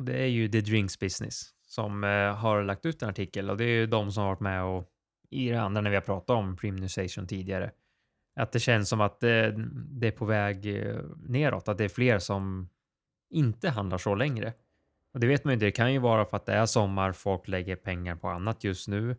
Det 0.00 0.22
är 0.22 0.26
ju 0.26 0.48
The 0.48 0.60
Drinks 0.60 0.98
Business 0.98 1.50
som 1.66 2.04
eh, 2.04 2.34
har 2.34 2.62
lagt 2.62 2.86
ut 2.86 3.02
en 3.02 3.08
artikel 3.08 3.50
och 3.50 3.56
det 3.56 3.64
är 3.64 3.80
ju 3.80 3.86
de 3.86 4.12
som 4.12 4.22
har 4.22 4.30
varit 4.30 4.40
med 4.40 4.64
och 4.64 4.90
i 5.30 5.48
det 5.48 5.60
andra 5.60 5.80
när 5.80 5.90
vi 5.90 5.96
har 5.96 6.02
pratat 6.02 6.30
om 6.30 6.56
premiumization 6.56 7.26
tidigare. 7.26 7.70
Att 8.40 8.52
det 8.52 8.60
känns 8.60 8.88
som 8.88 9.00
att 9.00 9.20
det, 9.20 9.54
det 9.74 10.06
är 10.06 10.12
på 10.12 10.24
väg 10.24 10.66
eh, 10.66 11.00
neråt, 11.16 11.68
att 11.68 11.78
det 11.78 11.84
är 11.84 11.88
fler 11.88 12.18
som 12.18 12.68
inte 13.30 13.70
handlar 13.70 13.98
så 13.98 14.14
längre. 14.14 14.52
Och 15.16 15.20
det 15.20 15.26
vet 15.26 15.44
man 15.44 15.50
ju 15.50 15.54
inte, 15.54 15.66
det 15.66 15.72
kan 15.72 15.92
ju 15.92 15.98
vara 15.98 16.24
för 16.24 16.36
att 16.36 16.46
det 16.46 16.52
är 16.52 16.66
sommar, 16.66 17.12
folk 17.12 17.48
lägger 17.48 17.76
pengar 17.76 18.16
på 18.16 18.28
annat 18.28 18.64
just 18.64 18.88
nu. 18.88 19.16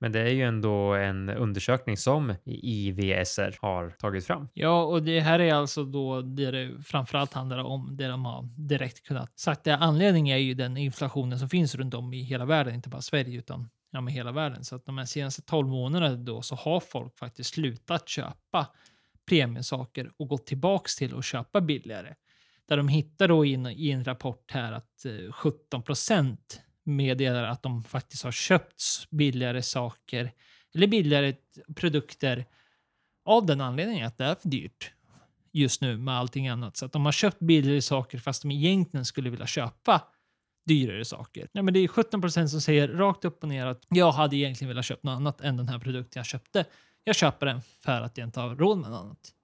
Men 0.00 0.12
det 0.12 0.20
är 0.20 0.28
ju 0.28 0.42
ändå 0.42 0.94
en 0.94 1.28
undersökning 1.28 1.96
som 1.96 2.34
IVSR 2.44 3.56
har 3.60 3.90
tagit 3.90 4.26
fram. 4.26 4.48
Ja, 4.54 4.82
och 4.82 5.02
det 5.02 5.20
här 5.20 5.38
är 5.38 5.54
alltså 5.54 5.84
då 5.84 6.22
det 6.22 6.50
det 6.50 6.82
framförallt 6.84 7.32
handlar 7.32 7.58
om, 7.58 7.96
det 7.96 8.08
de 8.08 8.24
har 8.24 8.42
direkt 8.56 9.06
kunnat 9.06 9.38
sagt. 9.38 9.64
Det 9.64 9.76
anledningen 9.76 10.36
är 10.36 10.40
ju 10.40 10.54
den 10.54 10.76
inflationen 10.76 11.38
som 11.38 11.48
finns 11.48 11.74
runt 11.74 11.94
om 11.94 12.12
i 12.14 12.22
hela 12.22 12.44
världen, 12.44 12.74
inte 12.74 12.88
bara 12.88 13.02
Sverige 13.02 13.38
utan 13.38 13.70
ja, 13.90 14.00
med 14.00 14.14
hela 14.14 14.32
världen. 14.32 14.64
Så 14.64 14.76
att 14.76 14.86
de 14.86 14.98
här 14.98 15.04
senaste 15.04 15.42
12 15.42 15.68
månaderna 15.68 16.16
då 16.16 16.42
så 16.42 16.54
har 16.54 16.80
folk 16.80 17.18
faktiskt 17.18 17.54
slutat 17.54 18.08
köpa 18.08 18.66
premiumsaker 19.28 20.10
och 20.16 20.28
gått 20.28 20.46
tillbaks 20.46 20.96
till 20.96 21.18
att 21.18 21.24
köpa 21.24 21.60
billigare. 21.60 22.14
Där 22.70 22.76
de 22.76 22.88
hittar 22.88 23.28
då 23.28 23.44
in, 23.44 23.66
i 23.66 23.90
en 23.90 24.04
rapport 24.04 24.50
här 24.50 24.72
att 24.72 25.04
eh, 25.04 25.32
17 25.32 25.82
procent 25.82 26.60
meddelar 26.84 27.44
att 27.44 27.62
de 27.62 27.84
faktiskt 27.84 28.24
har 28.24 28.32
köpt 28.32 28.82
billigare 29.10 29.62
saker 29.62 30.32
eller 30.74 30.86
billigare 30.86 31.34
produkter 31.76 32.46
av 33.24 33.46
den 33.46 33.60
anledningen 33.60 34.06
att 34.06 34.18
det 34.18 34.24
är 34.24 34.34
för 34.34 34.48
dyrt 34.48 34.92
just 35.52 35.80
nu 35.80 35.98
med 35.98 36.14
allting 36.14 36.48
annat. 36.48 36.76
Så 36.76 36.86
att 36.86 36.92
de 36.92 37.04
har 37.04 37.12
köpt 37.12 37.38
billigare 37.38 37.82
saker 37.82 38.18
fast 38.18 38.42
de 38.42 38.50
egentligen 38.50 39.04
skulle 39.04 39.30
vilja 39.30 39.46
köpa 39.46 40.02
dyrare 40.66 41.04
saker. 41.04 41.48
Ja, 41.52 41.62
men 41.62 41.74
det 41.74 41.80
är 41.80 41.88
17 41.88 42.20
procent 42.20 42.50
som 42.50 42.60
säger 42.60 42.88
rakt 42.88 43.24
upp 43.24 43.42
och 43.42 43.48
ner 43.48 43.66
att 43.66 43.86
jag 43.88 44.12
hade 44.12 44.36
egentligen 44.36 44.68
velat 44.68 44.84
köpa 44.84 45.08
något 45.08 45.16
annat 45.16 45.40
än 45.40 45.56
den 45.56 45.68
här 45.68 45.78
produkten 45.78 46.20
jag 46.20 46.26
köpte. 46.26 46.64
Jag 47.04 47.16
köper 47.16 47.46
den 47.46 47.60
för 47.62 48.00
att 48.00 48.18
jag 48.18 48.26
inte 48.26 48.40
har 48.40 48.56
råd 48.56 48.78
med 48.78 48.90
något 48.90 49.00
annat. 49.00 49.34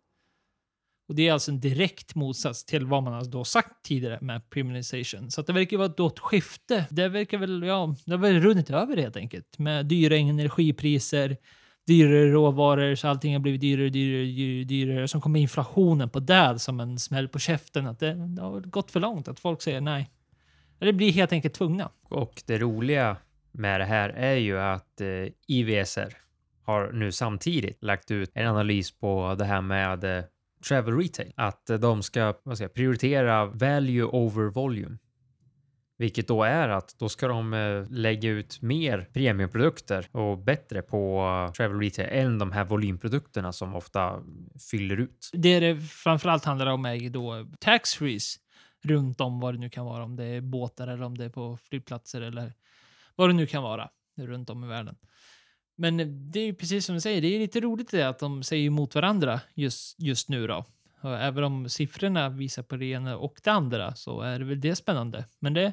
Och 1.08 1.14
Det 1.14 1.28
är 1.28 1.32
alltså 1.32 1.50
en 1.50 1.60
direkt 1.60 2.14
motsats 2.14 2.64
till 2.64 2.86
vad 2.86 3.02
man 3.02 3.12
har 3.12 3.24
då 3.24 3.44
sagt 3.44 3.84
tidigare 3.84 4.18
med 4.20 4.50
premiumization. 4.50 5.30
Så 5.30 5.42
det 5.42 5.52
verkar 5.52 5.76
vara 5.76 5.88
då 5.88 6.06
ett 6.06 6.18
skifte. 6.18 6.86
Det 6.90 7.08
verkar 7.08 7.38
väl, 7.38 7.62
ja, 7.62 7.94
det 8.04 8.10
har 8.10 8.18
väl 8.18 8.40
runnit 8.40 8.70
över 8.70 8.96
helt 8.96 9.16
enkelt. 9.16 9.58
Med 9.58 9.86
dyra 9.86 10.16
energipriser, 10.16 11.36
dyrare 11.86 12.30
råvaror, 12.30 12.94
så 12.94 13.08
allting 13.08 13.32
har 13.32 13.40
blivit 13.40 13.60
dyrare, 13.60 13.88
dyrare, 13.88 14.24
dyrare, 14.24 14.64
dyrare. 14.64 15.08
Som 15.08 15.20
kommer 15.20 15.40
inflationen 15.40 16.10
på 16.10 16.20
det 16.20 16.58
som 16.58 16.80
en 16.80 16.98
smäll 16.98 17.28
på 17.28 17.38
käften. 17.38 17.86
Att 17.86 17.98
det, 17.98 18.14
det 18.14 18.42
har 18.42 18.60
gått 18.60 18.90
för 18.90 19.00
långt, 19.00 19.28
att 19.28 19.40
folk 19.40 19.62
säger 19.62 19.80
nej. 19.80 20.10
Eller 20.80 20.92
blir 20.92 21.12
helt 21.12 21.32
enkelt 21.32 21.54
tvungna. 21.54 21.90
Och 22.02 22.42
det 22.46 22.58
roliga 22.58 23.16
med 23.52 23.80
det 23.80 23.84
här 23.84 24.08
är 24.08 24.36
ju 24.36 24.58
att 24.58 25.00
eh, 25.00 25.32
IVSR 25.46 26.16
har 26.64 26.92
nu 26.92 27.12
samtidigt 27.12 27.82
lagt 27.82 28.10
ut 28.10 28.30
en 28.34 28.46
analys 28.46 28.98
på 28.98 29.36
det 29.38 29.44
här 29.44 29.60
med 29.60 30.04
eh, 30.04 30.24
travel 30.68 30.98
retail. 30.98 31.32
Att 31.36 31.66
de 31.80 32.02
ska 32.02 32.34
vad 32.42 32.56
ska 32.56 32.64
jag, 32.64 32.74
prioritera 32.74 33.46
value 33.46 34.04
over 34.04 34.50
volume. 34.50 34.98
Vilket 35.98 36.28
då 36.28 36.42
är 36.42 36.68
att 36.68 36.98
då 36.98 37.08
ska 37.08 37.28
de 37.28 37.52
eh, 37.52 37.90
lägga 37.90 38.30
ut 38.30 38.62
mer 38.62 39.08
premiumprodukter 39.12 40.08
och 40.12 40.38
bättre 40.38 40.82
på 40.82 41.20
eh, 41.46 41.52
travel 41.52 41.80
retail 41.80 42.08
än 42.10 42.38
de 42.38 42.52
här 42.52 42.64
volymprodukterna 42.64 43.52
som 43.52 43.74
ofta 43.74 44.22
fyller 44.70 45.00
ut. 45.00 45.30
Det 45.32 45.60
det 45.60 45.80
framförallt 45.80 46.44
handlar 46.44 46.66
om 46.66 46.84
är 46.84 47.10
då 47.10 47.46
taxfrees 47.60 48.36
runt 48.84 49.20
om 49.20 49.40
vad 49.40 49.54
det 49.54 49.58
nu 49.58 49.70
kan 49.70 49.84
vara. 49.86 50.04
Om 50.04 50.16
det 50.16 50.24
är 50.24 50.40
båtar 50.40 50.88
eller 50.88 51.02
om 51.02 51.18
det 51.18 51.24
är 51.24 51.30
på 51.30 51.56
flygplatser 51.56 52.20
eller 52.20 52.52
vad 53.16 53.28
det 53.28 53.32
nu 53.32 53.46
kan 53.46 53.62
vara 53.62 53.90
runt 54.18 54.50
om 54.50 54.64
i 54.64 54.66
världen. 54.66 54.96
Men 55.76 55.96
det 56.30 56.40
är 56.40 56.44
ju 56.44 56.54
precis 56.54 56.86
som 56.86 56.94
du 56.94 57.00
säger, 57.00 57.20
det 57.20 57.34
är 57.34 57.38
lite 57.38 57.60
roligt 57.60 57.90
det 57.90 58.02
att 58.02 58.18
de 58.18 58.42
säger 58.42 58.66
emot 58.66 58.94
varandra 58.94 59.40
just, 59.54 60.00
just 60.02 60.28
nu 60.28 60.46
då. 60.46 60.64
Och 61.00 61.16
även 61.16 61.44
om 61.44 61.68
siffrorna 61.68 62.28
visar 62.28 62.62
på 62.62 62.76
det 62.76 62.86
ena 62.86 63.16
och 63.16 63.40
det 63.42 63.50
andra 63.50 63.94
så 63.94 64.20
är 64.20 64.38
det 64.38 64.44
väl 64.44 64.60
det 64.60 64.76
spännande. 64.76 65.24
Men 65.38 65.54
det, 65.54 65.72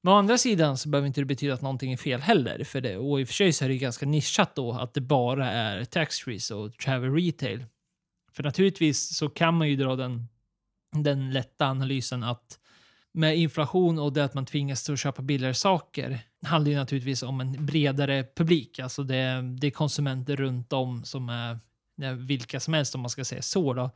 men 0.00 0.12
å 0.12 0.16
andra 0.16 0.38
sidan 0.38 0.78
så 0.78 0.88
behöver 0.88 1.06
inte 1.06 1.20
det 1.20 1.24
betyda 1.24 1.54
att 1.54 1.62
någonting 1.62 1.92
är 1.92 1.96
fel 1.96 2.20
heller. 2.20 2.64
För 2.64 2.80
det, 2.80 2.96
och 2.96 3.20
i 3.20 3.24
och 3.24 3.28
för 3.28 3.34
sig 3.34 3.52
så 3.52 3.64
är 3.64 3.68
det 3.68 3.78
ganska 3.78 4.06
nischat 4.06 4.54
då 4.54 4.72
att 4.72 4.94
det 4.94 5.00
bara 5.00 5.50
är 5.50 5.84
taxfrees 5.84 6.50
och 6.50 6.78
travel 6.78 7.14
retail. 7.14 7.64
För 8.32 8.42
naturligtvis 8.42 9.16
så 9.16 9.28
kan 9.28 9.54
man 9.54 9.68
ju 9.68 9.76
dra 9.76 9.96
den, 9.96 10.28
den 10.92 11.32
lätta 11.32 11.66
analysen 11.66 12.22
att 12.22 12.58
med 13.14 13.36
inflation 13.36 13.98
och 13.98 14.12
det 14.12 14.24
att 14.24 14.34
man 14.34 14.46
tvingas 14.46 14.84
till 14.84 14.94
att 14.94 15.00
köpa 15.00 15.22
billigare 15.22 15.54
saker 15.54 16.20
handlar 16.42 16.70
ju 16.70 16.76
naturligtvis 16.76 17.22
om 17.22 17.40
en 17.40 17.66
bredare 17.66 18.26
publik. 18.36 18.78
Alltså 18.78 19.02
det, 19.02 19.42
det 19.58 19.66
är 19.66 19.70
konsumenter 19.70 20.36
runt 20.36 20.72
om 20.72 21.04
som 21.04 21.28
är 21.28 21.58
vilka 22.14 22.60
som 22.60 22.74
helst 22.74 22.94
om 22.94 23.00
man 23.00 23.10
ska 23.10 23.24
säga 23.24 23.42
så. 23.42 23.74
Då. 23.74 23.90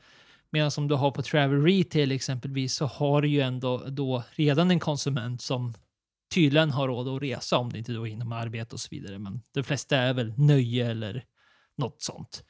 Medan 0.50 0.70
som 0.70 0.88
du 0.88 0.94
har 0.94 1.10
på 1.10 1.22
travel 1.22 1.62
retail 1.62 2.12
exempelvis 2.12 2.74
så 2.74 2.86
har 2.86 3.22
du 3.22 3.28
ju 3.28 3.40
ändå 3.40 3.78
då 3.88 4.22
redan 4.30 4.70
en 4.70 4.80
konsument 4.80 5.42
som 5.42 5.74
tydligen 6.34 6.70
har 6.70 6.88
råd 6.88 7.08
att 7.08 7.22
resa 7.22 7.58
om 7.58 7.72
det 7.72 7.78
inte 7.78 7.92
då 7.92 8.06
är 8.06 8.12
inom 8.12 8.32
arbete 8.32 8.74
och 8.74 8.80
så 8.80 8.88
vidare. 8.90 9.18
Men 9.18 9.42
de 9.54 9.62
flesta 9.62 9.96
är 9.96 10.14
väl 10.14 10.34
nöje 10.36 10.90
eller 10.90 11.24
något 11.76 12.02
sånt. 12.02 12.44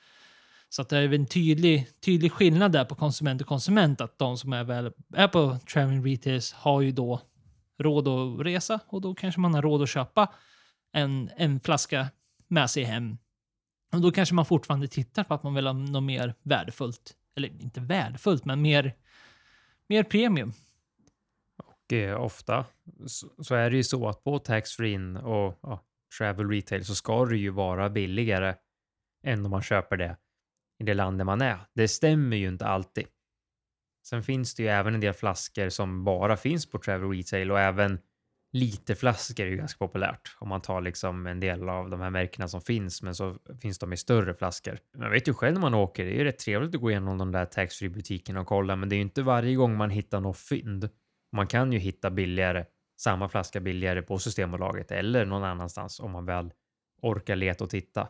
Så 0.69 0.83
att 0.83 0.89
det 0.89 0.99
är 0.99 1.15
en 1.15 1.27
tydlig, 1.27 1.89
tydlig 2.01 2.33
skillnad 2.33 2.73
där 2.73 2.85
på 2.85 2.95
konsument 2.95 3.41
och 3.41 3.47
konsument. 3.47 4.01
Att 4.01 4.19
de 4.19 4.39
som 4.39 4.53
är, 4.53 4.65
väl, 4.65 4.93
är 5.15 5.29
på 5.29 5.59
traveling 5.73 6.07
retails 6.07 6.53
har 6.53 6.81
ju 6.81 6.93
då 6.93 7.21
råd 7.79 8.09
att 8.09 8.47
resa 8.47 8.81
och 8.87 9.01
då 9.01 9.15
kanske 9.15 9.41
man 9.41 9.55
har 9.55 9.63
råd 9.63 9.83
att 9.83 9.89
köpa 9.89 10.33
en, 10.93 11.31
en 11.37 11.61
flaska 11.61 12.07
med 12.49 12.71
sig 12.71 12.85
hem. 12.85 13.19
Och 13.93 14.01
då 14.01 14.11
kanske 14.11 14.35
man 14.35 14.45
fortfarande 14.45 14.89
tittar 14.89 15.25
på 15.25 15.35
att 15.35 15.43
man 15.43 15.55
vill 15.55 15.67
ha 15.67 15.73
något 15.73 16.03
mer 16.03 16.35
värdefullt. 16.43 17.15
Eller 17.37 17.49
inte 17.49 17.81
värdefullt, 17.81 18.45
men 18.45 18.63
mer, 18.63 18.95
mer 19.89 20.03
premium. 20.03 20.53
Och 21.57 21.93
eh, 21.93 22.21
ofta 22.21 22.65
så, 23.07 23.29
så, 23.43 23.55
är 23.55 23.71
det 23.71 23.77
ju 23.77 23.85
så 23.85 24.09
att 24.09 24.25
på 24.25 24.39
taxfree 24.39 25.19
och 25.19 25.59
ja, 25.63 25.81
travel 26.19 26.51
retail 26.51 26.85
så 26.85 26.95
ska 26.95 27.25
det 27.25 27.37
ju 27.37 27.51
vara 27.51 27.89
billigare 27.89 28.55
än 29.25 29.45
om 29.45 29.51
man 29.51 29.63
köper 29.63 29.97
det 29.97 30.17
i 30.79 30.85
det 30.85 30.95
landet 30.95 31.27
man 31.27 31.41
är. 31.41 31.59
Det 31.75 31.89
stämmer 31.89 32.37
ju 32.37 32.49
inte 32.49 32.67
alltid. 32.67 33.07
Sen 34.09 34.23
finns 34.23 34.55
det 34.55 34.63
ju 34.63 34.69
även 34.69 34.95
en 34.95 35.01
del 35.01 35.15
flaskor 35.15 35.69
som 35.69 36.05
bara 36.05 36.37
finns 36.37 36.71
på 36.71 36.79
travel 36.79 37.11
retail 37.11 37.51
och 37.51 37.61
även 37.61 37.99
literflaskor 38.53 39.47
är 39.47 39.51
ju 39.51 39.57
ganska 39.57 39.79
populärt 39.79 40.37
om 40.39 40.49
man 40.49 40.61
tar 40.61 40.81
liksom 40.81 41.27
en 41.27 41.41
del 41.41 41.69
av 41.69 41.91
de 41.91 42.01
här 42.01 42.11
märkena 42.11 42.49
som 42.49 42.61
finns, 42.61 43.03
men 43.03 43.15
så 43.15 43.37
finns 43.61 43.79
de 43.79 43.93
i 43.93 43.97
större 43.97 44.35
flaskor. 44.35 44.79
Man 44.97 45.11
vet 45.11 45.29
ju 45.29 45.35
själv 45.35 45.55
när 45.55 45.61
man 45.61 45.75
åker, 45.75 46.05
det 46.05 46.11
är 46.11 46.19
ju 46.19 46.25
rätt 46.25 46.39
trevligt 46.39 46.75
att 46.75 46.81
gå 46.81 46.91
igenom 46.91 47.19
de 47.19 47.33
där 47.33 47.45
taxfree 47.45 47.89
butikerna 47.89 48.41
och 48.41 48.47
kolla, 48.47 48.77
men 48.77 48.89
det 48.89 48.95
är 48.95 48.97
ju 48.97 49.03
inte 49.03 49.23
varje 49.23 49.55
gång 49.57 49.77
man 49.77 49.91
hittar 49.91 50.21
något 50.21 50.39
fynd. 50.39 50.89
Man 51.33 51.47
kan 51.47 51.73
ju 51.73 51.79
hitta 51.79 52.11
billigare, 52.11 52.65
samma 53.01 53.29
flaska 53.29 53.61
billigare 53.61 54.03
på 54.03 54.19
Systembolaget 54.19 54.91
eller 54.91 55.27
någon 55.27 55.45
annanstans 55.45 56.01
om 56.01 56.11
man 56.11 56.25
väl 56.25 56.53
orkar 57.03 57.37
leta 57.37 57.65
och 57.65 57.71
titta. 57.71 58.09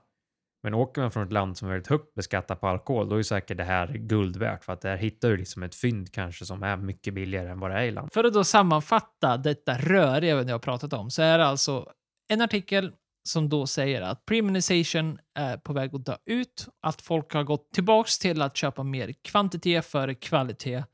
Men 0.68 0.74
åker 0.74 1.00
man 1.00 1.10
från 1.10 1.26
ett 1.26 1.32
land 1.32 1.56
som 1.56 1.68
är 1.68 1.72
väldigt 1.72 1.90
högt 1.90 2.14
beskattat 2.14 2.60
på 2.60 2.68
alkohol, 2.68 3.08
då 3.08 3.16
är 3.16 3.22
säkert 3.22 3.56
det 3.56 3.64
här 3.64 3.92
guld 3.92 4.36
värt 4.36 4.64
för 4.64 4.72
att 4.72 4.80
där 4.80 4.96
hittar 4.96 5.28
du 5.28 5.36
liksom 5.36 5.62
ett 5.62 5.74
fynd 5.74 6.12
kanske 6.12 6.44
som 6.44 6.62
är 6.62 6.76
mycket 6.76 7.14
billigare 7.14 7.48
än 7.48 7.60
vad 7.60 7.70
det 7.70 7.76
är 7.76 7.82
i 7.82 7.90
land. 7.90 8.12
För 8.12 8.24
att 8.24 8.32
då 8.32 8.44
sammanfatta 8.44 9.36
detta 9.36 9.78
röriga 9.78 10.42
vi 10.42 10.52
har 10.52 10.58
pratat 10.58 10.92
om 10.92 11.10
så 11.10 11.22
är 11.22 11.38
det 11.38 11.46
alltså 11.46 11.92
en 12.28 12.40
artikel 12.40 12.92
som 13.28 13.48
då 13.48 13.66
säger 13.66 14.02
att 14.02 14.26
premiumization 14.26 15.18
är 15.34 15.56
på 15.56 15.72
väg 15.72 15.94
att 15.94 16.06
dö 16.06 16.16
ut, 16.26 16.68
att 16.82 17.02
folk 17.02 17.32
har 17.32 17.44
gått 17.44 17.72
tillbaks 17.72 18.18
till 18.18 18.42
att 18.42 18.56
köpa 18.56 18.82
mer 18.82 19.14
kvantitet 19.22 19.86
före 19.86 20.14
kvalitet 20.14 20.84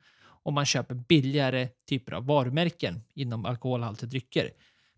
och 0.44 0.52
man 0.52 0.64
köper 0.64 0.94
billigare 0.94 1.68
typer 1.88 2.12
av 2.12 2.26
varumärken 2.26 3.00
inom 3.14 3.44
alkoholhaltiga 3.44 4.08
drycker. 4.08 4.50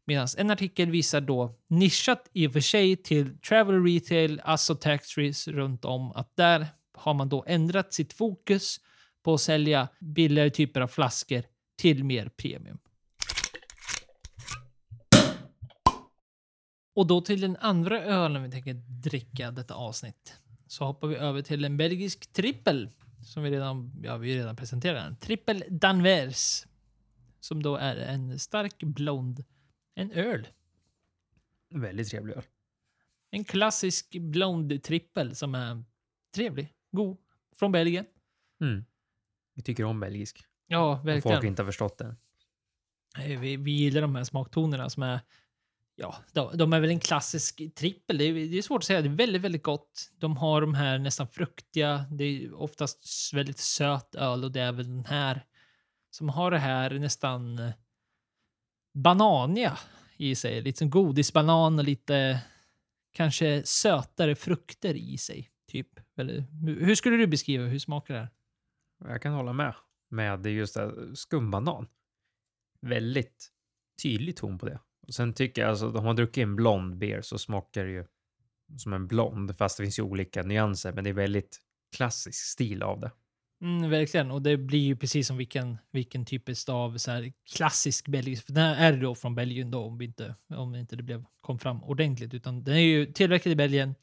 Medan 0.09 0.29
en 0.39 0.51
artikel 0.51 0.91
visar 0.91 1.21
då 1.21 1.55
nischat 1.69 2.31
i 2.33 2.47
och 2.47 2.53
för 2.53 2.61
sig 2.61 2.97
till 2.97 3.39
travel 3.39 3.85
retail, 3.85 4.41
alltså 4.45 4.75
taxfrees 4.75 5.49
runt 5.49 5.85
om, 5.85 6.13
att 6.13 6.37
där 6.37 6.67
har 6.93 7.15
man 7.15 7.29
då 7.29 7.45
ändrat 7.47 7.95
sitt 7.95 8.13
fokus 8.13 8.81
på 9.23 9.35
att 9.35 9.41
sälja 9.41 9.89
billigare 10.01 10.51
typer 10.51 10.81
av 10.81 10.89
flaskor 10.89 11.43
till 11.77 12.05
mer 12.05 12.29
premium. 12.29 12.79
Och 16.95 17.07
då 17.07 17.21
till 17.21 17.41
den 17.41 17.57
andra 17.57 18.03
ölen 18.03 18.43
vi 18.43 18.51
tänker 18.51 18.75
dricka 19.03 19.51
detta 19.51 19.75
avsnitt. 19.75 20.35
Så 20.67 20.85
hoppar 20.85 21.09
vi 21.09 21.17
över 21.17 21.43
till 21.43 21.65
en 21.65 21.77
belgisk 21.77 22.33
trippel 22.33 22.91
som 23.25 23.43
vi 23.43 23.51
redan, 23.51 23.93
ja, 24.03 24.17
vi 24.17 24.39
redan 24.39 24.57
presenterat. 24.57 25.05
Den. 25.05 25.17
Trippel 25.17 25.65
Danvers. 25.69 26.67
Som 27.41 27.63
då 27.63 27.77
är 27.77 27.97
en 27.97 28.39
stark 28.39 28.83
blond 28.83 29.45
en 29.97 30.13
öl. 30.13 30.49
Väldigt 31.71 32.09
trevlig 32.09 32.35
öl. 32.35 32.45
En 33.31 33.45
klassisk 33.45 34.17
blond 34.21 34.83
trippel 34.83 35.37
som 35.37 35.55
är 35.55 35.85
trevlig, 36.35 36.75
god, 36.91 37.17
från 37.57 37.73
Belgien. 37.73 38.07
Mm. 38.61 38.85
Vi 39.55 39.63
tycker 39.63 39.85
om 39.85 40.01
belgisk. 40.01 40.45
Ja, 40.67 40.95
verkligen. 40.95 41.17
Om 41.17 41.23
folk 41.23 41.45
inte 41.45 41.63
har 41.63 41.67
förstått 41.67 41.99
det. 41.99 42.17
Vi, 43.19 43.57
vi 43.57 43.71
gillar 43.71 44.01
de 44.01 44.15
här 44.17 44.25
smaktonerna 44.25 44.91
som 44.91 45.03
är 45.03 45.21
Ja, 45.99 46.17
de, 46.33 46.57
de, 46.59 46.73
är 46.73 46.81
väl 46.81 46.91
en 46.91 47.01
klassisk 47.01 47.75
trippel. 47.75 48.19
Det 48.19 48.25
är, 48.25 48.35
det 48.35 48.59
är, 48.59 48.63
svårt 48.63 48.83
att 48.83 48.85
säga. 48.85 49.03
Det 49.03 49.09
är 49.09 49.17
väldigt, 49.17 49.43
väldigt 49.43 49.63
gott. 49.63 50.11
De 50.19 50.37
har 50.37 50.61
de 50.61 50.75
här 50.75 50.99
nästan 50.99 51.29
fruktiga. 51.29 52.05
Det 52.11 52.25
är 52.25 52.55
oftast 52.55 53.33
väldigt 53.35 53.59
söt 53.59 54.15
öl 54.15 54.45
och 54.45 54.53
det 54.53 54.61
är 54.61 54.73
väl 54.73 54.87
den 54.87 55.05
här 55.05 55.45
som 56.11 56.29
har 56.29 56.51
det 56.51 56.59
här 56.59 56.91
nästan 56.91 57.73
bananiga 58.97 59.79
i 60.17 60.35
sig. 60.35 60.63
Lite 60.63 60.79
som 60.79 60.91
godisbanan 60.91 61.79
och 61.79 61.85
lite 61.85 62.41
kanske 63.13 63.63
sötare 63.65 64.35
frukter 64.35 64.95
i 64.95 65.19
sig. 65.19 65.51
Typ. 65.69 65.89
Hur 66.63 66.95
skulle 66.95 67.17
du 67.17 67.27
beskriva 67.27 67.65
hur 67.65 67.79
smakar 67.79 68.15
det 68.15 68.21
här? 68.21 68.31
Jag 69.13 69.23
kan 69.23 69.33
hålla 69.33 69.53
med 69.53 69.75
med 70.09 70.47
just 70.47 70.75
det, 70.75 71.17
skumbanan. 71.17 71.87
Väldigt 72.81 73.49
tydlig 74.03 74.37
ton 74.37 74.59
på 74.59 74.67
det. 74.67 74.81
Och 75.07 75.15
sen 75.15 75.33
tycker 75.33 75.63
jag 75.63 75.69
alltså, 75.69 75.99
om 75.99 76.05
man 76.05 76.17
druckit 76.17 76.43
en 76.43 76.57
blond 76.57 76.99
beer 76.99 77.23
så 77.23 77.39
smakar 77.39 77.85
det 77.85 77.91
ju 77.91 78.05
som 78.79 78.93
en 78.93 79.07
blond, 79.07 79.57
fast 79.57 79.77
det 79.77 79.83
finns 79.83 79.99
ju 79.99 80.03
olika 80.03 80.43
nyanser, 80.43 80.93
men 80.93 81.05
det 81.05 81.11
är 81.11 81.15
väldigt 81.15 81.59
klassisk 81.97 82.45
stil 82.45 82.83
av 82.83 83.01
det. 83.01 83.11
Mm, 83.61 83.91
verkligen, 83.91 84.31
och 84.31 84.43
det 84.43 84.57
blir 84.57 84.79
ju 84.79 84.97
precis 84.97 85.27
som 85.27 85.37
vilken, 85.37 85.79
vilken 85.91 86.25
typ 86.25 86.69
av 86.69 86.99
så 86.99 87.11
här 87.11 87.33
klassisk 87.55 88.09
belgisk, 88.09 88.47
för 88.47 88.53
den 88.53 88.65
här 88.65 88.93
är 88.93 88.97
då 88.97 89.15
från 89.15 89.35
Belgien 89.35 89.71
då 89.71 89.85
om, 89.85 89.99
vi 89.99 90.05
inte, 90.05 90.35
om 90.49 90.75
inte 90.75 90.97
det 90.97 91.03
blev, 91.03 91.25
kom 91.41 91.59
fram 91.59 91.85
ordentligt, 91.85 92.35
utan 92.35 92.65
den 92.65 92.75
är 92.75 92.81
ju 92.81 93.07
tillverkad 93.07 93.53
i 93.53 93.57
Belgien 93.57 93.95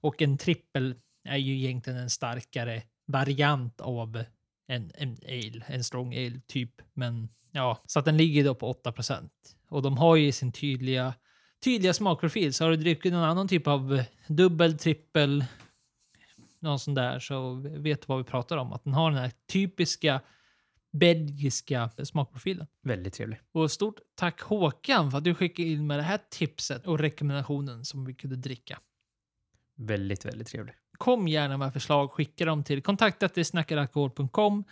och 0.00 0.22
en 0.22 0.38
trippel 0.38 0.94
är 1.24 1.36
ju 1.36 1.56
egentligen 1.56 1.98
en 1.98 2.10
starkare 2.10 2.82
variant 3.06 3.80
av 3.80 4.24
en, 4.66 4.90
en 4.94 5.16
ale, 5.28 5.64
en 5.66 5.84
strong 5.84 6.14
ale 6.14 6.40
typ, 6.46 6.72
men 6.94 7.28
ja, 7.52 7.82
så 7.86 7.98
att 7.98 8.04
den 8.04 8.16
ligger 8.16 8.44
då 8.44 8.54
på 8.54 8.70
8 8.70 8.92
procent. 8.92 9.32
Och 9.68 9.82
de 9.82 9.96
har 9.96 10.16
ju 10.16 10.32
sin 10.32 10.52
tydliga 10.52 11.14
tydliga 11.64 11.94
smakprofil. 11.94 12.54
Så 12.54 12.64
har 12.64 12.70
du 12.70 12.76
druckit 12.76 13.12
någon 13.12 13.22
annan 13.22 13.48
typ 13.48 13.66
av 13.66 14.02
dubbel, 14.26 14.78
trippel, 14.78 15.44
någon 16.62 16.78
sån 16.78 16.94
där 16.94 17.18
så 17.18 17.54
vet 17.54 18.00
du 18.00 18.06
vad 18.06 18.18
vi 18.18 18.24
pratar 18.24 18.56
om. 18.56 18.72
Att 18.72 18.84
den 18.84 18.94
har 18.94 19.10
den 19.10 19.20
här 19.20 19.32
typiska 19.52 20.20
belgiska 20.92 21.90
smakprofilen. 22.04 22.66
Väldigt 22.82 23.14
trevlig. 23.14 23.38
Och 23.52 23.70
stort 23.70 24.00
tack 24.14 24.40
Håkan 24.40 25.10
för 25.10 25.18
att 25.18 25.24
du 25.24 25.34
skickade 25.34 25.68
in 25.68 25.86
med 25.86 25.98
det 25.98 26.02
här 26.02 26.20
tipset 26.30 26.86
och 26.86 26.98
rekommendationen 26.98 27.84
som 27.84 28.04
vi 28.04 28.14
kunde 28.14 28.36
dricka. 28.36 28.78
Väldigt, 29.76 30.24
väldigt 30.24 30.48
trevlig. 30.48 30.74
Kom 30.98 31.28
gärna 31.28 31.56
med 31.56 31.72
förslag. 31.72 32.10
Skicka 32.10 32.44
dem 32.44 32.64
till 32.64 32.82
kontaktat.snackaralkohol.com. 32.82 34.64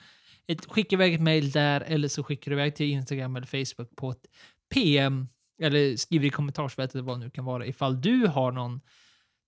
Skicka 0.69 0.97
iväg 0.97 1.15
ett 1.15 1.21
mejl 1.21 1.51
där 1.51 1.81
eller 1.81 2.09
så 2.09 2.23
skickar 2.23 2.51
du 2.51 2.57
iväg 2.57 2.77
till 2.77 2.87
Instagram 2.87 3.37
eller 3.37 3.47
Facebook 3.47 3.97
på 3.97 4.11
ett 4.11 4.27
PM 4.75 5.29
eller 5.63 5.97
skriver 5.97 6.27
i 6.27 6.31
kommentarsfältet 6.31 7.05
vad 7.05 7.19
det 7.19 7.25
nu 7.25 7.31
kan 7.31 7.45
vara 7.45 7.67
ifall 7.67 8.01
du 8.01 8.27
har 8.27 8.53
någon 8.53 8.81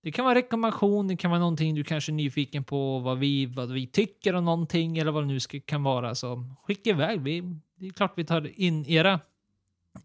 det 0.03 0.13
kan 0.13 0.25
vara 0.25 0.35
rekommendation, 0.35 1.09
det 1.09 1.17
kan 1.17 1.31
vara 1.31 1.41
någonting 1.41 1.75
du 1.75 1.85
kanske 1.85 2.13
är 2.13 2.15
nyfiken 2.15 2.65
på, 2.65 2.99
vad 2.99 3.19
vi, 3.19 3.47
vad 3.47 3.73
vi 3.73 3.87
tycker 3.87 4.35
om 4.35 4.45
någonting 4.45 4.99
eller 4.99 5.13
vad 5.13 5.23
det 5.23 5.27
nu 5.27 5.41
ska, 5.41 5.61
kan 5.61 5.83
vara. 5.83 6.15
Så 6.15 6.57
skicka 6.63 6.91
iväg. 6.91 7.21
Vi, 7.21 7.41
det 7.77 7.87
är 7.87 7.91
klart 7.91 8.13
vi 8.17 8.25
tar 8.25 8.61
in 8.61 8.87
era 8.87 9.21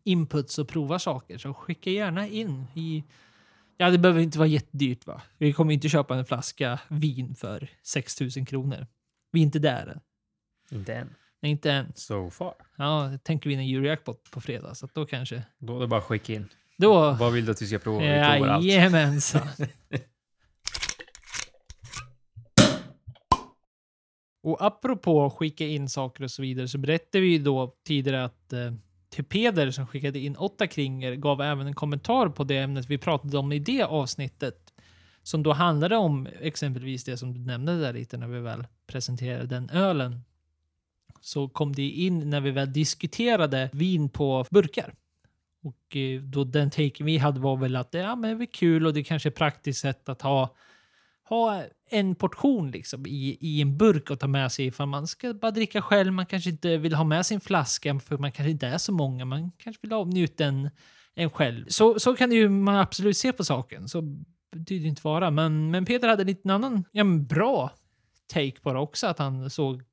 inputs 0.03 0.59
och 0.59 0.67
provar 0.67 0.97
saker, 0.97 1.37
så 1.37 1.53
skicka 1.53 1.89
gärna 1.89 2.27
in 2.27 2.65
i... 2.73 3.03
Ja, 3.77 3.89
det 3.89 3.97
behöver 3.97 4.21
inte 4.21 4.37
vara 4.39 4.47
jättedyrt 4.47 5.07
va? 5.07 5.21
Vi 5.37 5.53
kommer 5.53 5.73
inte 5.73 5.89
köpa 5.89 6.15
en 6.15 6.25
flaska 6.25 6.79
vin 6.87 7.35
för 7.35 7.69
6000 7.83 8.45
kronor. 8.45 8.87
Vi 9.31 9.39
är 9.39 9.43
inte 9.43 9.59
där 9.59 9.99
Inte 10.71 10.95
än. 10.95 11.15
Nej, 11.39 11.51
inte 11.51 11.71
än. 11.71 11.93
So 11.95 12.29
far. 12.29 12.53
Ja, 12.75 13.17
tänker 13.23 13.49
vi 13.49 13.55
en 13.55 13.61
Eurojackpot 13.61 14.31
på 14.31 14.41
fredag, 14.41 14.75
så 14.75 14.87
då 14.93 15.05
kanske... 15.05 15.43
Då 15.57 15.77
är 15.77 15.81
det 15.81 15.87
bara 15.87 15.99
att 15.99 16.05
skicka 16.05 16.33
in. 16.33 16.49
Då... 16.77 17.11
Vad 17.11 17.33
vill 17.33 17.45
du 17.45 17.51
att 17.51 17.61
vi 17.61 17.67
ska 17.67 17.79
prova? 17.79 17.99
Vi 17.99 18.05
provar 18.05 18.47
allt. 18.47 18.65
Jajamensan. 18.65 19.47
och 24.43 24.65
apropå 24.65 25.29
skicka 25.29 25.65
in 25.65 25.89
saker 25.89 26.23
och 26.23 26.31
så 26.31 26.41
vidare 26.41 26.67
så 26.67 26.77
berättade 26.77 27.21
vi 27.21 27.37
då 27.37 27.75
tidigare 27.85 28.23
att 28.23 28.53
eh, 28.53 28.71
Peder 29.29 29.71
som 29.71 29.87
skickade 29.87 30.19
in 30.19 30.35
åtta 30.35 30.67
kringer 30.67 31.15
gav 31.15 31.41
även 31.41 31.67
en 31.67 31.75
kommentar 31.75 32.29
på 32.29 32.43
det 32.43 32.57
ämnet 32.57 32.85
vi 32.89 32.97
pratade 32.97 33.37
om 33.37 33.51
i 33.51 33.59
det 33.59 33.83
avsnittet. 33.83 34.73
Som 35.23 35.43
då 35.43 35.53
handlade 35.53 35.95
om 35.95 36.27
exempelvis 36.39 37.03
det 37.03 37.17
som 37.17 37.33
du 37.33 37.39
nämnde 37.39 37.79
där 37.79 37.93
lite 37.93 38.17
när 38.17 38.27
vi 38.27 38.39
väl 38.39 38.67
presenterade 38.87 39.45
den 39.45 39.69
ölen 39.69 40.21
så 41.21 41.49
kom 41.49 41.73
det 41.73 41.89
in 41.89 42.29
när 42.29 42.41
vi 42.41 42.51
väl 42.51 42.73
diskuterade 42.73 43.69
vin 43.73 44.09
på 44.09 44.45
burkar. 44.49 44.93
Och 45.67 45.95
eh, 45.95 46.21
då 46.21 46.43
den 46.43 46.69
taken 46.69 47.05
vi 47.05 47.17
hade 47.17 47.39
var 47.39 47.57
väl 47.57 47.75
att 47.75 47.89
ja, 47.91 48.15
men 48.15 48.37
det 48.37 48.43
är 48.43 48.45
kul 48.45 48.85
och 48.85 48.93
det 48.93 49.03
kanske 49.03 49.29
är 49.29 49.31
praktiskt 49.31 49.81
sätt 49.81 50.09
att 50.09 50.21
ha, 50.21 50.55
ha 51.29 51.63
en 51.89 52.15
portion 52.15 52.71
liksom 52.71 53.05
i, 53.05 53.37
i 53.41 53.61
en 53.61 53.77
burk 53.77 54.11
att 54.11 54.19
ta 54.19 54.27
med 54.27 54.51
sig 54.51 54.65
ifall 54.65 54.87
man 54.87 55.07
ska 55.07 55.33
bara 55.33 55.51
dricka 55.51 55.81
själv. 55.81 56.13
Man 56.13 56.25
kanske 56.25 56.49
inte 56.49 56.77
vill 56.77 56.93
ha 56.93 57.03
med 57.03 57.25
sin 57.25 57.39
flaska 57.39 57.99
för 57.99 58.17
man 58.17 58.31
kanske 58.31 58.51
inte 58.51 58.67
är 58.67 58.77
så 58.77 58.91
många. 58.91 59.25
Man 59.25 59.51
kanske 59.57 59.81
vill 59.81 59.93
avnjuta 59.93 60.45
en, 60.45 60.69
en 61.15 61.29
själv. 61.29 61.65
Så, 61.67 61.99
så 61.99 62.15
kan 62.15 62.29
det 62.29 62.35
ju 62.35 62.49
man 62.49 62.75
absolut 62.75 63.17
se 63.17 63.33
på 63.33 63.43
saken. 63.43 63.87
Så 63.87 64.01
betyder 64.55 64.83
det 64.83 64.89
inte 64.89 65.01
vara. 65.03 65.31
Men, 65.31 65.71
men 65.71 65.85
Peter 65.85 66.07
hade 66.07 66.23
en 66.23 66.27
liten 66.27 66.51
annan 66.51 66.83
ja, 66.91 67.03
men 67.03 67.27
bra 67.27 67.71
take 68.33 68.59
på 68.61 68.73
det 68.73 68.79
också. 68.79 69.07
Att 69.07 69.19
han 69.19 69.49
såg 69.49 69.83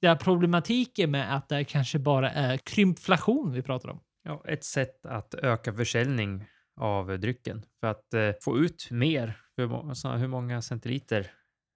det 0.00 0.08
här 0.08 0.16
problematiken 0.16 1.10
med 1.10 1.36
att 1.36 1.48
det 1.48 1.64
kanske 1.64 1.98
bara 1.98 2.30
är 2.30 2.56
krympflation 2.56 3.52
vi 3.52 3.62
pratar 3.62 3.88
om. 3.88 4.00
Ja, 4.24 4.42
ett 4.48 4.64
sätt 4.64 5.06
att 5.06 5.34
öka 5.34 5.72
försäljning 5.72 6.44
av 6.76 7.20
drycken 7.20 7.64
för 7.80 7.86
att 7.86 8.14
eh, 8.14 8.30
få 8.42 8.58
ut 8.58 8.88
mer. 8.90 9.38
Hur, 9.56 9.88
alltså, 9.88 10.08
hur 10.08 10.28
många 10.28 10.62
centiliter 10.62 11.30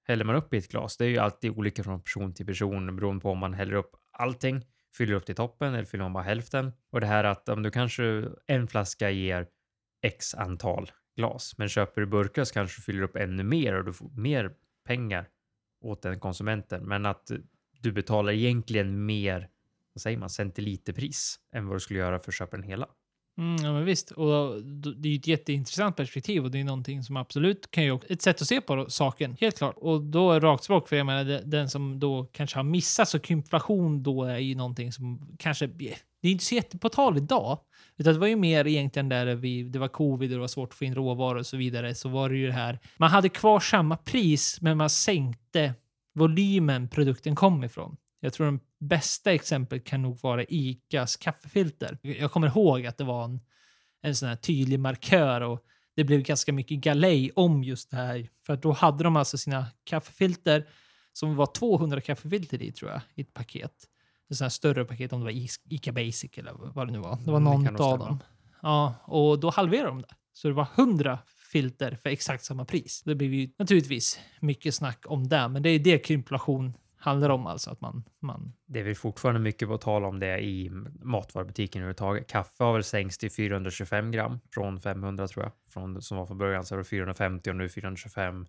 häller 0.05 0.25
man 0.25 0.37
upp 0.37 0.55
i 0.55 0.57
ett 0.57 0.69
glas? 0.69 0.97
Det 0.97 1.05
är 1.05 1.09
ju 1.09 1.19
alltid 1.19 1.51
olika 1.51 1.85
från 1.85 2.03
person 2.03 2.35
till 2.35 2.47
person 2.47 2.97
beroende 2.97 3.23
på 3.23 3.31
om 3.31 3.39
man 3.39 3.55
häller 3.55 3.75
upp 3.75 3.97
allting, 4.13 4.67
fyller 4.97 5.15
upp 5.15 5.27
till 5.27 5.35
toppen 5.35 5.75
eller 5.75 5.85
fyller 5.85 6.05
man 6.05 6.13
bara 6.13 6.25
hälften. 6.25 6.73
Och 6.93 7.01
det 7.01 7.07
här 7.07 7.25
att 7.25 7.49
om 7.49 7.63
du 7.63 7.71
kanske 7.71 8.29
en 8.47 8.69
flaska 8.69 9.11
ger 9.11 9.47
x 10.03 10.35
antal 10.35 10.91
glas, 11.17 11.55
men 11.59 11.69
köper 11.69 12.01
du 12.01 12.07
burkar 12.07 12.45
så 12.45 12.55
kanske 12.55 12.79
du 12.79 12.83
fyller 12.83 13.03
upp 13.03 13.17
ännu 13.17 13.43
mer 13.43 13.75
och 13.75 13.85
du 13.85 13.93
får 13.93 14.11
mer 14.11 14.51
pengar 14.85 15.29
åt 15.81 16.03
den 16.03 16.21
konsumenten. 16.21 16.89
Men 16.89 17.07
att 17.07 17.31
du 17.81 17.93
betalar 17.93 18.33
egentligen 18.33 19.07
mer, 19.07 19.49
vad 19.97 20.03
säger 20.03 20.19
man, 20.19 20.31
centiliterpris 20.31 21.39
än 21.55 21.67
vad 21.67 21.77
du 21.77 21.81
skulle 21.81 21.99
göra 21.99 22.19
för 22.19 22.31
att 22.31 22.35
köpa 22.35 22.57
den 22.57 22.67
hela. 22.67 22.87
Mm, 23.39 23.57
ja, 23.65 23.73
men 23.73 23.85
visst. 23.85 24.11
Och 24.11 24.63
det 24.97 25.09
är 25.09 25.13
ju 25.13 25.19
ett 25.19 25.27
jätteintressant 25.27 25.97
perspektiv 25.97 26.45
och 26.45 26.51
det 26.51 26.61
är 26.61 26.65
någonting 26.65 27.03
som 27.03 27.17
absolut 27.17 27.71
kan 27.71 27.85
ju 27.85 27.99
ett 28.09 28.23
sätt 28.23 28.43
att 28.43 28.49
se 28.49 28.61
på 28.61 28.87
saken, 28.89 29.37
helt 29.41 29.59
klart. 29.59 29.75
Och 29.79 30.03
då 30.03 30.33
är 30.33 30.41
rakt 30.41 30.65
språk, 30.65 30.89
för 30.89 30.97
jag 30.97 31.07
menar 31.07 31.43
den 31.45 31.71
som 31.71 32.01
då 32.01 32.25
kanske 32.33 32.59
har 32.59 32.65
missat 32.65 33.09
så 33.09 33.19
inflation 33.29 34.03
då 34.03 34.25
är 34.25 34.39
ju 34.39 34.55
någonting 34.55 34.93
som 34.93 35.37
kanske, 35.39 35.67
det 35.67 35.95
är 36.23 36.33
inte 36.33 36.45
så 36.45 36.55
jätteportal 36.55 37.17
idag, 37.17 37.59
utan 37.97 38.15
det 38.15 38.21
var 38.21 38.27
ju 38.27 38.37
mer 38.37 38.67
egentligen 38.67 39.09
där 39.09 39.35
vi, 39.35 39.63
det 39.63 39.79
var 39.79 39.89
covid 39.89 40.31
och 40.31 40.37
det 40.37 40.41
var 40.41 40.49
svårt 40.49 40.69
att 40.69 40.79
få 40.79 40.85
in 40.85 40.95
råvaror 40.95 41.39
och 41.39 41.47
så 41.47 41.57
vidare, 41.57 41.95
så 41.95 42.09
var 42.09 42.29
det 42.29 42.37
ju 42.37 42.47
det 42.47 42.53
här, 42.53 42.79
man 42.97 43.11
hade 43.11 43.29
kvar 43.29 43.61
samma 43.61 43.97
pris 43.97 44.61
men 44.61 44.77
man 44.77 44.91
sänkte 44.91 45.75
volymen 46.15 46.89
produkten 46.89 47.37
kom 47.37 47.65
ifrån. 47.65 47.97
Jag 48.21 48.33
tror 48.33 48.47
den 48.47 48.61
bästa 48.79 49.33
exemplet 49.33 49.85
kan 49.85 50.03
nog 50.03 50.21
vara 50.23 50.45
ICAs 50.49 51.17
kaffefilter. 51.17 51.99
Jag 52.03 52.33
kommer 52.33 52.47
ihåg 52.47 52.87
att 52.87 52.99
det 52.99 53.05
var 53.05 53.25
en, 53.25 53.41
en 54.03 54.17
sån 54.17 54.29
här 54.29 54.37
tydlig 54.37 54.81
markör 54.81 55.41
och 55.41 55.65
det 55.97 56.05
blev 56.05 56.23
ganska 56.23 56.53
mycket 56.53 56.79
galej 56.79 57.31
om 57.35 57.65
just 57.65 57.91
det 57.91 57.97
här. 57.97 58.29
För 58.47 58.57
då 58.57 58.73
hade 58.73 59.05
de 59.05 59.17
alltså 59.17 59.39
sina 59.39 59.67
kaffefilter 59.85 60.69
som 61.13 61.37
var 61.37 61.47
200 61.47 62.01
kaffefilter 62.01 62.63
i 62.63 62.73
tror 62.73 62.91
jag, 62.91 63.01
i 63.15 63.21
ett 63.21 63.35
paket. 63.35 63.73
Ett 64.31 64.37
sånt 64.37 64.45
här 64.45 64.49
större 64.49 64.85
paket 64.85 65.13
om 65.13 65.21
det 65.21 65.25
var 65.25 65.47
Ica 65.69 65.93
Basic 65.93 66.39
eller 66.39 66.53
vad 66.53 66.89
det 66.89 66.93
nu 66.93 66.99
var. 66.99 67.19
Det 67.25 67.31
var 67.31 67.41
någon 67.41 67.65
det 67.65 67.81
av 67.81 67.99
dem. 67.99 68.21
Ja, 68.63 68.95
och 69.05 69.41
då 69.41 69.51
halverade 69.51 69.89
de 69.89 70.03
det. 70.03 70.15
Så 70.33 70.49
det 70.49 70.55
var 70.55 70.69
100 70.75 71.19
filter 71.53 71.99
för 72.03 72.11
exakt 72.11 72.45
samma 72.45 72.65
pris. 72.65 73.03
Det 73.05 73.15
blir 73.15 73.29
ju 73.29 73.51
naturligtvis 73.59 74.21
mycket 74.41 74.75
snack 74.75 75.05
om 75.07 75.29
det, 75.29 75.49
men 75.49 75.63
det 75.63 75.71
är 75.71 75.79
det 75.79 75.99
krympflation 75.99 76.73
handlar 76.99 77.31
om 77.31 77.47
alltså. 77.47 77.71
Att 77.71 77.81
man, 77.81 78.05
man... 78.21 78.53
Det 78.67 78.81
är 78.81 78.85
väl 78.85 78.95
fortfarande 78.95 79.41
mycket 79.41 79.69
på 79.69 79.79
tal 79.79 80.05
om 80.05 80.21
det 80.21 80.39
i 80.39 80.71
matvarubutiken 81.03 81.83
överhuvudtaget. 81.83 82.27
Kaffe 82.27 82.65
har 82.65 82.73
väl 82.73 82.85
sänkts 82.85 83.19
till 83.19 83.31
425 83.31 84.11
gram 84.11 84.41
från 84.55 84.81
500 84.81 85.29
tror 85.29 85.45
jag, 85.45 85.53
från, 85.73 86.03
som 86.03 86.19
var 86.19 86.27
från 86.27 86.39
början. 86.39 86.65
Så 86.65 86.75
var 86.75 86.79
det 86.79 86.89
450 86.89 87.51
och 87.51 87.57
nu 87.57 87.69
425 87.69 88.47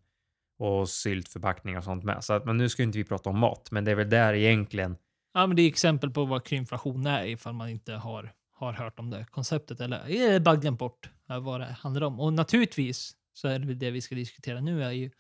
och 0.60 0.90
syltförpackningar 0.90 1.78
och 1.78 1.84
sånt 1.84 2.04
med. 2.04 2.24
Så 2.24 2.34
att, 2.34 2.46
men 2.46 2.58
nu 2.58 2.70
ska 2.70 2.84
inte 2.84 2.98
vi 2.98 3.04
prata 3.04 3.30
om 3.30 3.40
mat, 3.40 3.72
men 3.72 3.86
det 3.86 3.92
är 3.92 3.96
väl 3.96 4.10
där 4.10 4.34
egentligen. 4.34 4.98
Ja, 5.34 5.48
men 5.48 5.56
det 5.56 5.62
är 5.62 5.68
exempel 5.68 6.10
på 6.10 6.26
vad 6.26 6.46
krympflation 6.46 7.06
är 7.06 7.26
ifall 7.26 7.54
man 7.54 7.70
inte 7.70 7.94
har 7.94 8.34
har 8.58 8.74
hört 8.74 9.00
om 9.00 9.10
det 9.10 9.26
konceptet 9.32 9.82
eller 9.82 10.10
är 10.10 10.40
bara 10.40 10.56
glömt 10.56 10.80
bort 10.80 11.10
vad 11.26 11.62
det 11.62 11.66
handlar 11.66 12.02
om. 12.02 12.20
Och 12.20 12.34
naturligtvis 12.34 13.16
så 13.34 13.48
är 13.48 13.60
det 13.60 13.74
det 13.74 13.92
vi 13.92 14.02
ska 14.02 14.16
diskutera 14.16 14.62
nu 14.62 14.84
är 14.84 14.92
ju 14.92 15.12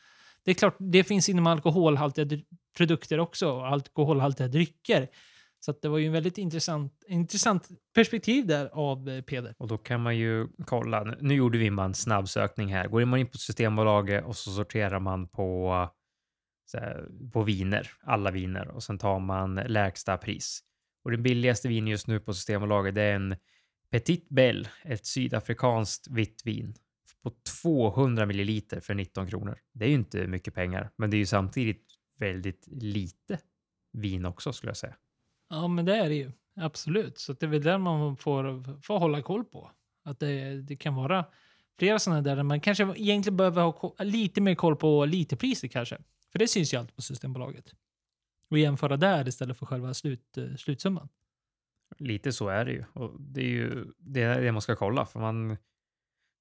det 0.43 0.51
är 0.51 0.55
klart, 0.55 0.75
det 0.79 1.03
finns 1.03 1.29
inom 1.29 1.47
alkoholhaltiga 1.47 2.25
produkter 2.77 3.19
också, 3.19 3.59
alkoholhaltiga 3.61 4.47
drycker. 4.47 5.07
Så 5.59 5.73
det 5.81 5.87
var 5.87 5.97
ju 5.97 6.05
en 6.05 6.13
väldigt 6.13 6.37
intressant, 6.37 7.03
intressant 7.07 7.67
perspektiv 7.95 8.47
där 8.47 8.69
av 8.73 9.09
eh, 9.09 9.21
Peder. 9.21 9.55
Och 9.57 9.67
då 9.67 9.77
kan 9.77 10.01
man 10.01 10.17
ju 10.17 10.47
kolla. 10.65 11.03
Nu 11.03 11.33
gjorde 11.33 11.57
vi 11.57 11.67
en 11.67 11.93
snabbsökning 11.93 12.73
här. 12.73 12.87
Går 12.87 13.05
man 13.05 13.19
in 13.19 13.27
på 13.27 13.37
Systembolaget 13.37 14.25
och 14.25 14.35
så 14.35 14.51
sorterar 14.51 14.99
man 14.99 15.27
på, 15.27 15.73
här, 16.73 17.07
på 17.33 17.43
viner, 17.43 17.91
alla 18.01 18.31
viner 18.31 18.67
och 18.67 18.83
sen 18.83 18.97
tar 18.97 19.19
man 19.19 19.55
lägsta 19.55 20.17
pris. 20.17 20.59
Och 21.03 21.11
det 21.11 21.17
billigaste 21.17 21.67
vin 21.67 21.87
just 21.87 22.07
nu 22.07 22.19
på 22.19 22.33
Systembolaget 22.33 22.95
det 22.95 23.01
är 23.01 23.15
en 23.15 23.35
Petit 23.91 24.29
Belle, 24.29 24.69
ett 24.83 25.05
sydafrikanskt 25.05 26.07
vitt 26.09 26.41
vin 26.45 26.73
på 27.23 27.31
200 27.63 28.25
milliliter 28.25 28.79
för 28.79 28.93
19 28.93 29.27
kronor. 29.27 29.59
Det 29.73 29.85
är 29.85 29.89
ju 29.89 29.95
inte 29.95 30.27
mycket 30.27 30.53
pengar, 30.53 30.91
men 30.97 31.09
det 31.09 31.17
är 31.17 31.19
ju 31.19 31.25
samtidigt 31.25 31.86
väldigt 32.17 32.67
lite 32.67 33.39
vin 33.93 34.25
också 34.25 34.53
skulle 34.53 34.69
jag 34.69 34.77
säga. 34.77 34.95
Ja, 35.49 35.67
men 35.67 35.85
det 35.85 35.95
är 35.95 36.09
det 36.09 36.15
ju. 36.15 36.31
Absolut. 36.55 37.17
Så 37.17 37.33
det 37.33 37.45
är 37.45 37.47
väl 37.47 37.63
där 37.63 37.77
man 37.77 38.17
får, 38.17 38.81
får 38.81 38.99
hålla 38.99 39.21
koll 39.21 39.45
på. 39.45 39.71
Att 40.03 40.19
det, 40.19 40.61
det 40.61 40.75
kan 40.75 40.95
vara 40.95 41.25
flera 41.79 41.99
sådana 41.99 42.21
där 42.21 42.43
man 42.43 42.61
kanske 42.61 42.83
egentligen 42.83 43.37
behöver 43.37 43.61
ha 43.61 43.95
lite 43.99 44.41
mer 44.41 44.55
koll 44.55 44.75
på 44.75 45.05
literpriset 45.05 45.71
kanske. 45.71 45.97
För 46.31 46.39
det 46.39 46.47
syns 46.47 46.73
ju 46.73 46.77
alltid 46.77 46.95
på 46.95 47.01
Systembolaget 47.01 47.73
och 48.49 48.57
jämföra 48.57 48.97
där 48.97 49.27
istället 49.27 49.57
för 49.57 49.65
själva 49.65 49.93
slut, 49.93 50.37
eh, 50.37 50.55
slutsumman. 50.55 51.09
Lite 51.97 52.31
så 52.31 52.47
är 52.47 52.65
det 52.65 52.71
ju. 52.71 52.85
Och 52.93 53.21
det 53.21 53.41
är 53.41 53.49
ju 53.49 53.85
det, 53.97 54.21
är 54.21 54.41
det 54.41 54.51
man 54.51 54.61
ska 54.61 54.75
kolla. 54.75 55.05
För 55.05 55.19
man, 55.19 55.57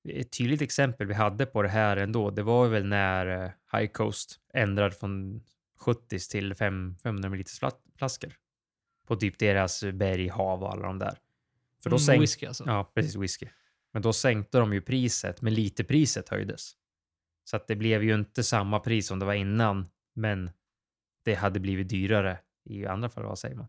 ett 0.09 0.33
tydligt 0.33 0.63
exempel 0.63 1.07
vi 1.07 1.15
hade 1.15 1.47
på 1.47 1.63
det 1.63 1.69
här 1.69 1.97
ändå, 1.97 2.31
det 2.31 2.43
var 2.43 2.69
väl 2.69 2.87
när 2.87 3.45
eh, 3.45 3.51
High 3.73 3.93
Coast 3.93 4.41
ändrade 4.55 4.95
från 4.95 5.43
70 5.77 6.19
till 6.19 6.55
500 6.55 7.29
ml 7.29 7.45
flaskor 7.99 8.33
på 9.07 9.17
typ 9.17 9.39
deras 9.39 9.85
berg, 9.85 10.29
hav 10.29 10.63
och 10.63 10.73
alla 10.73 10.87
de 10.87 10.99
där. 10.99 11.19
För 11.83 11.91
då 11.91 11.97
mm, 12.09 12.21
whisky 12.21 12.47
alltså? 12.47 12.65
Ja, 12.67 12.93
precis. 12.95 13.17
Whisky. 13.17 13.49
Men 13.93 14.03
då 14.03 14.13
sänkte 14.13 14.59
de 14.59 14.73
ju 14.73 14.81
priset, 14.81 15.43
men 15.43 15.55
lite 15.55 15.85
priset 15.85 16.29
höjdes. 16.29 16.73
Så 17.45 17.57
att 17.57 17.67
det 17.67 17.77
blev 17.77 18.05
ju 18.05 18.15
inte 18.15 18.43
samma 18.43 18.81
pris 18.81 19.07
som 19.07 19.19
det 19.19 19.27
var 19.27 19.35
innan, 19.35 19.89
men 20.15 20.51
det 21.25 21.35
hade 21.35 21.61
blivit 21.61 21.89
dyrare 21.89 22.39
i 22.65 22.87
andra 22.87 23.09
fall. 23.09 23.25
Vad 23.25 23.39
säger 23.39 23.57
man? 23.57 23.67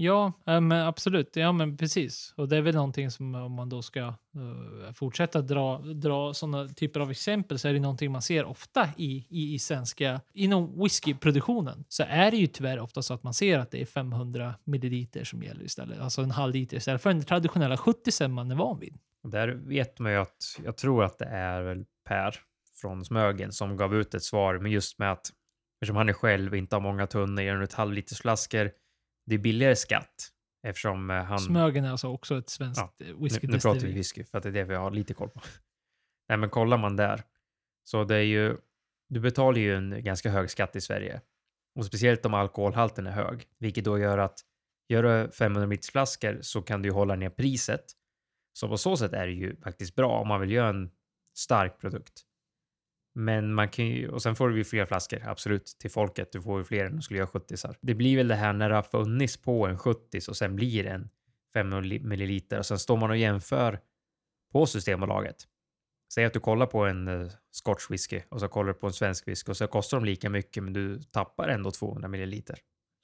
Ja, 0.00 0.32
eh, 0.46 0.60
men 0.60 0.86
absolut. 0.86 1.36
Ja, 1.36 1.52
men 1.52 1.76
precis. 1.76 2.34
Och 2.36 2.48
det 2.48 2.56
är 2.56 2.60
väl 2.60 2.74
någonting 2.74 3.10
som 3.10 3.34
eh, 3.34 3.44
om 3.44 3.52
man 3.52 3.68
då 3.68 3.82
ska 3.82 4.00
uh, 4.00 4.92
fortsätta 4.94 5.40
dra, 5.40 5.78
dra 5.78 6.34
sådana 6.34 6.68
typer 6.68 7.00
av 7.00 7.10
exempel 7.10 7.58
så 7.58 7.68
är 7.68 7.72
det 7.72 7.80
någonting 7.80 8.12
man 8.12 8.22
ser 8.22 8.44
ofta 8.44 8.88
i, 8.96 9.26
i, 9.28 9.54
i 9.54 9.58
svenska, 9.58 10.20
inom 10.34 10.82
whiskyproduktionen 10.82 11.84
så 11.88 12.04
är 12.08 12.30
det 12.30 12.36
ju 12.36 12.46
tyvärr 12.46 12.78
ofta 12.78 13.02
så 13.02 13.14
att 13.14 13.22
man 13.22 13.34
ser 13.34 13.58
att 13.58 13.70
det 13.70 13.80
är 13.80 13.86
500 13.86 14.54
milliliter 14.64 15.24
som 15.24 15.42
gäller 15.42 15.64
istället, 15.64 16.00
alltså 16.00 16.22
en 16.22 16.30
halv 16.30 16.54
liter 16.54 16.76
istället 16.76 17.02
för 17.02 17.10
den 17.10 17.22
traditionella 17.22 17.76
70 17.76 18.12
som 18.12 18.32
man 18.32 18.50
är 18.50 18.56
van 18.56 18.78
vid. 18.78 18.98
Där 19.22 19.48
vet 19.48 19.98
man 19.98 20.12
ju 20.12 20.18
att, 20.18 20.60
jag 20.64 20.76
tror 20.76 21.04
att 21.04 21.18
det 21.18 21.26
är 21.26 21.62
väl 21.62 21.84
Per 22.08 22.34
från 22.80 23.04
Smögen 23.04 23.52
som 23.52 23.76
gav 23.76 23.94
ut 23.94 24.14
ett 24.14 24.24
svar, 24.24 24.58
men 24.58 24.70
just 24.70 24.98
med 24.98 25.12
att 25.12 25.32
Eftersom 25.80 25.96
han 25.96 26.08
är 26.08 26.12
själv 26.12 26.54
inte 26.54 26.76
har 26.76 26.80
många 26.80 27.06
tunnor, 27.06 27.42
ger 27.42 27.62
ett 27.62 27.72
halvliters 27.72 28.20
flaskor. 28.20 28.70
Det 29.28 29.34
är 29.34 29.38
billigare 29.38 29.76
skatt 29.76 30.28
eftersom 30.62 31.10
eh, 31.10 31.24
han... 31.24 31.38
Smögen 31.38 31.84
är 31.84 31.90
alltså 31.90 32.08
också 32.08 32.38
ett 32.38 32.48
svenskt 32.48 32.94
ja, 32.98 33.06
whisky 33.18 33.46
nu, 33.46 33.52
nu 33.52 33.60
pratar 33.60 33.80
vi 33.80 33.92
whisky 33.92 34.24
för 34.24 34.38
att 34.38 34.42
det 34.44 34.48
är 34.48 34.52
det 34.52 34.64
vi 34.64 34.74
har 34.74 34.90
lite 34.90 35.14
koll 35.14 35.28
på. 35.28 35.40
Nej, 36.28 36.38
men 36.38 36.50
kollar 36.50 36.78
man 36.78 36.96
där 36.96 37.22
så 37.84 38.04
det 38.04 38.16
är 38.16 38.22
ju... 38.22 38.56
Du 39.08 39.20
betalar 39.20 39.58
ju 39.58 39.74
en 39.74 40.04
ganska 40.04 40.30
hög 40.30 40.50
skatt 40.50 40.76
i 40.76 40.80
Sverige 40.80 41.20
och 41.74 41.86
speciellt 41.86 42.26
om 42.26 42.34
alkoholhalten 42.34 43.06
är 43.06 43.10
hög, 43.10 43.46
vilket 43.58 43.84
då 43.84 43.98
gör 43.98 44.18
att 44.18 44.40
gör 44.88 45.02
du 45.02 45.30
500 45.30 45.66
ml 45.66 45.78
flaskor 45.92 46.38
så 46.42 46.62
kan 46.62 46.82
du 46.82 46.90
hålla 46.90 47.16
ner 47.16 47.30
priset. 47.30 47.84
Så 48.52 48.68
på 48.68 48.76
så 48.76 48.96
sätt 48.96 49.12
är 49.12 49.26
det 49.26 49.32
ju 49.32 49.56
faktiskt 49.56 49.94
bra 49.94 50.20
om 50.20 50.28
man 50.28 50.40
vill 50.40 50.52
göra 50.52 50.68
en 50.68 50.90
stark 51.34 51.80
produkt. 51.80 52.24
Men 53.14 53.54
man 53.54 53.68
kan 53.68 53.86
ju, 53.86 54.08
och 54.08 54.22
sen 54.22 54.36
får 54.36 54.48
du 54.48 54.56
ju 54.56 54.64
fler 54.64 54.86
flaskor, 54.86 55.22
absolut, 55.26 55.66
till 55.80 55.90
folket. 55.90 56.32
Du 56.32 56.42
får 56.42 56.58
ju 56.58 56.64
fler 56.64 56.84
än 56.84 56.96
du 56.96 57.02
skulle 57.02 57.18
göra 57.18 57.28
70 57.28 57.54
-sar. 57.54 57.76
Det 57.80 57.94
blir 57.94 58.16
väl 58.16 58.28
det 58.28 58.34
här 58.34 58.52
när 58.52 58.68
det 58.68 58.74
har 58.74 58.82
funnits 58.82 59.36
på 59.36 59.66
en 59.66 59.78
70 59.78 60.20
och 60.28 60.36
sen 60.36 60.56
blir 60.56 60.86
en 60.86 61.08
500 61.52 61.98
milliliter 62.02 62.58
och 62.58 62.66
sen 62.66 62.78
står 62.78 62.96
man 62.96 63.10
och 63.10 63.16
jämför 63.16 63.80
på 64.52 64.66
Systembolaget. 64.66 65.36
säg 66.14 66.24
att 66.24 66.32
du 66.32 66.40
kollar 66.40 66.66
på 66.66 66.86
en 66.86 67.08
uh, 67.08 67.30
Scotch 67.50 67.90
whisky 67.90 68.20
och 68.28 68.40
så 68.40 68.48
kollar 68.48 68.72
du 68.72 68.78
på 68.78 68.86
en 68.86 68.92
svensk 68.92 69.28
whisky 69.28 69.50
och 69.50 69.56
så 69.56 69.66
kostar 69.66 69.96
de 69.96 70.04
lika 70.04 70.30
mycket 70.30 70.62
men 70.62 70.72
du 70.72 71.02
tappar 71.02 71.48
ändå 71.48 71.70
200 71.70 72.08
milliliter. 72.08 72.58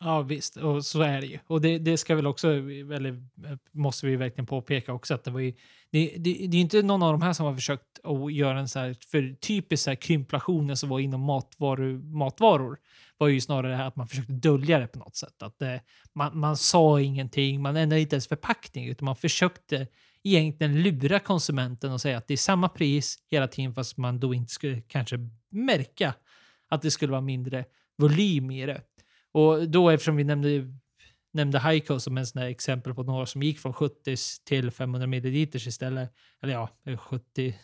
Ja 0.05 0.22
visst, 0.22 0.57
och 0.57 0.84
så 0.84 1.02
är 1.02 1.20
det 1.20 1.26
ju. 1.26 1.38
Och 1.46 1.61
det, 1.61 1.78
det 1.78 1.96
ska 1.96 2.14
väl 2.14 2.26
också, 2.26 2.48
eller 2.48 3.22
måste 3.72 4.07
vi 4.07 4.16
verkligen 4.16 4.46
påpeka 4.46 4.92
också 4.92 5.14
att 5.14 5.24
det 5.24 5.30
var 5.30 5.40
ju, 5.40 5.52
det, 5.90 6.14
det, 6.16 6.46
det 6.46 6.57
är 6.57 6.61
inte 6.61 6.82
någon 6.82 7.02
av 7.02 7.12
de 7.12 7.22
här 7.22 7.32
som 7.32 7.46
har 7.46 7.55
försökt 7.55 8.00
att 8.02 8.32
göra 8.32 8.59
en 8.59 8.68
så 8.68 8.78
här, 8.78 8.96
för 9.11 9.34
typisk 9.40 9.82
så 9.82 9.90
här 9.90 9.96
krymplationen 9.96 10.76
som 10.76 10.88
var 10.88 11.00
inom 11.00 11.20
matvaru, 11.20 11.98
matvaror 12.02 12.78
var 13.18 13.28
ju 13.28 13.40
snarare 13.40 13.70
det 13.70 13.76
här 13.76 13.86
att 13.86 13.96
man 13.96 14.09
försökte 14.09 14.32
dölja 14.32 14.78
det 14.78 14.86
på 14.86 14.98
något 14.98 15.16
sätt. 15.16 15.42
Att 15.42 15.59
det, 15.59 15.80
man, 16.14 16.38
man 16.38 16.57
sa 16.57 17.00
ingenting, 17.00 17.62
man 17.62 17.76
ändrade 17.76 18.00
inte 18.00 18.16
ens 18.16 18.28
förpackning 18.28 18.88
utan 18.88 19.05
man 19.07 19.16
försökte 19.16 19.86
egentligen 20.22 20.82
lura 20.82 21.18
konsumenten 21.18 21.92
och 21.92 22.00
säga 22.00 22.18
att 22.18 22.28
det 22.28 22.34
är 22.34 22.38
samma 22.38 22.68
pris 22.68 23.18
hela 23.30 23.48
tiden 23.48 23.74
fast 23.74 23.96
man 23.96 24.20
då 24.20 24.34
inte 24.34 24.52
skulle 24.52 24.80
kanske 24.80 25.18
märka 25.50 26.14
att 26.68 26.82
det 26.82 26.90
skulle 26.90 27.12
vara 27.12 27.20
mindre 27.20 27.64
volym 27.98 28.50
i 28.50 28.66
det. 28.66 28.80
Och 29.35 29.68
då 29.68 29.91
eftersom 29.91 30.16
vi 30.16 30.24
nämnde, 30.24 30.72
nämnde 31.32 31.59
Heiko 31.59 32.01
som 32.01 32.18
en 32.18 32.26
sån 32.26 32.43
exempel 32.43 32.95
på 32.95 33.03
några 33.03 33.26
som 33.26 33.43
gick 33.43 33.59
från 33.59 33.72
70 33.72 34.16
till 34.45 34.70
500 34.70 35.07
milliliter 35.07 35.68
istället, 35.68 36.11
eller 36.43 36.53
ja, 36.53 36.68
70 36.99 37.55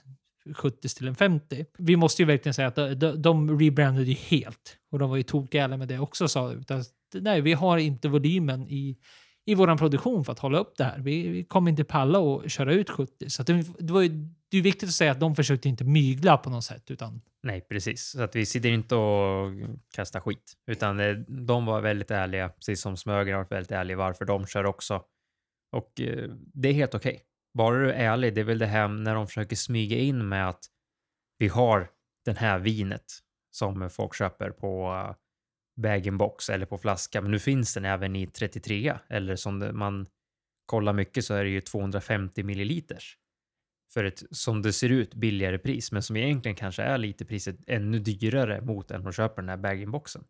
70 0.55 0.89
till 0.89 1.09
en 1.09 1.15
50. 1.15 1.65
Vi 1.79 1.97
måste 1.97 2.23
ju 2.23 2.27
verkligen 2.27 2.55
säga 2.55 2.69
att 2.69 2.75
de, 2.75 2.95
de, 2.95 3.23
de 3.23 3.59
rebrandade 3.59 4.07
ju 4.07 4.15
helt 4.15 4.77
och 4.93 4.99
de 4.99 5.11
var 5.11 5.17
ju 5.17 5.23
tokiga 5.23 5.69
med 5.69 5.89
det 5.89 5.99
också 5.99 6.29
sa 6.29 6.53
utan, 6.53 6.85
nej, 7.15 7.41
vi 7.41 7.53
har 7.53 7.79
inte 7.79 8.09
volymen 8.09 8.69
i, 8.69 8.97
i 9.47 9.55
vår 9.55 9.77
produktion 9.77 10.25
för 10.25 10.33
att 10.33 10.39
hålla 10.39 10.59
upp 10.59 10.77
det 10.77 10.85
här. 10.85 10.99
Vi, 10.99 11.29
vi 11.29 11.45
kommer 11.45 11.71
inte 11.71 11.85
palla 11.85 12.19
och 12.19 12.51
köra 12.51 12.73
ut 12.73 12.91
70. 12.91 13.31
Så 13.31 13.43
det, 13.43 13.65
det, 13.79 13.93
var 13.93 14.03
ju, 14.03 14.09
det 14.51 14.59
är 14.59 14.63
viktigt 14.63 14.89
att 14.89 14.95
säga 14.95 15.13
att 15.13 15.21
de 15.21 15.37
försökte 15.37 15.69
inte 15.69 15.85
mygla 15.85 16.37
på 16.37 16.51
något 16.51 16.65
sätt. 16.65 16.91
Utan... 16.91 17.21
Nej, 17.43 17.61
precis. 17.61 18.11
Så 18.11 18.23
att 18.23 18.37
vi 18.37 18.47
sitter 18.47 18.69
inte 18.69 18.95
och 18.95 19.53
kastar 19.95 20.21
skit, 20.21 20.53
utan 20.67 21.25
de 21.47 21.67
var 21.67 21.81
väldigt 21.81 22.11
ärliga, 22.11 22.49
precis 22.49 22.81
som 22.81 22.97
Smögen 22.97 23.35
har 23.35 23.41
varit 23.41 23.53
väldigt 23.53 23.73
ärlig 23.73 23.97
varför 23.97 24.25
de 24.25 24.47
kör 24.47 24.67
också. 24.67 25.05
Och 25.73 26.01
eh, 26.01 26.31
det 26.55 26.69
är 26.69 26.73
helt 26.73 26.95
okej. 26.95 27.13
Okay. 27.13 27.25
Bara 27.55 27.79
du 27.79 27.93
är 27.93 28.13
ärlig, 28.13 28.35
det 28.35 28.41
är 28.41 28.45
väl 28.45 28.59
det 28.59 28.67
här 28.67 28.89
när 28.89 29.15
de 29.15 29.27
försöker 29.27 29.57
smyga 29.57 29.97
in 29.99 30.29
med 30.29 30.49
att 30.49 30.65
vi 31.39 31.49
har 31.49 31.91
den 32.25 32.37
här 32.37 32.59
vinet 32.59 33.05
som 33.51 33.91
folk 33.91 34.15
köper 34.15 34.51
på 34.51 34.93
eh, 34.93 35.15
bag-in-box 35.83 36.51
eller 36.51 36.67
på 36.67 36.79
flaska, 36.79 37.21
men 37.21 37.31
nu 37.31 37.39
finns 37.39 37.75
den 37.75 37.85
även 37.85 38.17
i 38.17 38.27
33 38.27 38.99
eller 39.09 39.37
som 39.37 39.71
man 39.73 40.07
kollar 40.67 40.93
mycket 40.93 41.25
så 41.25 41.35
är 41.35 41.45
det 41.45 41.51
ju 41.51 41.61
250 41.61 42.43
milliliters 42.43 43.17
för 43.95 44.05
ett 44.05 44.23
som 44.31 44.63
det 44.63 44.73
ser 44.73 44.89
ut 44.89 45.15
billigare 45.15 45.59
pris, 45.59 45.93
men 45.93 46.03
som 46.03 46.17
egentligen 46.17 46.57
kanske 46.57 46.83
är 46.83 46.99
lite 46.99 47.25
priset 47.25 47.57
ännu 47.67 47.99
dyrare 47.99 48.61
mot 48.61 48.91
än 48.91 49.07
att 49.07 49.17
köpa 49.17 49.41
den 49.41 49.49
här 49.49 49.57
bag-in-boxen. 49.57 50.25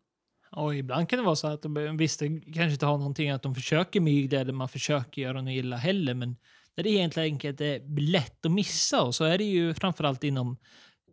Och 0.51 0.75
ibland 0.75 1.09
kan 1.09 1.19
det 1.19 1.25
vara 1.25 1.35
så 1.35 1.47
att 1.47 1.61
de 1.61 1.97
visst, 1.97 2.19
kanske 2.53 2.71
inte 2.71 2.85
har 2.85 2.97
någonting 2.97 3.29
att 3.29 3.43
de 3.43 3.55
försöker 3.55 3.99
mygla 3.99 4.39
eller 4.39 4.53
man 4.53 4.69
försöker 4.69 5.21
göra 5.21 5.41
något 5.41 5.51
illa 5.51 5.75
heller, 5.75 6.13
men 6.13 6.35
där 6.75 6.83
det 6.83 6.89
egentligen 6.89 7.39
är 7.43 7.61
eh, 7.61 7.99
lätt 7.99 8.45
att 8.45 8.51
missa 8.51 9.01
och 9.01 9.15
så 9.15 9.23
är 9.23 9.37
det 9.37 9.43
ju 9.43 9.73
framförallt 9.73 10.23
inom, 10.23 10.57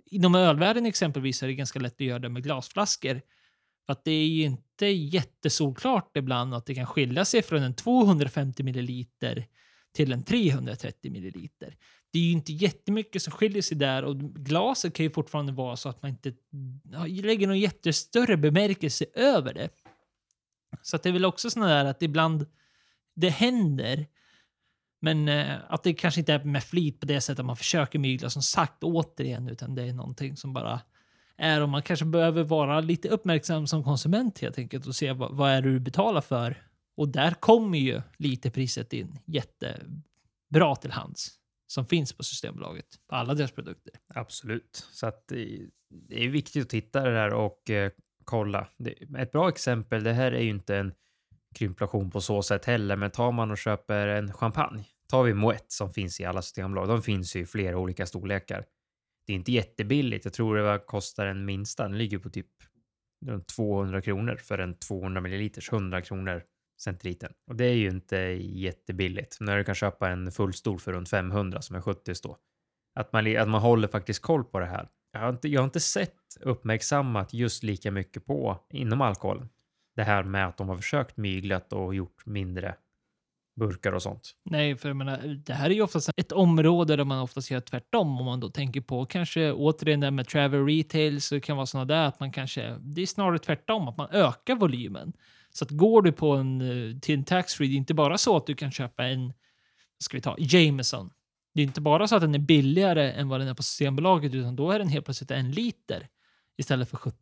inom 0.07 0.35
ölvärlden 0.35 0.87
exempelvis 0.87 1.43
är 1.43 1.47
det 1.47 1.55
ganska 1.55 1.79
lätt 1.79 1.95
att 1.95 2.01
göra 2.01 2.19
det 2.19 2.29
med 2.29 2.43
glasflaskor. 2.43 3.21
För 3.87 3.93
att 3.93 4.05
det 4.05 4.11
är 4.11 4.27
ju 4.27 4.43
inte 4.43 4.87
jättesolklart 4.87 6.17
ibland 6.17 6.55
att 6.55 6.67
det 6.67 6.75
kan 6.75 6.87
skilja 6.87 7.25
sig 7.25 7.43
från 7.43 7.63
en 7.63 7.75
250 7.75 8.63
milliliter 8.63 9.47
till 9.95 10.13
en 10.13 10.25
330 10.25 11.13
milliliter. 11.13 11.77
Det 12.13 12.19
är 12.19 12.23
ju 12.23 12.33
inte 12.33 12.53
jättemycket 12.53 13.23
som 13.23 13.33
skiljer 13.33 13.63
sig 13.63 13.77
där 13.77 14.05
och 14.05 14.17
glaset 14.19 14.95
kan 14.95 15.05
ju 15.05 15.11
fortfarande 15.11 15.53
vara 15.53 15.77
så 15.77 15.89
att 15.89 16.03
man 16.03 16.11
inte 16.11 16.33
lägger 17.23 17.47
någon 17.47 17.59
jättestörre 17.59 18.37
bemärkelse 18.37 19.05
över 19.15 19.55
det. 19.55 19.69
Så 20.83 20.97
att 20.97 21.03
det 21.03 21.09
är 21.09 21.13
väl 21.13 21.25
också 21.25 21.51
sådana 21.51 21.75
där 21.75 21.85
att 21.85 22.03
ibland 22.03 22.47
det 23.15 23.29
händer 23.29 24.07
men 25.01 25.29
eh, 25.29 25.57
att 25.69 25.83
det 25.83 25.95
kanske 25.95 26.21
inte 26.21 26.33
är 26.33 26.45
med 26.45 26.65
flit 26.65 27.01
på 27.01 27.07
det 27.07 27.21
sättet 27.21 27.41
att 27.41 27.47
man 27.47 27.57
försöker 27.57 27.99
mygla 27.99 28.31
som 28.31 28.43
sagt 28.43 28.85
återigen, 28.85 29.49
utan 29.49 29.75
det 29.75 29.83
är 29.83 29.93
någonting 29.93 30.37
som 30.37 30.53
bara 30.53 30.81
är 31.37 31.63
och 31.63 31.69
man 31.69 31.83
kanske 31.83 32.05
behöver 32.05 32.43
vara 32.43 32.81
lite 32.81 33.09
uppmärksam 33.09 33.67
som 33.67 33.85
konsument 33.85 34.39
helt 34.39 34.59
enkelt 34.59 34.87
och 34.87 34.95
se 34.95 35.13
vad, 35.13 35.37
vad 35.37 35.51
är 35.51 35.63
det 35.63 35.71
du 35.71 35.81
betalar 35.81 36.21
för. 36.21 36.68
Och 36.99 37.09
där 37.09 37.31
kommer 37.31 37.79
ju 37.79 38.03
lite 38.17 38.51
priset 38.51 38.93
in 38.93 39.19
jättebra 39.27 40.77
till 40.81 40.91
hands 40.91 41.31
som 41.67 41.87
finns 41.87 42.13
på 42.13 42.23
Systembolaget 42.23 42.87
på 43.09 43.15
alla 43.15 43.35
deras 43.35 43.53
produkter. 43.53 43.93
Absolut, 44.15 44.87
så 44.93 45.07
att 45.07 45.29
det, 45.29 46.25
är 46.25 46.29
viktigt 46.29 46.63
att 46.63 46.69
titta 46.69 47.03
det 47.03 47.15
där 47.15 47.35
och 47.35 47.71
eh, 47.71 47.93
kolla. 48.25 48.69
Det, 48.79 48.91
ett 49.19 49.33
bra 49.33 49.49
exempel, 49.49 50.05
det 50.05 50.13
här 50.13 50.33
är 50.33 50.41
ju 50.41 50.51
inte 50.51 50.77
en 50.77 50.93
krymplation 51.55 52.11
på 52.11 52.21
så 52.21 52.43
sätt 52.43 52.65
heller, 52.65 52.97
men 52.97 53.11
tar 53.11 53.33
man 53.33 53.51
och 53.51 53.59
köper 53.59 54.09
en 54.09 54.33
champagne, 54.33 54.85
tar 55.09 55.23
vi 55.23 55.33
Moët 55.33 55.65
som 55.69 55.93
finns 55.93 56.21
i 56.21 56.25
alla 56.25 56.43
systembolag, 56.43 56.89
de 56.89 57.03
finns 57.03 57.37
ju 57.37 57.41
i 57.41 57.47
flera 57.47 57.79
olika 57.79 58.07
storlekar. 58.07 58.65
Det 59.27 59.33
är 59.33 59.37
inte 59.37 59.53
jättebilligt, 59.53 60.25
jag 60.25 60.35
tror 60.35 60.57
det 60.57 60.79
kostar 60.79 61.27
en 61.27 61.45
minsta, 61.45 61.83
den 61.83 61.99
ligger 61.99 62.19
på 62.19 62.31
typ 62.31 62.51
runt 63.27 63.49
200 63.49 64.03
kronor 64.03 64.37
för 64.37 64.59
en 64.59 64.79
200 64.79 65.21
milliliters, 65.21 65.73
100 65.73 66.03
kronor 66.03 66.45
centilitern. 66.81 67.33
Och 67.47 67.57
det 67.57 67.65
är 67.65 67.75
ju 67.75 67.89
inte 67.89 68.17
jättebilligt. 68.41 69.37
När 69.41 69.57
du 69.57 69.65
kan 69.65 69.75
köpa 69.75 70.11
en 70.11 70.33
fullstol 70.33 70.79
för 70.79 70.93
runt 70.93 71.09
500 71.09 71.63
som 71.63 71.77
är 71.77 71.81
70 71.81 72.13
då. 72.23 72.39
Att 72.95 73.13
man, 73.13 73.37
att 73.37 73.49
man 73.49 73.61
håller 73.61 73.89
faktiskt 73.89 74.23
koll 74.23 74.45
på 74.45 74.59
det 74.59 74.67
här. 74.67 74.89
Jag 75.13 75.21
har, 75.21 75.29
inte, 75.29 75.49
jag 75.49 75.61
har 75.61 75.65
inte 75.65 75.81
sett 75.81 76.15
uppmärksammat 76.41 77.35
just 77.35 77.63
lika 77.63 77.91
mycket 77.91 78.27
på 78.27 78.59
inom 78.71 79.01
alkoholen 79.01 79.49
det 79.99 80.05
här 80.05 80.23
med 80.23 80.47
att 80.47 80.57
de 80.57 80.69
har 80.69 80.77
försökt 80.77 81.17
myglat 81.17 81.73
och 81.73 81.95
gjort 81.95 82.27
mindre 82.27 82.75
burkar 83.61 83.93
och 83.93 84.03
sånt. 84.03 84.35
Nej, 84.45 84.77
för 84.77 84.89
jag 84.89 84.97
menar, 84.97 85.19
det 85.47 85.53
här 85.53 85.71
är 85.71 85.75
ju 85.75 85.83
oftast 85.83 86.11
ett 86.17 86.33
område 86.33 86.97
där 86.97 87.05
man 87.05 87.19
oftast 87.19 87.51
gör 87.51 87.61
tvärtom. 87.61 88.21
Om 88.21 88.27
man 88.27 88.41
då 88.41 88.49
tänker 88.49 88.81
på 88.81 89.07
kanske 89.07 89.53
återigen 89.53 90.01
det 90.01 90.11
med 90.11 90.29
travel 90.29 90.67
retail 90.67 91.21
så 91.21 91.41
kan 91.41 91.57
vara 91.57 91.67
sådana 91.67 91.85
där 91.85 92.07
att 92.07 92.21
man 92.21 92.33
kanske, 92.33 92.77
det 92.81 93.03
är 93.03 93.07
snarare 93.07 93.39
tvärtom, 93.39 93.89
att 93.89 93.97
man 93.97 94.09
ökar 94.11 94.55
volymen. 94.55 95.13
Så 95.53 95.65
att 95.65 95.71
går 95.71 96.03
du 96.03 96.13
på 96.13 96.33
en, 96.33 96.61
eh, 96.61 96.99
till 96.99 97.15
en 97.15 97.25
taxfree, 97.25 97.69
det 97.69 97.75
är 97.75 97.77
inte 97.77 97.95
bara 97.95 98.19
så 98.19 98.37
att 98.37 98.47
du 98.47 98.55
kan 98.55 98.71
köpa 98.71 99.05
en, 99.05 99.27
vad 99.27 100.03
ska 100.03 100.17
vi 100.17 100.21
ta, 100.21 100.37
Jameson. 100.39 101.11
Det 101.55 101.63
är 101.63 101.67
inte 101.67 101.81
bara 101.81 102.09
så 102.09 102.17
att 102.17 102.23
den 102.23 102.35
är 102.35 102.39
billigare 102.39 103.13
än 103.13 103.29
vad 103.29 103.41
den 103.41 103.49
är 103.49 103.55
på 103.55 103.63
Systembolaget, 103.63 104.35
utan 104.35 104.57
då 104.57 104.71
är 104.71 104.79
den 104.79 104.89
helt 104.89 105.05
plötsligt 105.05 105.31
en 105.31 105.53
liter 105.53 106.09
istället 106.57 106.91
för 106.91 106.97
70 106.97 107.17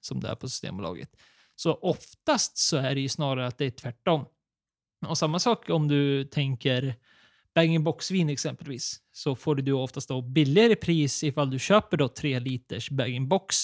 som 0.00 0.20
det 0.20 0.28
är 0.28 0.34
på 0.34 0.48
Systembolaget. 0.48 1.16
Så 1.56 1.74
oftast 1.74 2.58
så 2.58 2.76
är 2.76 2.94
det 2.94 3.00
ju 3.00 3.08
snarare 3.08 3.46
att 3.46 3.58
det 3.58 3.64
är 3.64 3.70
tvärtom. 3.70 4.24
Och 5.06 5.18
samma 5.18 5.38
sak 5.38 5.70
om 5.70 5.88
du 5.88 6.24
tänker 6.24 6.94
bag-in-box-vin 7.54 8.28
exempelvis, 8.28 9.00
så 9.12 9.36
får 9.36 9.54
du 9.54 9.72
oftast 9.72 10.08
då 10.08 10.22
billigare 10.22 10.76
pris 10.76 11.24
ifall 11.24 11.50
du 11.50 11.58
köper 11.58 11.96
då 11.96 12.08
3 12.08 12.38
liters 12.38 12.90
bag-in-box 12.90 13.56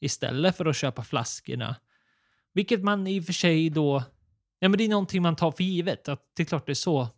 istället 0.00 0.56
för 0.56 0.66
att 0.66 0.76
köpa 0.76 1.04
flaskorna. 1.04 1.76
Vilket 2.54 2.82
man 2.82 3.06
i 3.06 3.20
och 3.20 3.24
för 3.24 3.32
sig 3.32 3.70
då, 3.70 4.02
ja 4.58 4.68
men 4.68 4.78
det 4.78 4.84
är 4.84 4.88
någonting 4.88 5.22
man 5.22 5.36
tar 5.36 5.52
för 5.52 5.64
givet, 5.64 6.08
att 6.08 6.22
det 6.36 6.42
är 6.42 6.44
klart 6.44 6.66
det 6.66 6.72
är 6.72 6.74
så. 6.74 7.08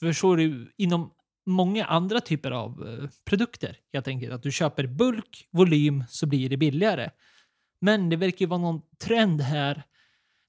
För 0.00 0.12
så 0.12 0.32
är 0.32 0.36
det 0.36 0.66
inom 0.76 1.10
många 1.46 1.84
andra 1.84 2.20
typer 2.20 2.50
av 2.50 2.88
eh, 2.88 3.08
produkter. 3.24 3.76
Jag 3.90 4.04
tänker 4.04 4.30
att 4.30 4.42
du 4.42 4.52
köper 4.52 4.86
bulk, 4.86 5.48
volym, 5.50 6.04
så 6.08 6.26
blir 6.26 6.48
det 6.48 6.56
billigare. 6.56 7.10
Men 7.80 8.08
det 8.08 8.16
verkar 8.16 8.40
ju 8.40 8.46
vara 8.46 8.60
någon 8.60 8.82
trend 8.98 9.40
här. 9.40 9.82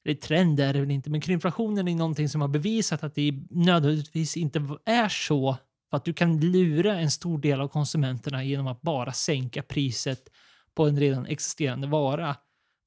Eller 0.05 0.15
trend 0.15 0.59
är 0.59 0.73
det 0.73 0.79
väl 0.79 0.91
inte, 0.91 1.09
men 1.09 1.21
krympflationen 1.21 1.87
är 1.87 1.95
någonting 1.95 2.29
som 2.29 2.41
har 2.41 2.47
bevisat 2.47 3.03
att 3.03 3.15
det 3.15 3.33
nödvändigtvis 3.49 4.37
inte 4.37 4.77
är 4.85 5.09
så. 5.09 5.57
För 5.89 5.97
att 5.97 6.05
du 6.05 6.13
kan 6.13 6.39
lura 6.39 6.99
en 6.99 7.11
stor 7.11 7.37
del 7.37 7.61
av 7.61 7.67
konsumenterna 7.67 8.43
genom 8.43 8.67
att 8.67 8.81
bara 8.81 9.13
sänka 9.13 9.63
priset 9.63 10.29
på 10.75 10.87
en 10.87 10.99
redan 10.99 11.25
existerande 11.25 11.87
vara. 11.87 12.35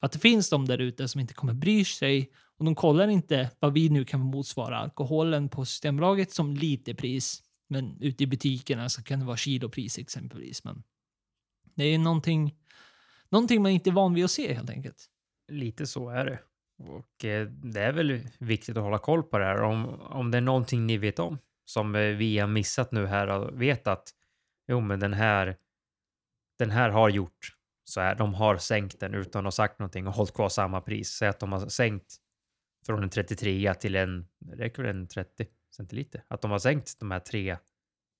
För 0.00 0.06
att 0.06 0.12
det 0.12 0.18
finns 0.18 0.50
de 0.50 0.66
där 0.66 0.78
ute 0.78 1.08
som 1.08 1.20
inte 1.20 1.34
kommer 1.34 1.54
bry 1.54 1.84
sig 1.84 2.30
och 2.58 2.64
de 2.64 2.74
kollar 2.74 3.08
inte 3.08 3.50
vad 3.58 3.72
vi 3.72 3.88
nu 3.88 4.04
kan 4.04 4.20
motsvara 4.20 4.78
alkoholen 4.78 5.48
på 5.48 5.64
Systembolaget 5.64 6.32
som 6.32 6.54
literpris. 6.54 7.42
Men 7.68 8.00
ute 8.00 8.24
i 8.24 8.26
butikerna 8.26 8.88
så 8.88 9.02
kan 9.02 9.18
det 9.18 9.24
vara 9.24 9.36
kilopris 9.36 9.98
exempelvis. 9.98 10.64
Men 10.64 10.82
det 11.74 11.84
är 11.84 11.98
någonting 11.98 12.54
någonting 13.28 13.62
man 13.62 13.72
inte 13.72 13.90
är 13.90 13.92
van 13.92 14.14
vid 14.14 14.24
att 14.24 14.30
se 14.30 14.54
helt 14.54 14.70
enkelt. 14.70 15.06
Lite 15.48 15.86
så 15.86 16.08
är 16.08 16.24
det. 16.24 16.38
Och 16.78 17.24
eh, 17.24 17.46
det 17.48 17.80
är 17.80 17.92
väl 17.92 18.20
viktigt 18.38 18.76
att 18.76 18.82
hålla 18.82 18.98
koll 18.98 19.22
på 19.22 19.38
det 19.38 19.44
här. 19.44 19.62
Om, 19.62 20.00
om 20.00 20.30
det 20.30 20.38
är 20.38 20.42
någonting 20.42 20.86
ni 20.86 20.96
vet 20.96 21.18
om 21.18 21.38
som 21.64 21.94
eh, 21.94 22.00
vi 22.00 22.38
har 22.38 22.48
missat 22.48 22.92
nu 22.92 23.06
här 23.06 23.26
och 23.26 23.62
vet 23.62 23.86
att 23.86 24.10
jo, 24.68 24.80
men 24.80 25.00
den 25.00 25.12
här, 25.12 25.56
den 26.58 26.70
här 26.70 26.90
har 26.90 27.08
gjort 27.08 27.55
så 27.88 28.00
här. 28.00 28.14
De 28.14 28.34
har 28.34 28.56
sänkt 28.56 29.00
den 29.00 29.14
utan 29.14 29.40
att 29.40 29.44
ha 29.44 29.50
sagt 29.50 29.78
någonting 29.78 30.06
och 30.06 30.12
hållit 30.12 30.34
kvar 30.34 30.48
samma 30.48 30.80
pris. 30.80 31.08
Säg 31.08 31.28
att 31.28 31.40
de 31.40 31.52
har 31.52 31.68
sänkt 31.68 32.16
från 32.86 33.02
en 33.02 33.10
33 33.10 33.74
till 33.74 33.96
en, 33.96 34.26
räcker 34.52 34.82
väl 34.82 34.96
en 34.96 35.08
30 35.08 35.46
centiliter? 35.76 36.24
Att 36.28 36.40
de 36.40 36.50
har 36.50 36.58
sänkt 36.58 37.00
de 37.00 37.10
här 37.10 37.20
tre 37.20 37.56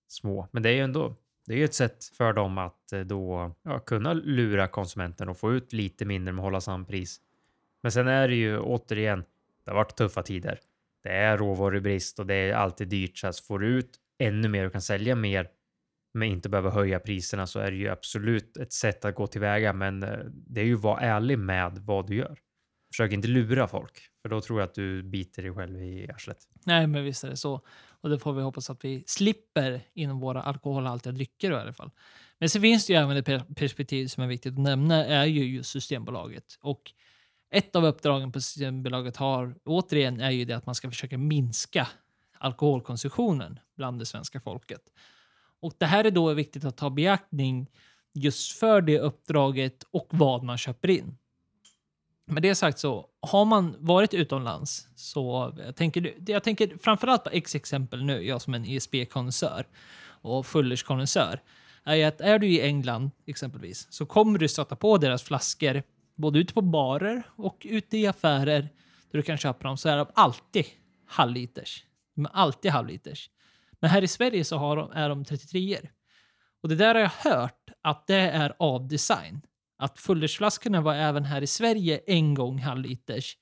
små. 0.08 0.48
Men 0.52 0.62
det 0.62 0.68
är 0.68 0.74
ju 0.74 0.80
ändå 0.80 1.16
Det 1.46 1.52
är 1.52 1.58
ju 1.58 1.64
ett 1.64 1.74
sätt 1.74 2.04
för 2.04 2.32
dem 2.32 2.58
att 2.58 2.92
eh, 2.92 3.00
då 3.00 3.52
ja, 3.62 3.78
kunna 3.78 4.12
lura 4.12 4.68
konsumenten 4.68 5.28
och 5.28 5.38
få 5.38 5.52
ut 5.52 5.72
lite 5.72 6.04
mindre 6.04 6.32
med 6.32 6.42
att 6.42 6.46
hålla 6.46 6.60
samma 6.60 6.84
pris. 6.84 7.20
Men 7.82 7.92
sen 7.92 8.08
är 8.08 8.28
det 8.28 8.34
ju 8.34 8.58
återigen, 8.58 9.24
det 9.64 9.70
har 9.70 9.76
varit 9.76 9.96
tuffa 9.96 10.22
tider. 10.22 10.60
Det 11.02 11.10
är 11.10 11.38
råvarubrist 11.38 12.18
och 12.18 12.26
det 12.26 12.34
är 12.34 12.54
alltid 12.54 12.88
dyrt. 12.88 13.18
Så 13.18 13.32
får 13.32 13.58
du 13.58 13.66
ut 13.66 14.00
ännu 14.18 14.48
mer 14.48 14.66
och 14.66 14.72
kan 14.72 14.82
sälja 14.82 15.14
mer 15.16 15.48
men 16.16 16.28
inte 16.28 16.48
behöva 16.48 16.70
höja 16.70 16.98
priserna 16.98 17.46
så 17.46 17.58
är 17.58 17.70
det 17.70 17.76
ju 17.76 17.88
absolut 17.88 18.56
ett 18.56 18.72
sätt 18.72 19.04
att 19.04 19.14
gå 19.14 19.26
tillväga. 19.26 19.72
Men 19.72 20.02
eh, 20.02 20.18
det 20.32 20.60
är 20.60 20.64
ju 20.64 20.74
att 20.74 20.82
vara 20.82 21.00
ärlig 21.00 21.38
med 21.38 21.78
vad 21.78 22.06
du 22.06 22.16
gör. 22.16 22.38
Försök 22.92 23.12
inte 23.12 23.28
lura 23.28 23.68
folk, 23.68 23.98
för 24.22 24.28
då 24.28 24.40
tror 24.40 24.60
jag 24.60 24.68
att 24.68 24.74
du 24.74 25.02
biter 25.02 25.42
dig 25.42 25.54
själv 25.54 25.82
i 25.82 26.10
arslet. 26.10 26.38
Nej, 26.64 26.86
men 26.86 27.04
visst 27.04 27.24
är 27.24 27.30
det 27.30 27.36
så. 27.36 27.60
Och 28.00 28.10
det 28.10 28.18
får 28.18 28.32
vi 28.32 28.42
hoppas 28.42 28.70
att 28.70 28.84
vi 28.84 29.04
slipper 29.06 29.80
inom 29.94 30.20
våra 30.20 30.42
alkoholhaltiga 30.42 31.12
drycker 31.12 31.50
i 31.50 31.54
alla 31.54 31.72
fall. 31.72 31.90
Men 32.38 32.48
så 32.48 32.60
finns 32.60 32.86
det 32.86 32.92
ju 32.92 32.98
även 32.98 33.16
ett 33.16 33.56
perspektiv 33.56 34.06
som 34.06 34.22
är 34.22 34.26
viktigt 34.26 34.52
att 34.52 34.58
nämna 34.58 35.04
är 35.04 35.24
ju 35.24 35.44
just 35.44 35.70
Systembolaget. 35.70 36.44
Och 36.60 36.92
ett 37.50 37.76
av 37.76 37.84
uppdragen 37.84 38.32
på 38.32 38.40
Systembolaget 38.40 39.16
har 39.16 39.54
återigen 39.64 40.20
är 40.20 40.30
ju 40.30 40.44
det 40.44 40.56
att 40.56 40.66
man 40.66 40.74
ska 40.74 40.90
försöka 40.90 41.18
minska 41.18 41.88
alkoholkonsumtionen 42.38 43.58
bland 43.76 43.98
det 43.98 44.06
svenska 44.06 44.40
folket. 44.40 44.82
Och 45.66 45.74
det 45.78 45.86
här 45.86 46.04
är 46.04 46.10
då 46.10 46.34
viktigt 46.34 46.64
att 46.64 46.76
ta 46.76 46.90
beaktning 46.90 47.70
just 48.14 48.52
för 48.52 48.80
det 48.80 48.98
uppdraget 48.98 49.84
och 49.90 50.08
vad 50.10 50.42
man 50.42 50.58
köper 50.58 50.90
in. 50.90 51.18
Med 52.26 52.42
det 52.42 52.54
sagt 52.54 52.78
så 52.78 53.06
har 53.20 53.44
man 53.44 53.76
varit 53.78 54.14
utomlands 54.14 54.88
så 54.96 55.54
jag 55.66 55.76
tänker, 55.76 56.14
jag 56.26 56.42
tänker 56.42 56.78
framförallt 56.82 57.24
på 57.24 57.30
X 57.30 57.54
exempel 57.54 58.04
nu, 58.04 58.22
jag 58.22 58.42
som 58.42 58.54
en 58.54 58.64
ESB-konnässör 58.64 59.66
och 60.22 60.46
Fullers-konnässör, 60.46 61.40
är 61.84 62.06
att 62.06 62.20
är 62.20 62.38
du 62.38 62.46
i 62.46 62.60
England 62.60 63.10
exempelvis 63.26 63.86
så 63.90 64.06
kommer 64.06 64.38
du 64.38 64.48
stöta 64.48 64.76
på 64.76 64.98
deras 64.98 65.22
flaskor 65.22 65.82
både 66.14 66.38
ute 66.38 66.54
på 66.54 66.62
barer 66.62 67.22
och 67.36 67.66
ute 67.70 67.98
i 67.98 68.06
affärer 68.06 68.60
där 69.10 69.18
du 69.18 69.22
kan 69.22 69.36
köpa 69.36 69.68
dem 69.68 69.76
så 69.76 69.88
är 69.88 69.96
de 69.96 70.06
alltid 70.14 70.64
halvliters. 71.06 71.84
De 72.14 72.24
är 72.26 72.30
alltid 72.32 72.70
halvliters. 72.70 73.30
Men 73.80 73.90
här 73.90 74.02
i 74.02 74.08
Sverige 74.08 74.44
så 74.44 74.56
har 74.56 74.76
de, 74.76 74.90
är 74.90 75.08
de 75.08 75.24
33 75.24 75.78
Och 76.62 76.68
det 76.68 76.74
där 76.74 76.94
har 76.94 77.02
jag 77.02 77.30
hört 77.30 77.70
att 77.82 78.06
det 78.06 78.16
är 78.16 78.54
av 78.58 78.88
design. 78.88 79.40
Att 79.78 79.98
fullersflaskorna 79.98 80.80
var 80.80 80.94
även 80.94 81.24
här 81.24 81.42
i 81.42 81.46
Sverige 81.46 82.00
en 82.06 82.34
gång 82.34 82.58
halvliters. 82.58 83.36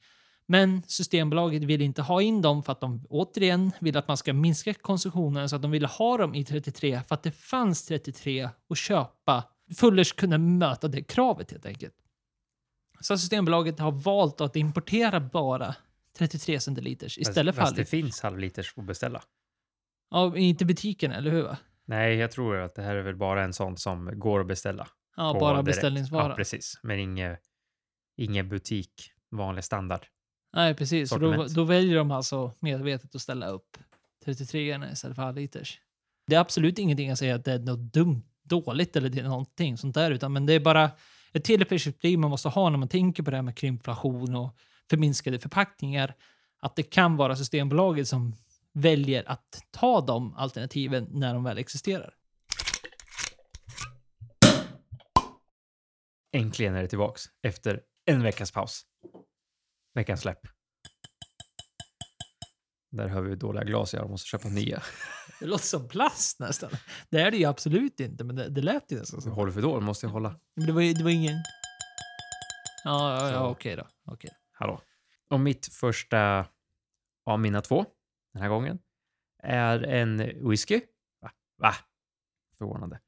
Men 0.46 0.82
Systembolaget 0.86 1.62
vill 1.62 1.82
inte 1.82 2.02
ha 2.02 2.22
in 2.22 2.42
dem 2.42 2.62
för 2.62 2.72
att 2.72 2.80
de 2.80 3.06
återigen 3.10 3.72
vill 3.80 3.96
att 3.96 4.08
man 4.08 4.16
ska 4.16 4.32
minska 4.32 4.74
konsumtionen 4.74 5.48
så 5.48 5.56
att 5.56 5.62
de 5.62 5.70
ville 5.70 5.86
ha 5.86 6.16
dem 6.16 6.34
i 6.34 6.44
33 6.44 7.00
för 7.08 7.14
att 7.14 7.22
det 7.22 7.30
fanns 7.30 7.86
33 7.86 8.48
att 8.70 8.78
köpa. 8.78 9.44
Fullers 9.76 10.12
kunde 10.12 10.38
möta 10.38 10.88
det 10.88 11.02
kravet 11.02 11.50
helt 11.50 11.66
enkelt. 11.66 11.94
Så 13.00 13.18
Systembolaget 13.18 13.78
har 13.78 13.92
valt 13.92 14.40
att 14.40 14.56
importera 14.56 15.20
bara 15.20 15.74
33 16.18 16.60
centiliters 16.60 17.18
istället 17.18 17.54
fast, 17.54 17.56
för 17.56 17.62
fast 17.62 17.76
det 17.76 17.82
halvliters. 17.82 17.90
finns 17.90 18.20
halvliters 18.20 18.74
att 18.76 18.84
beställa. 18.84 19.22
Ja, 20.10 20.36
inte 20.36 20.64
butiken, 20.64 21.12
eller 21.12 21.30
hur? 21.30 21.42
va? 21.42 21.56
Nej, 21.84 22.14
jag 22.16 22.30
tror 22.30 22.56
att 22.56 22.74
det 22.74 22.82
här 22.82 22.96
är 22.96 23.02
väl 23.02 23.16
bara 23.16 23.44
en 23.44 23.52
sån 23.52 23.76
som 23.76 24.18
går 24.18 24.40
att 24.40 24.46
beställa. 24.46 24.88
Ja, 25.16 25.36
bara 25.40 25.52
direkt. 25.52 25.66
beställningsvara. 25.66 26.28
Ja, 26.28 26.34
precis. 26.34 26.80
Men 26.82 26.98
ingen, 26.98 27.36
ingen 28.16 28.48
butik, 28.48 28.90
vanlig 29.30 29.64
standard. 29.64 30.06
Nej, 30.52 30.74
precis. 30.74 31.10
Så 31.10 31.18
Då, 31.18 31.46
då 31.48 31.64
väljer 31.64 31.96
de 31.96 32.10
alltså 32.10 32.52
medvetet 32.60 33.14
att 33.14 33.20
ställa 33.20 33.48
upp 33.48 33.76
33 34.24 34.78
istället 34.92 35.16
för 35.16 35.22
halvliters. 35.22 35.80
Det 36.26 36.34
är 36.34 36.40
absolut 36.40 36.78
ingenting 36.78 37.08
jag 37.08 37.18
säger 37.18 37.34
att 37.34 37.44
det 37.44 37.52
är 37.52 37.58
något 37.58 37.92
dumt, 37.92 38.22
dåligt 38.42 38.96
eller 38.96 39.08
det 39.08 39.20
är 39.20 39.24
någonting 39.24 39.78
sånt 39.78 39.94
där, 39.94 40.10
utan 40.10 40.32
men 40.32 40.46
det 40.46 40.52
är 40.52 40.60
bara 40.60 40.90
ett 41.32 41.44
till 41.44 41.64
perspektiv 41.64 42.18
man 42.18 42.30
måste 42.30 42.48
ha 42.48 42.70
när 42.70 42.78
man 42.78 42.88
tänker 42.88 43.22
på 43.22 43.30
det 43.30 43.36
här 43.36 43.42
med 43.42 43.56
krympflation 43.56 44.36
och 44.36 44.56
förminskade 44.90 45.38
förpackningar. 45.38 46.14
Att 46.60 46.76
det 46.76 46.82
kan 46.82 47.16
vara 47.16 47.36
Systembolaget 47.36 48.08
som 48.08 48.34
väljer 48.74 49.28
att 49.28 49.62
ta 49.70 50.00
de 50.00 50.34
alternativen 50.36 51.06
när 51.10 51.34
de 51.34 51.44
väl 51.44 51.58
existerar. 51.58 52.14
Äntligen 56.36 56.74
är 56.74 56.82
det 56.82 56.88
tillbaks 56.88 57.22
efter 57.42 57.80
en 58.04 58.22
veckas 58.22 58.52
paus. 58.52 58.82
Veckans 59.94 60.20
släpp. 60.20 60.40
Där 62.90 63.08
har 63.08 63.22
vi 63.22 63.36
dåliga 63.36 63.64
glas, 63.64 63.94
jag 63.94 64.10
måste 64.10 64.28
köpa 64.28 64.48
nya. 64.48 64.82
Det 65.40 65.46
låter 65.46 65.64
som 65.64 65.88
plast 65.88 66.40
nästan. 66.40 66.70
Det 67.10 67.20
är 67.20 67.30
det 67.30 67.36
ju 67.36 67.44
absolut 67.44 68.00
inte, 68.00 68.24
men 68.24 68.36
det, 68.36 68.48
det 68.48 68.62
lät 68.62 68.92
ju 68.92 68.98
nästan 68.98 69.22
Så 69.22 69.30
håller 69.30 69.52
för 69.52 69.62
då 69.62 69.80
måste 69.80 70.06
jag 70.06 70.10
hålla. 70.12 70.40
Men 70.56 70.66
det 70.66 70.72
var, 70.72 70.80
ju- 70.80 70.92
det 70.92 71.04
var 71.04 71.10
ingen... 71.10 71.36
Ja, 72.84 73.20
ja, 73.20 73.30
ja 73.30 73.48
okej 73.48 73.76
då. 73.76 73.86
Okej. 74.04 74.30
Hallå. 74.52 74.80
Och 75.30 75.40
mitt 75.40 75.66
första 75.74 76.46
av 77.26 77.40
mina 77.40 77.60
två 77.60 77.84
den 78.34 78.42
här 78.42 78.48
gången 78.48 78.78
är 79.42 79.82
en 79.82 80.48
whisky. 80.48 80.80
Va? 81.20 81.30
Va? 81.58 81.74
Förvånande. 82.58 83.00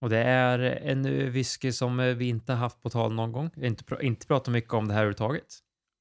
Och 0.00 0.10
det 0.10 0.18
är 0.18 0.58
en 0.58 1.30
whisky 1.32 1.72
som 1.72 1.96
vi 1.96 2.28
inte 2.28 2.52
haft 2.52 2.82
på 2.82 2.90
tal 2.90 3.14
någon 3.14 3.32
gång. 3.32 3.50
Inte, 3.56 3.84
pr- 3.84 4.00
inte 4.02 4.26
pratat 4.26 4.52
mycket 4.52 4.72
om 4.72 4.88
det 4.88 4.94
här 4.94 5.00
överhuvudtaget. 5.00 5.46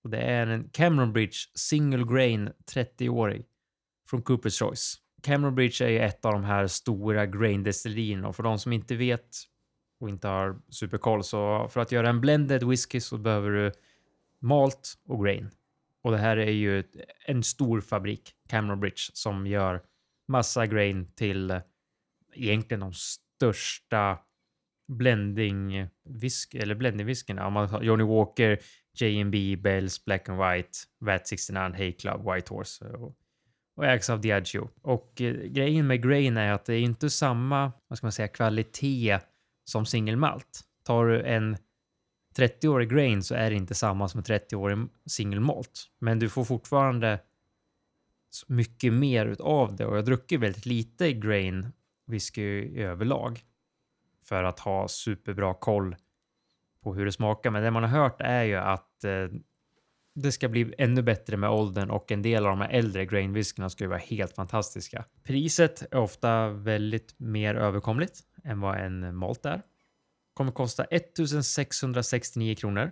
Och 0.03 0.09
det 0.09 0.17
är 0.17 0.47
en 0.47 0.69
Cameron 0.69 1.13
Bridge 1.13 1.37
Single 1.55 2.13
Grain 2.13 2.49
30-årig 2.73 3.45
från 4.09 4.23
Cooper's 4.23 4.59
Choice. 4.59 4.99
Cameron 5.21 5.55
Bridge 5.55 5.85
är 5.85 5.89
ju 5.89 5.99
ett 5.99 6.25
av 6.25 6.33
de 6.33 6.43
här 6.43 6.67
stora 6.67 7.25
grain-destillerierna 7.25 8.27
och 8.27 8.35
för 8.35 8.43
de 8.43 8.59
som 8.59 8.73
inte 8.73 8.95
vet 8.95 9.29
och 9.99 10.09
inte 10.09 10.27
har 10.27 10.61
superkoll 10.69 11.23
så 11.23 11.67
för 11.69 11.81
att 11.81 11.91
göra 11.91 12.09
en 12.09 12.21
blended 12.21 12.63
whisky 12.63 12.99
så 12.99 13.17
behöver 13.17 13.49
du 13.49 13.71
malt 14.39 14.93
och 15.07 15.23
grain. 15.23 15.49
Och 16.03 16.11
det 16.11 16.17
här 16.17 16.37
är 16.37 16.51
ju 16.51 16.83
en 17.25 17.43
stor 17.43 17.81
fabrik, 17.81 18.33
Cameron 18.49 18.79
Bridge, 18.79 19.01
som 19.13 19.47
gör 19.47 19.81
massa 20.27 20.67
grain 20.67 21.13
till 21.15 21.59
egentligen 22.33 22.79
de 22.79 22.93
största 22.93 24.19
blending 24.87 25.87
visk, 26.09 26.55
eller 26.55 26.75
blending 26.75 27.07
whiskyna. 27.07 27.47
Om 27.47 27.53
man 27.53 27.69
tar 27.69 27.81
Johnny 27.81 28.03
Walker, 28.03 28.59
J&B, 28.99 29.55
Bells, 29.55 30.05
Black 30.05 30.29
and 30.29 30.39
White, 30.39 30.77
Vat 30.99 31.27
69, 31.27 31.73
Hay 31.77 31.91
Club, 31.91 32.33
White 32.33 32.53
Horse 32.53 32.85
eh, 32.85 32.91
och, 32.91 33.15
och 33.75 33.85
ägs 33.85 34.09
av 34.09 34.21
Diageo. 34.21 34.69
Och 34.81 35.21
eh, 35.21 35.33
grejen 35.33 35.87
med 35.87 36.03
grain 36.03 36.37
är 36.37 36.51
att 36.51 36.65
det 36.65 36.73
är 36.73 36.81
inte 36.81 37.09
samma, 37.09 37.71
vad 37.87 37.97
ska 37.97 38.05
man 38.05 38.11
säga, 38.11 38.27
kvalitet 38.27 39.19
som 39.65 39.85
singelmalt. 39.85 40.61
Tar 40.85 41.05
du 41.05 41.21
en 41.23 41.57
30-årig 42.35 42.89
grain 42.89 43.23
så 43.23 43.35
är 43.35 43.49
det 43.49 43.55
inte 43.55 43.75
samma 43.75 44.07
som 44.07 44.21
30-årig 44.21 44.87
single 45.05 45.39
malt, 45.39 45.89
Men 45.99 46.19
du 46.19 46.29
får 46.29 46.43
fortfarande 46.43 47.19
mycket 48.47 48.93
mer 48.93 49.25
utav 49.25 49.75
det 49.75 49.85
och 49.85 49.91
jag 49.91 49.97
har 49.97 50.05
druckit 50.05 50.39
väldigt 50.39 50.65
lite 50.65 51.13
grain 51.13 51.67
whisky 52.07 52.79
överlag 52.81 53.39
för 54.23 54.43
att 54.43 54.59
ha 54.59 54.87
superbra 54.87 55.53
koll 55.53 55.95
på 56.83 56.93
hur 56.93 57.05
det 57.05 57.11
smakar. 57.11 57.51
Men 57.51 57.63
det 57.63 57.71
man 57.71 57.83
har 57.83 57.89
hört 57.89 58.21
är 58.21 58.43
ju 58.43 58.55
att 58.55 59.03
eh, 59.03 59.27
det 60.15 60.31
ska 60.31 60.49
bli 60.49 60.73
ännu 60.77 61.01
bättre 61.01 61.37
med 61.37 61.49
åldern 61.49 61.89
och 61.89 62.11
en 62.11 62.21
del 62.21 62.45
av 62.45 62.49
de 62.49 62.61
här 62.61 62.69
äldre 62.69 63.05
grain 63.05 63.33
whiskyna 63.33 63.69
ska 63.69 63.83
ju 63.83 63.87
vara 63.87 63.99
helt 63.99 64.35
fantastiska. 64.35 65.05
Priset 65.23 65.81
är 65.91 65.97
ofta 65.97 66.49
väldigt 66.49 67.19
mer 67.19 67.55
överkomligt 67.55 68.19
än 68.43 68.59
vad 68.59 68.77
en 68.77 69.15
malt 69.15 69.45
är. 69.45 69.61
Kommer 70.33 70.51
kosta 70.51 70.83
1669 70.83 72.55
kronor 72.55 72.91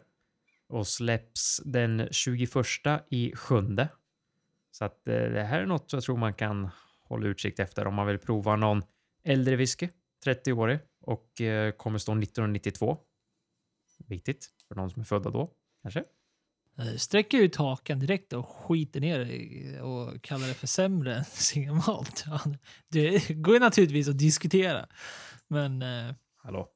och 0.72 0.88
släpps 0.88 1.62
den 1.66 2.08
21 2.12 2.50
i 3.10 3.36
sjunde. 3.36 3.90
Så 4.72 4.86
att 4.86 5.08
eh, 5.08 5.14
det 5.14 5.44
här 5.44 5.62
är 5.62 5.66
något 5.66 5.94
jag 5.94 6.04
tror 6.04 6.18
man 6.18 6.34
kan 6.34 6.70
hålla 7.00 7.28
utsikt 7.28 7.60
efter 7.60 7.88
om 7.88 7.94
man 7.94 8.08
vill 8.08 8.18
prova 8.18 8.56
någon 8.56 8.84
äldre 9.24 9.56
whisky, 9.56 9.90
30-årig 10.26 10.80
och 11.02 11.42
eh, 11.42 11.72
kommer 11.72 12.00
stå 12.00 12.12
1992. 12.12 12.98
Viktigt 14.08 14.50
för 14.68 14.76
någon 14.76 14.90
som 14.90 15.02
är 15.02 15.06
födda 15.06 15.30
då, 15.30 15.52
kanske. 15.82 16.04
Eh, 16.78 16.96
Sträcker 16.96 17.38
ut 17.38 17.56
hakan 17.56 18.00
direkt 18.00 18.34
och 18.34 18.48
skiter 18.48 19.00
ner 19.00 19.82
och 19.82 20.22
kallar 20.22 20.48
det 20.48 20.54
för 20.54 20.68
sämre 20.68 21.16
än 21.16 21.26
singelmalt. 21.32 22.24
Ja, 22.28 22.42
det 22.88 23.30
går 23.30 23.60
naturligtvis 23.60 24.08
att 24.08 24.18
diskutera. 24.18 24.88
Men 25.48 25.84
Hallå? 26.36 26.70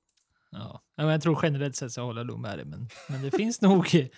Ja, 0.57 0.81
men 0.95 1.07
jag 1.07 1.21
tror 1.21 1.39
generellt 1.43 1.75
sett 1.75 1.91
så 1.91 2.01
håller 2.01 2.19
jag 2.19 2.27
nog 2.27 2.39
med 2.39 2.57
dig, 2.57 2.65
men, 2.65 2.89
men 3.09 3.21
det 3.21 3.31
finns 3.31 3.61
nog, 3.61 4.09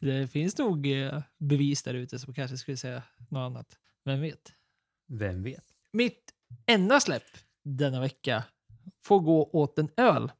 det 0.00 0.28
finns 0.30 0.58
nog 0.58 0.86
eh, 0.86 1.22
bevis 1.38 1.82
där 1.82 1.94
ute 1.94 2.18
som 2.18 2.34
kanske 2.34 2.56
skulle 2.56 2.76
säga 2.76 3.02
något 3.28 3.50
annat. 3.50 3.78
Vem 4.04 4.20
vet? 4.20 4.52
Vem 5.08 5.42
vet? 5.42 5.64
Mitt 5.92 6.32
enda 6.66 7.00
släpp 7.00 7.22
denna 7.64 8.00
vecka 8.00 8.44
får 9.04 9.20
gå 9.20 9.50
åt 9.52 9.78
en 9.78 9.88
öl. 9.96 10.32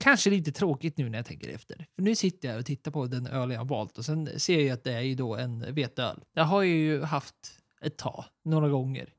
Kanske 0.00 0.30
lite 0.30 0.52
tråkigt 0.52 0.98
nu 0.98 1.08
när 1.08 1.18
jag 1.18 1.26
tänker 1.26 1.48
efter. 1.48 1.86
För 1.94 2.02
nu 2.02 2.14
sitter 2.14 2.48
jag 2.48 2.58
och 2.58 2.66
tittar 2.66 2.90
på 2.90 3.06
den 3.06 3.26
öl 3.26 3.50
jag 3.50 3.58
har 3.58 3.64
valt 3.64 3.98
och 3.98 4.04
sen 4.04 4.40
ser 4.40 4.60
jag 4.60 4.70
att 4.70 4.84
det 4.84 4.92
är 4.92 5.00
ju 5.00 5.14
då 5.14 5.36
en 5.36 5.74
veteöl. 5.74 6.24
Jag 6.34 6.44
har 6.44 6.62
ju 6.62 7.02
haft 7.02 7.60
ett 7.80 7.98
tag, 7.98 8.24
några 8.44 8.68
gånger. 8.68 9.12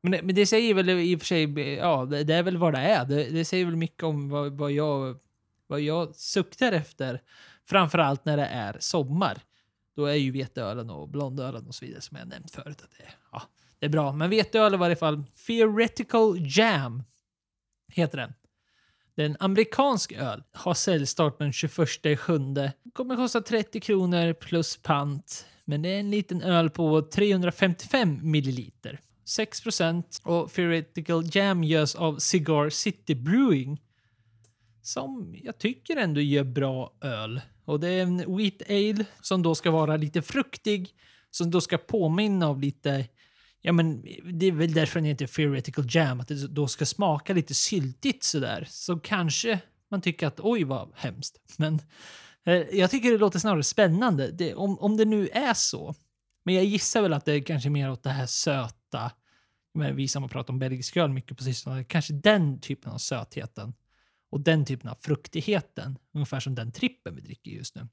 Men 0.00 0.12
det, 0.12 0.22
men 0.22 0.34
det 0.34 0.46
säger 0.46 0.74
väl 0.74 0.90
i 0.90 1.16
och 1.16 1.20
för 1.20 1.26
sig, 1.26 1.74
ja, 1.74 2.04
det, 2.04 2.24
det 2.24 2.34
är 2.34 2.42
väl 2.42 2.56
vad 2.56 2.74
det 2.74 2.78
är. 2.78 3.04
Det, 3.04 3.24
det 3.24 3.44
säger 3.44 3.64
väl 3.64 3.76
mycket 3.76 4.02
om 4.02 4.28
vad, 4.28 4.52
vad, 4.52 4.72
jag, 4.72 5.16
vad 5.66 5.80
jag 5.80 6.14
suktar 6.14 6.72
efter. 6.72 7.22
Framförallt 7.64 8.24
när 8.24 8.36
det 8.36 8.46
är 8.46 8.76
sommar. 8.80 9.38
Då 9.96 10.06
är 10.06 10.14
ju 10.14 10.30
veteölen 10.30 10.90
och 10.90 11.08
blondölen 11.08 11.66
och 11.66 11.74
så 11.74 11.84
vidare 11.84 12.00
som 12.00 12.16
jag 12.16 12.28
nämnt 12.28 12.50
förut. 12.50 12.82
Att 12.82 12.90
det, 12.90 13.04
ja, 13.32 13.42
det 13.78 13.86
är 13.86 13.90
bra. 13.90 14.12
Men 14.12 14.30
veteöl 14.30 14.74
i 14.74 14.76
varje 14.76 14.96
fall. 14.96 15.24
Theoretical 15.46 16.36
Jam 16.38 17.02
heter 17.92 18.18
den. 18.18 18.32
Det 19.14 19.22
är 19.22 19.26
en 19.26 19.36
amerikansk 19.40 20.12
öl. 20.12 20.42
Har 20.52 20.74
säljstart 20.74 21.38
den 21.38 21.52
21 21.52 22.18
sjunde. 22.18 22.72
Kommer 22.92 23.16
kosta 23.16 23.40
30 23.40 23.80
kronor 23.80 24.32
plus 24.32 24.76
pant. 24.76 25.46
Men 25.64 25.82
det 25.82 25.88
är 25.88 26.00
en 26.00 26.10
liten 26.10 26.42
öl 26.42 26.70
på 26.70 27.02
355 27.02 28.18
milliliter. 28.22 29.00
6 29.28 29.62
och 30.22 30.52
Theoretical 30.52 31.24
Jam 31.32 31.64
görs 31.64 31.94
av 31.94 32.18
Cigar 32.18 32.70
City 32.70 33.14
Brewing. 33.14 33.80
Som 34.82 35.34
jag 35.42 35.58
tycker 35.58 35.96
ändå 35.96 36.20
gör 36.20 36.44
bra 36.44 36.92
öl. 37.00 37.40
Och 37.64 37.80
det 37.80 37.88
är 37.88 38.02
en 38.02 38.36
wheat 38.36 38.62
ale 38.68 39.04
som 39.20 39.42
då 39.42 39.54
ska 39.54 39.70
vara 39.70 39.96
lite 39.96 40.22
fruktig. 40.22 40.90
Som 41.30 41.50
då 41.50 41.60
ska 41.60 41.78
påminna 41.78 42.48
om 42.48 42.60
lite 42.60 43.08
Ja, 43.60 43.72
men 43.72 44.04
det 44.32 44.46
är 44.46 44.52
väl 44.52 44.72
därför 44.72 45.00
den 45.00 45.04
heter 45.04 45.26
Theoretical 45.26 45.86
Jam, 45.88 46.20
att 46.20 46.28
det 46.28 46.48
då 46.48 46.68
ska 46.68 46.86
smaka 46.86 47.34
lite 47.34 47.54
syltigt 47.54 48.24
sådär. 48.24 48.66
Så 48.70 48.98
kanske 48.98 49.60
man 49.90 50.00
tycker 50.00 50.26
att 50.26 50.40
oj 50.40 50.64
vad 50.64 50.92
hemskt. 50.94 51.40
Men 51.56 51.80
eh, 52.44 52.54
jag 52.54 52.90
tycker 52.90 53.10
det 53.10 53.18
låter 53.18 53.38
snarare 53.38 53.62
spännande. 53.62 54.30
Det, 54.30 54.54
om, 54.54 54.78
om 54.78 54.96
det 54.96 55.04
nu 55.04 55.28
är 55.28 55.54
så. 55.54 55.94
Men 56.44 56.54
jag 56.54 56.64
gissar 56.64 57.02
väl 57.02 57.12
att 57.12 57.24
det 57.24 57.32
är 57.32 57.40
kanske 57.40 57.70
mer 57.70 57.90
åt 57.90 58.02
det 58.02 58.10
här 58.10 58.26
söta. 58.26 58.77
Men 59.74 59.96
vi 59.96 60.08
som 60.08 60.22
har 60.22 60.28
pratat 60.28 60.50
om 60.50 60.58
belgisk 60.58 60.96
öl 60.96 61.10
mycket 61.10 61.36
på 61.36 61.44
sistone, 61.44 61.84
kanske 61.84 62.12
den 62.12 62.60
typen 62.60 62.92
av 62.92 62.98
sötheten. 62.98 63.74
Och 64.30 64.40
den 64.40 64.64
typen 64.64 64.90
av 64.90 64.94
fruktigheten, 64.94 65.98
ungefär 66.12 66.40
som 66.40 66.54
den 66.54 66.72
trippen 66.72 67.14
vi 67.14 67.20
dricker 67.20 67.50
just 67.50 67.74
nu. 67.74 67.88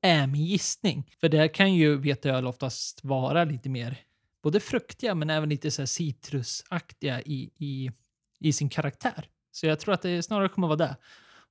Är 0.00 0.26
min 0.26 0.44
gissning. 0.44 1.10
För 1.20 1.28
det 1.28 1.48
kan 1.48 1.74
ju 1.74 1.96
veteöl 1.96 2.46
oftast 2.46 3.04
vara 3.04 3.44
lite 3.44 3.68
mer 3.68 3.98
både 4.42 4.60
fruktiga 4.60 5.14
men 5.14 5.30
även 5.30 5.48
lite 5.48 5.70
så 5.70 5.82
här 5.82 5.86
citrusaktiga 5.86 7.22
i, 7.22 7.50
i, 7.58 7.90
i 8.38 8.52
sin 8.52 8.68
karaktär. 8.68 9.28
Så 9.50 9.66
jag 9.66 9.80
tror 9.80 9.94
att 9.94 10.02
det 10.02 10.22
snarare 10.22 10.48
kommer 10.48 10.68
vara 10.68 10.76
det. 10.76 10.96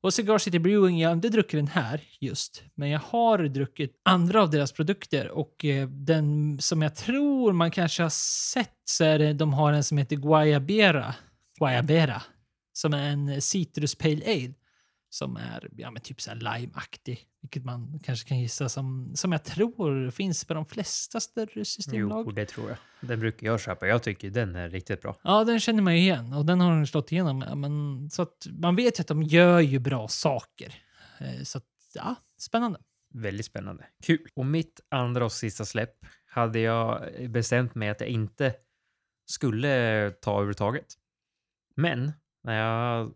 Och 0.01 0.13
Cigar 0.13 0.37
City 0.37 0.59
Brewing, 0.59 0.99
jag 0.99 1.09
har 1.09 1.13
inte 1.13 1.29
druckit 1.29 1.59
den 1.59 1.67
här 1.67 2.01
just, 2.19 2.63
men 2.75 2.89
jag 2.89 2.99
har 2.99 3.37
druckit 3.37 3.91
andra 4.05 4.41
av 4.41 4.49
deras 4.49 4.71
produkter 4.71 5.29
och 5.29 5.65
eh, 5.65 5.87
den 5.87 6.57
som 6.61 6.81
jag 6.81 6.95
tror 6.95 7.53
man 7.53 7.71
kanske 7.71 8.03
har 8.03 8.09
sett 8.53 8.75
så 8.85 9.03
är 9.03 9.19
det, 9.19 9.33
de 9.33 9.53
har 9.53 9.73
en 9.73 9.83
som 9.83 9.97
heter 9.97 10.15
Guayabera, 10.15 11.15
Guayabera 11.59 12.21
som 12.73 12.93
är 12.93 13.09
en 13.09 13.41
citrus 13.41 13.95
pale 13.95 14.21
ale 14.25 14.53
som 15.10 15.38
är 15.38 15.70
ja, 15.76 15.91
men 15.91 16.01
typ 16.01 16.22
så 16.22 16.34
lime-aktig. 16.34 17.28
Vilket 17.41 17.66
man 17.66 17.99
kanske 18.03 18.30
kan 18.30 18.39
gissa 18.39 18.70
som, 18.70 19.12
som 19.16 19.32
jag 19.32 19.43
tror 19.43 20.12
finns 20.12 20.45
på 20.45 20.53
de 20.53 20.66
flesta 20.66 21.20
större 21.20 21.66
systemlag. 21.66 22.26
Jo, 22.26 22.32
det 22.32 22.45
tror 22.45 22.70
jag. 22.70 22.78
Den 23.01 23.20
brukar 23.20 23.47
jag 23.47 23.62
köpa. 23.62 23.88
Jag 23.88 24.03
tycker 24.03 24.30
den 24.30 24.55
är 24.55 24.70
riktigt 24.70 25.01
bra. 25.01 25.16
Ja, 25.24 25.43
den 25.43 25.60
känner 25.60 25.82
man 25.82 25.95
ju 25.95 25.99
igen 25.99 26.34
och 26.34 26.45
den 26.45 26.62
har 26.62 26.72
de 26.72 26.88
slått 26.88 27.12
igenom. 27.12 27.39
Men, 27.39 28.10
så 28.10 28.22
att 28.22 28.47
man 28.49 28.76
vet 28.76 28.99
ju 28.99 29.01
att 29.01 29.07
de 29.07 29.24
gör 29.24 29.60
ju 29.60 29.80
bra 29.80 30.07
saker. 30.07 30.76
Eh, 31.20 31.43
så 31.43 31.57
att, 31.57 31.66
ja, 31.93 32.16
spännande. 32.38 32.80
Väldigt 33.14 33.45
spännande. 33.45 33.86
Kul. 34.03 34.28
Och 34.36 34.45
mitt 34.45 34.80
andra 34.89 35.26
och 35.26 35.32
sista 35.32 35.66
släpp 35.66 36.05
hade 36.26 36.60
jag 36.60 37.01
bestämt 37.30 37.76
mig 37.76 37.89
att 37.89 38.01
jag 38.01 38.10
inte 38.10 38.53
skulle 39.26 40.12
ta 40.12 40.32
överhuvudtaget. 40.32 40.86
Men 41.76 42.12
när 42.43 42.60
jag 42.60 43.14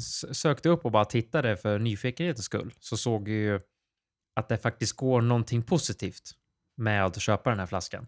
sökte 0.00 0.68
upp 0.68 0.84
och 0.84 0.92
bara 0.92 1.04
tittade 1.04 1.56
för 1.56 1.78
nyfikenhetens 1.78 2.44
skull 2.44 2.74
så 2.80 2.96
såg 2.96 3.28
jag 3.28 3.36
ju 3.36 3.60
att 4.36 4.48
det 4.48 4.58
faktiskt 4.58 4.96
går 4.96 5.20
någonting 5.20 5.62
positivt 5.62 6.30
med 6.76 7.04
att 7.04 7.20
köpa 7.20 7.50
den 7.50 7.58
här 7.58 7.66
flaskan. 7.66 8.06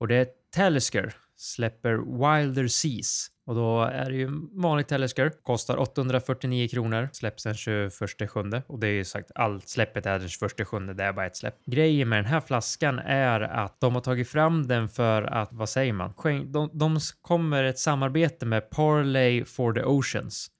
Och 0.00 0.08
det 0.08 0.16
är 0.16 0.28
Talisker 0.50 1.14
släpper 1.36 1.96
Wilder 1.96 2.68
Seas 2.68 3.30
och 3.46 3.54
då 3.54 3.82
är 3.82 4.10
det 4.10 4.16
ju 4.16 4.28
vanlig 4.52 4.86
Talisker. 4.86 5.32
Kostar 5.42 5.76
849 5.76 6.68
kronor. 6.68 7.08
Släpps 7.12 7.44
den 7.44 7.54
21 7.54 7.92
sjunde 8.28 8.62
och 8.66 8.78
det 8.78 8.86
är 8.86 8.92
ju 8.92 9.04
sagt 9.04 9.30
allt 9.34 9.68
släppet 9.68 10.06
är 10.06 10.18
den 10.18 10.28
21 10.28 10.66
sjunde. 10.66 10.94
Det 10.94 11.04
är 11.04 11.12
bara 11.12 11.26
ett 11.26 11.36
släpp. 11.36 11.64
Grejen 11.64 12.08
med 12.08 12.18
den 12.18 12.24
här 12.24 12.40
flaskan 12.40 12.98
är 12.98 13.40
att 13.40 13.80
de 13.80 13.94
har 13.94 14.00
tagit 14.00 14.28
fram 14.28 14.66
den 14.66 14.88
för 14.88 15.22
att 15.22 15.48
vad 15.52 15.68
säger 15.68 15.92
man? 15.92 16.14
De, 16.46 16.70
de 16.72 16.98
kommer 17.22 17.64
ett 17.64 17.78
samarbete 17.78 18.46
med 18.46 18.70
Parley 18.70 19.44
for 19.44 19.72
the 19.72 19.82
Oceans 19.84 20.50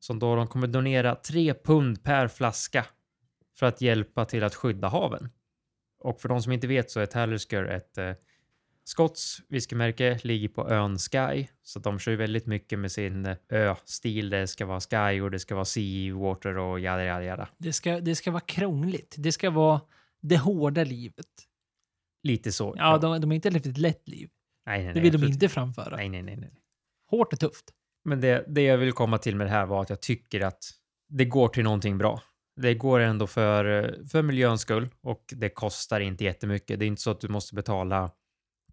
som 0.00 0.18
då 0.18 0.36
de 0.36 0.46
kommer 0.46 0.66
donera 0.66 1.14
3 1.14 1.54
pund 1.54 2.02
per 2.02 2.28
flaska 2.28 2.86
för 3.58 3.66
att 3.66 3.80
hjälpa 3.80 4.24
till 4.24 4.44
att 4.44 4.54
skydda 4.54 4.88
haven. 4.88 5.28
Och 5.98 6.20
för 6.20 6.28
de 6.28 6.42
som 6.42 6.52
inte 6.52 6.66
vet 6.66 6.90
så 6.90 7.00
är 7.00 7.06
Talisker 7.06 7.64
ett 7.64 7.98
eh, 7.98 8.12
Scotts 8.84 9.42
whiskymärke, 9.48 10.18
ligger 10.22 10.48
på 10.48 10.68
ön 10.68 10.98
Sky, 10.98 11.46
så 11.62 11.78
de 11.78 11.98
kör 11.98 12.10
ju 12.10 12.16
väldigt 12.16 12.46
mycket 12.46 12.78
med 12.78 12.92
sin 12.92 13.26
eh, 13.26 13.36
ö-stil. 13.48 14.30
Det 14.30 14.46
ska 14.46 14.66
vara 14.66 14.80
Sky 14.80 15.20
och 15.20 15.30
det 15.30 15.38
ska 15.38 15.54
vara 15.54 15.64
Sea 15.64 16.14
Water 16.14 16.58
och 16.58 16.80
jada 16.80 17.04
jada 17.04 17.24
jada. 17.24 17.48
Det 17.58 17.72
ska, 17.72 18.00
det 18.00 18.14
ska 18.14 18.30
vara 18.30 18.40
krångligt. 18.40 19.14
Det 19.18 19.32
ska 19.32 19.50
vara 19.50 19.80
det 20.20 20.36
hårda 20.36 20.84
livet. 20.84 21.26
Lite 22.22 22.52
så. 22.52 22.74
Ja, 22.76 22.92
ja. 22.92 22.98
De, 22.98 23.20
de 23.20 23.30
har 23.30 23.34
inte 23.34 23.48
ett 23.48 23.78
lätt 23.78 24.08
liv. 24.08 24.30
Nej, 24.66 24.84
nej, 24.84 24.94
det 24.94 25.00
vill 25.00 25.12
de 25.12 25.24
inte 25.24 25.48
framföra. 25.48 25.96
Nej, 25.96 26.08
nej, 26.08 26.22
nej, 26.22 26.36
nej. 26.36 26.50
Hårt 27.10 27.32
och 27.32 27.40
tufft. 27.40 27.74
Men 28.04 28.20
det, 28.20 28.44
det 28.48 28.62
jag 28.62 28.78
vill 28.78 28.92
komma 28.92 29.18
till 29.18 29.36
med 29.36 29.46
det 29.46 29.50
här 29.50 29.66
var 29.66 29.82
att 29.82 29.90
jag 29.90 30.00
tycker 30.00 30.40
att 30.40 30.64
det 31.08 31.24
går 31.24 31.48
till 31.48 31.64
någonting 31.64 31.98
bra. 31.98 32.22
Det 32.56 32.74
går 32.74 33.00
ändå 33.00 33.26
för, 33.26 33.94
för 34.10 34.22
miljöns 34.22 34.60
skull 34.60 34.88
och 35.02 35.24
det 35.36 35.48
kostar 35.48 36.00
inte 36.00 36.24
jättemycket. 36.24 36.78
Det 36.78 36.84
är 36.84 36.86
inte 36.86 37.02
så 37.02 37.10
att 37.10 37.20
du 37.20 37.28
måste 37.28 37.54
betala 37.54 38.10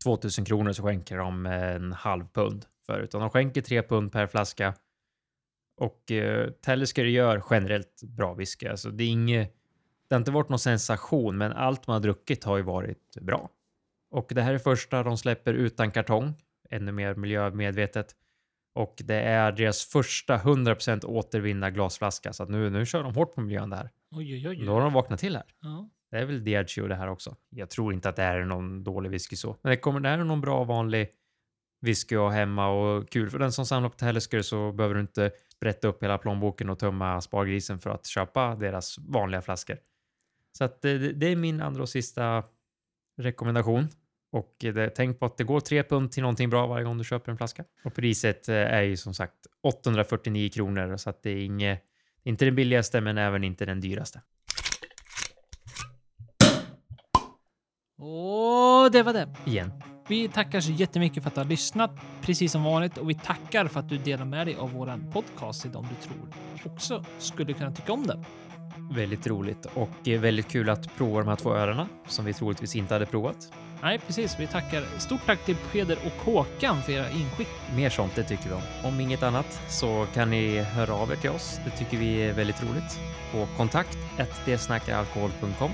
2000 0.04 0.46
kronor 0.46 0.72
så 0.72 0.84
skänker 0.84 1.18
de 1.18 1.46
en 1.46 1.94
halv 1.94 2.26
pund 2.34 2.66
för, 2.86 3.00
utan 3.00 3.22
de 3.22 3.30
skänker 3.30 3.62
tre 3.62 3.84
pund 3.84 4.12
per 4.12 4.28
flaska. 4.28 4.74
Och 5.78 6.12
eh, 6.12 6.50
Talisker 6.52 7.06
gör 7.06 7.44
generellt 7.50 8.04
bra 8.04 8.34
whisky. 8.34 8.68
Alltså 8.68 8.90
det, 8.90 9.04
är 9.04 9.08
inget, 9.08 9.54
det 10.08 10.16
har 10.16 10.20
inte 10.20 10.32
varit 10.32 10.50
någon 10.50 10.60
sensation, 10.60 11.38
men 11.38 11.52
allt 11.52 11.88
man 11.88 11.94
har 11.94 12.02
druckit 12.02 12.44
har 12.44 12.58
ju 12.58 12.64
varit 12.64 13.18
bra. 13.22 13.50
Och 14.12 14.32
det 14.36 14.42
här 14.42 14.54
är 14.54 14.58
första 14.58 15.04
de 15.04 15.18
släpper 15.18 15.54
utan 15.54 15.92
kartong, 15.92 16.34
ännu 16.70 16.92
mer 16.92 17.16
miljömedvetet. 17.16 18.16
Och 18.78 19.02
det 19.06 19.16
är 19.16 19.52
deras 19.52 19.86
första 19.86 20.38
100% 20.38 21.06
återvinna 21.06 21.70
glasflaska. 21.72 22.34
Så 22.34 22.44
att 22.44 22.50
nu, 22.50 22.70
nu 22.70 22.86
kör 22.86 23.04
de 23.04 23.16
hårt 23.16 23.36
på 23.36 23.42
miljön 23.42 23.70
där. 23.70 23.90
Oj, 24.12 24.34
oj, 24.34 24.50
oj. 24.50 24.66
Då 24.66 24.74
har 24.74 24.82
de 24.82 24.94
vaknat 24.94 25.20
till 25.20 25.36
här. 25.36 25.46
Ja. 25.62 25.90
Det 26.12 26.18
är 26.18 26.26
väl 26.26 26.44
Diageo 26.44 26.88
det 26.88 26.96
här 26.96 27.08
också. 27.08 27.36
Jag 27.50 27.70
tror 27.70 27.94
inte 27.94 28.10
att 28.10 28.16
det 28.16 28.22
här 28.22 28.38
är 28.38 28.46
någon 28.46 28.84
dålig 28.84 29.10
whisky 29.10 29.36
så. 29.36 29.56
Men 29.62 29.70
det, 29.70 29.78
kommer, 29.78 30.00
det 30.00 30.10
här 30.10 30.20
är 30.20 30.24
någon 30.24 30.42
bra 30.42 30.64
vanlig 30.64 31.10
whisky 31.82 32.16
att 32.16 32.22
ha 32.22 32.30
hemma 32.30 32.68
och 32.68 33.10
kul 33.10 33.30
för 33.30 33.40
den 33.40 33.52
som 33.52 33.66
samlar 33.66 33.90
på 33.90 33.96
Talisker 33.96 34.42
så 34.42 34.72
behöver 34.72 34.96
du 34.96 35.02
inte 35.02 35.32
sprätta 35.56 35.88
upp 35.88 36.04
hela 36.04 36.18
plånboken 36.18 36.70
och 36.70 36.80
tömma 36.80 37.22
spargrisen 37.22 37.80
för 37.80 37.90
att 37.90 38.06
köpa 38.06 38.56
deras 38.56 38.98
vanliga 38.98 39.42
flaskor. 39.42 39.78
Så 40.58 40.64
att 40.64 40.82
det, 40.82 40.98
det 40.98 41.28
är 41.28 41.36
min 41.36 41.62
andra 41.62 41.82
och 41.82 41.90
sista 41.90 42.44
rekommendation. 43.18 43.88
Och 44.32 44.56
det, 44.60 44.90
tänk 44.90 45.20
på 45.20 45.26
att 45.26 45.38
det 45.38 45.44
går 45.44 45.60
3 45.60 45.84
pund 45.84 46.12
till 46.12 46.22
någonting 46.22 46.50
bra 46.50 46.68
varje 46.68 46.86
gång 46.86 46.98
du 46.98 47.04
köper 47.04 47.32
en 47.32 47.38
flaska. 47.38 47.64
Och 47.84 47.94
priset 47.94 48.50
eh, 48.50 48.56
är 48.56 48.82
ju 48.82 48.98
som 48.98 49.14
sagt 49.14 49.34
849 49.64 50.50
kronor 50.50 50.98
så 50.98 51.10
att 51.10 51.24
det 51.24 51.30
är 51.30 51.46
inget, 51.46 51.84
inte 52.24 52.46
den 52.46 52.56
billigaste 52.56 53.02
men 53.02 53.18
även 53.18 53.44
inte 53.44 53.66
den 53.66 53.80
dyraste. 53.82 54.22
Och 58.00 58.92
det 58.92 59.04
var 59.04 59.14
det. 59.14 59.36
Igen. 59.46 59.72
Vi 60.10 60.28
tackar 60.28 60.60
så 60.60 60.72
jättemycket 60.72 61.24
för 61.24 61.28
att 61.28 61.36
du 61.36 61.42
har 61.42 61.48
lyssnat, 61.48 61.92
precis 62.22 62.52
som 62.52 62.64
vanligt. 62.64 62.98
Och 62.98 63.10
vi 63.10 63.14
tackar 63.16 63.68
för 63.68 63.80
att 63.80 63.90
du 63.90 63.98
delar 63.98 64.26
med 64.26 64.48
dig 64.48 64.56
av 64.56 64.72
våran 64.72 65.12
podcast 65.12 65.62
till 65.62 65.72
de 65.72 65.88
du 65.90 66.08
tror 66.08 66.48
också 66.66 67.06
skulle 67.18 67.54
kunna 67.54 67.72
tycka 67.72 67.94
om 67.94 68.08
det. 68.08 68.26
Väldigt 68.92 69.28
roligt 69.28 69.66
och 69.74 69.90
väldigt 70.06 70.48
kul 70.48 70.70
att 70.70 70.98
prova 70.98 71.20
de 71.20 71.28
här 71.28 71.36
två 71.36 71.56
öarna 71.56 71.88
som 72.08 72.26
vi 72.26 72.34
troligtvis 72.34 72.76
inte 72.76 72.94
hade 72.94 73.06
provat. 73.06 73.52
Nej, 73.82 74.00
precis. 74.00 74.40
Vi 74.40 74.48
tackar. 74.48 74.84
Stort 74.98 75.26
tack 75.26 75.46
till 75.46 75.56
Peder 75.72 75.98
och 76.06 76.34
Håkan 76.34 76.82
för 76.82 76.92
era 76.92 77.10
inskick. 77.10 77.48
Mer 77.76 77.90
sånt, 77.90 78.16
det 78.16 78.24
tycker 78.24 78.50
vi 78.50 78.56
om. 78.56 78.62
Om 78.84 79.00
inget 79.00 79.24
annat 79.24 79.62
så 79.68 80.06
kan 80.14 80.30
ni 80.30 80.60
höra 80.60 80.94
av 80.94 81.12
er 81.12 81.16
till 81.16 81.30
oss. 81.30 81.60
Det 81.66 81.72
tycker 81.72 81.98
vi 81.98 82.22
är 82.22 82.34
väldigt 82.34 82.64
roligt. 82.64 83.00
På 83.32 83.48
kontakt 83.58 83.98
detsnackaralkohol.com 84.46 85.72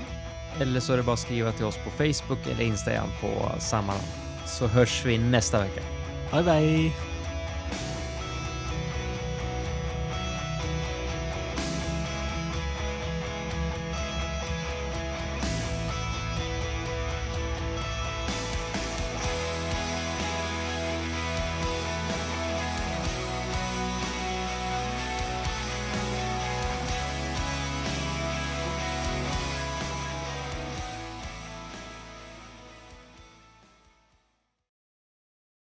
eller 0.60 0.80
så 0.80 0.92
är 0.92 0.96
det 0.96 1.02
bara 1.02 1.12
att 1.12 1.18
skriva 1.18 1.52
till 1.52 1.64
oss 1.64 1.76
på 1.76 1.90
Facebook 1.90 2.46
eller 2.50 2.64
Instagram 2.64 3.08
på 3.20 3.52
samma 3.58 3.92
namn. 3.92 4.04
Så 4.46 4.66
hörs 4.66 5.04
vi 5.04 5.18
nästa 5.18 5.60
vecka. 5.60 5.80
Bye, 6.32 6.42
bye! 6.42 7.13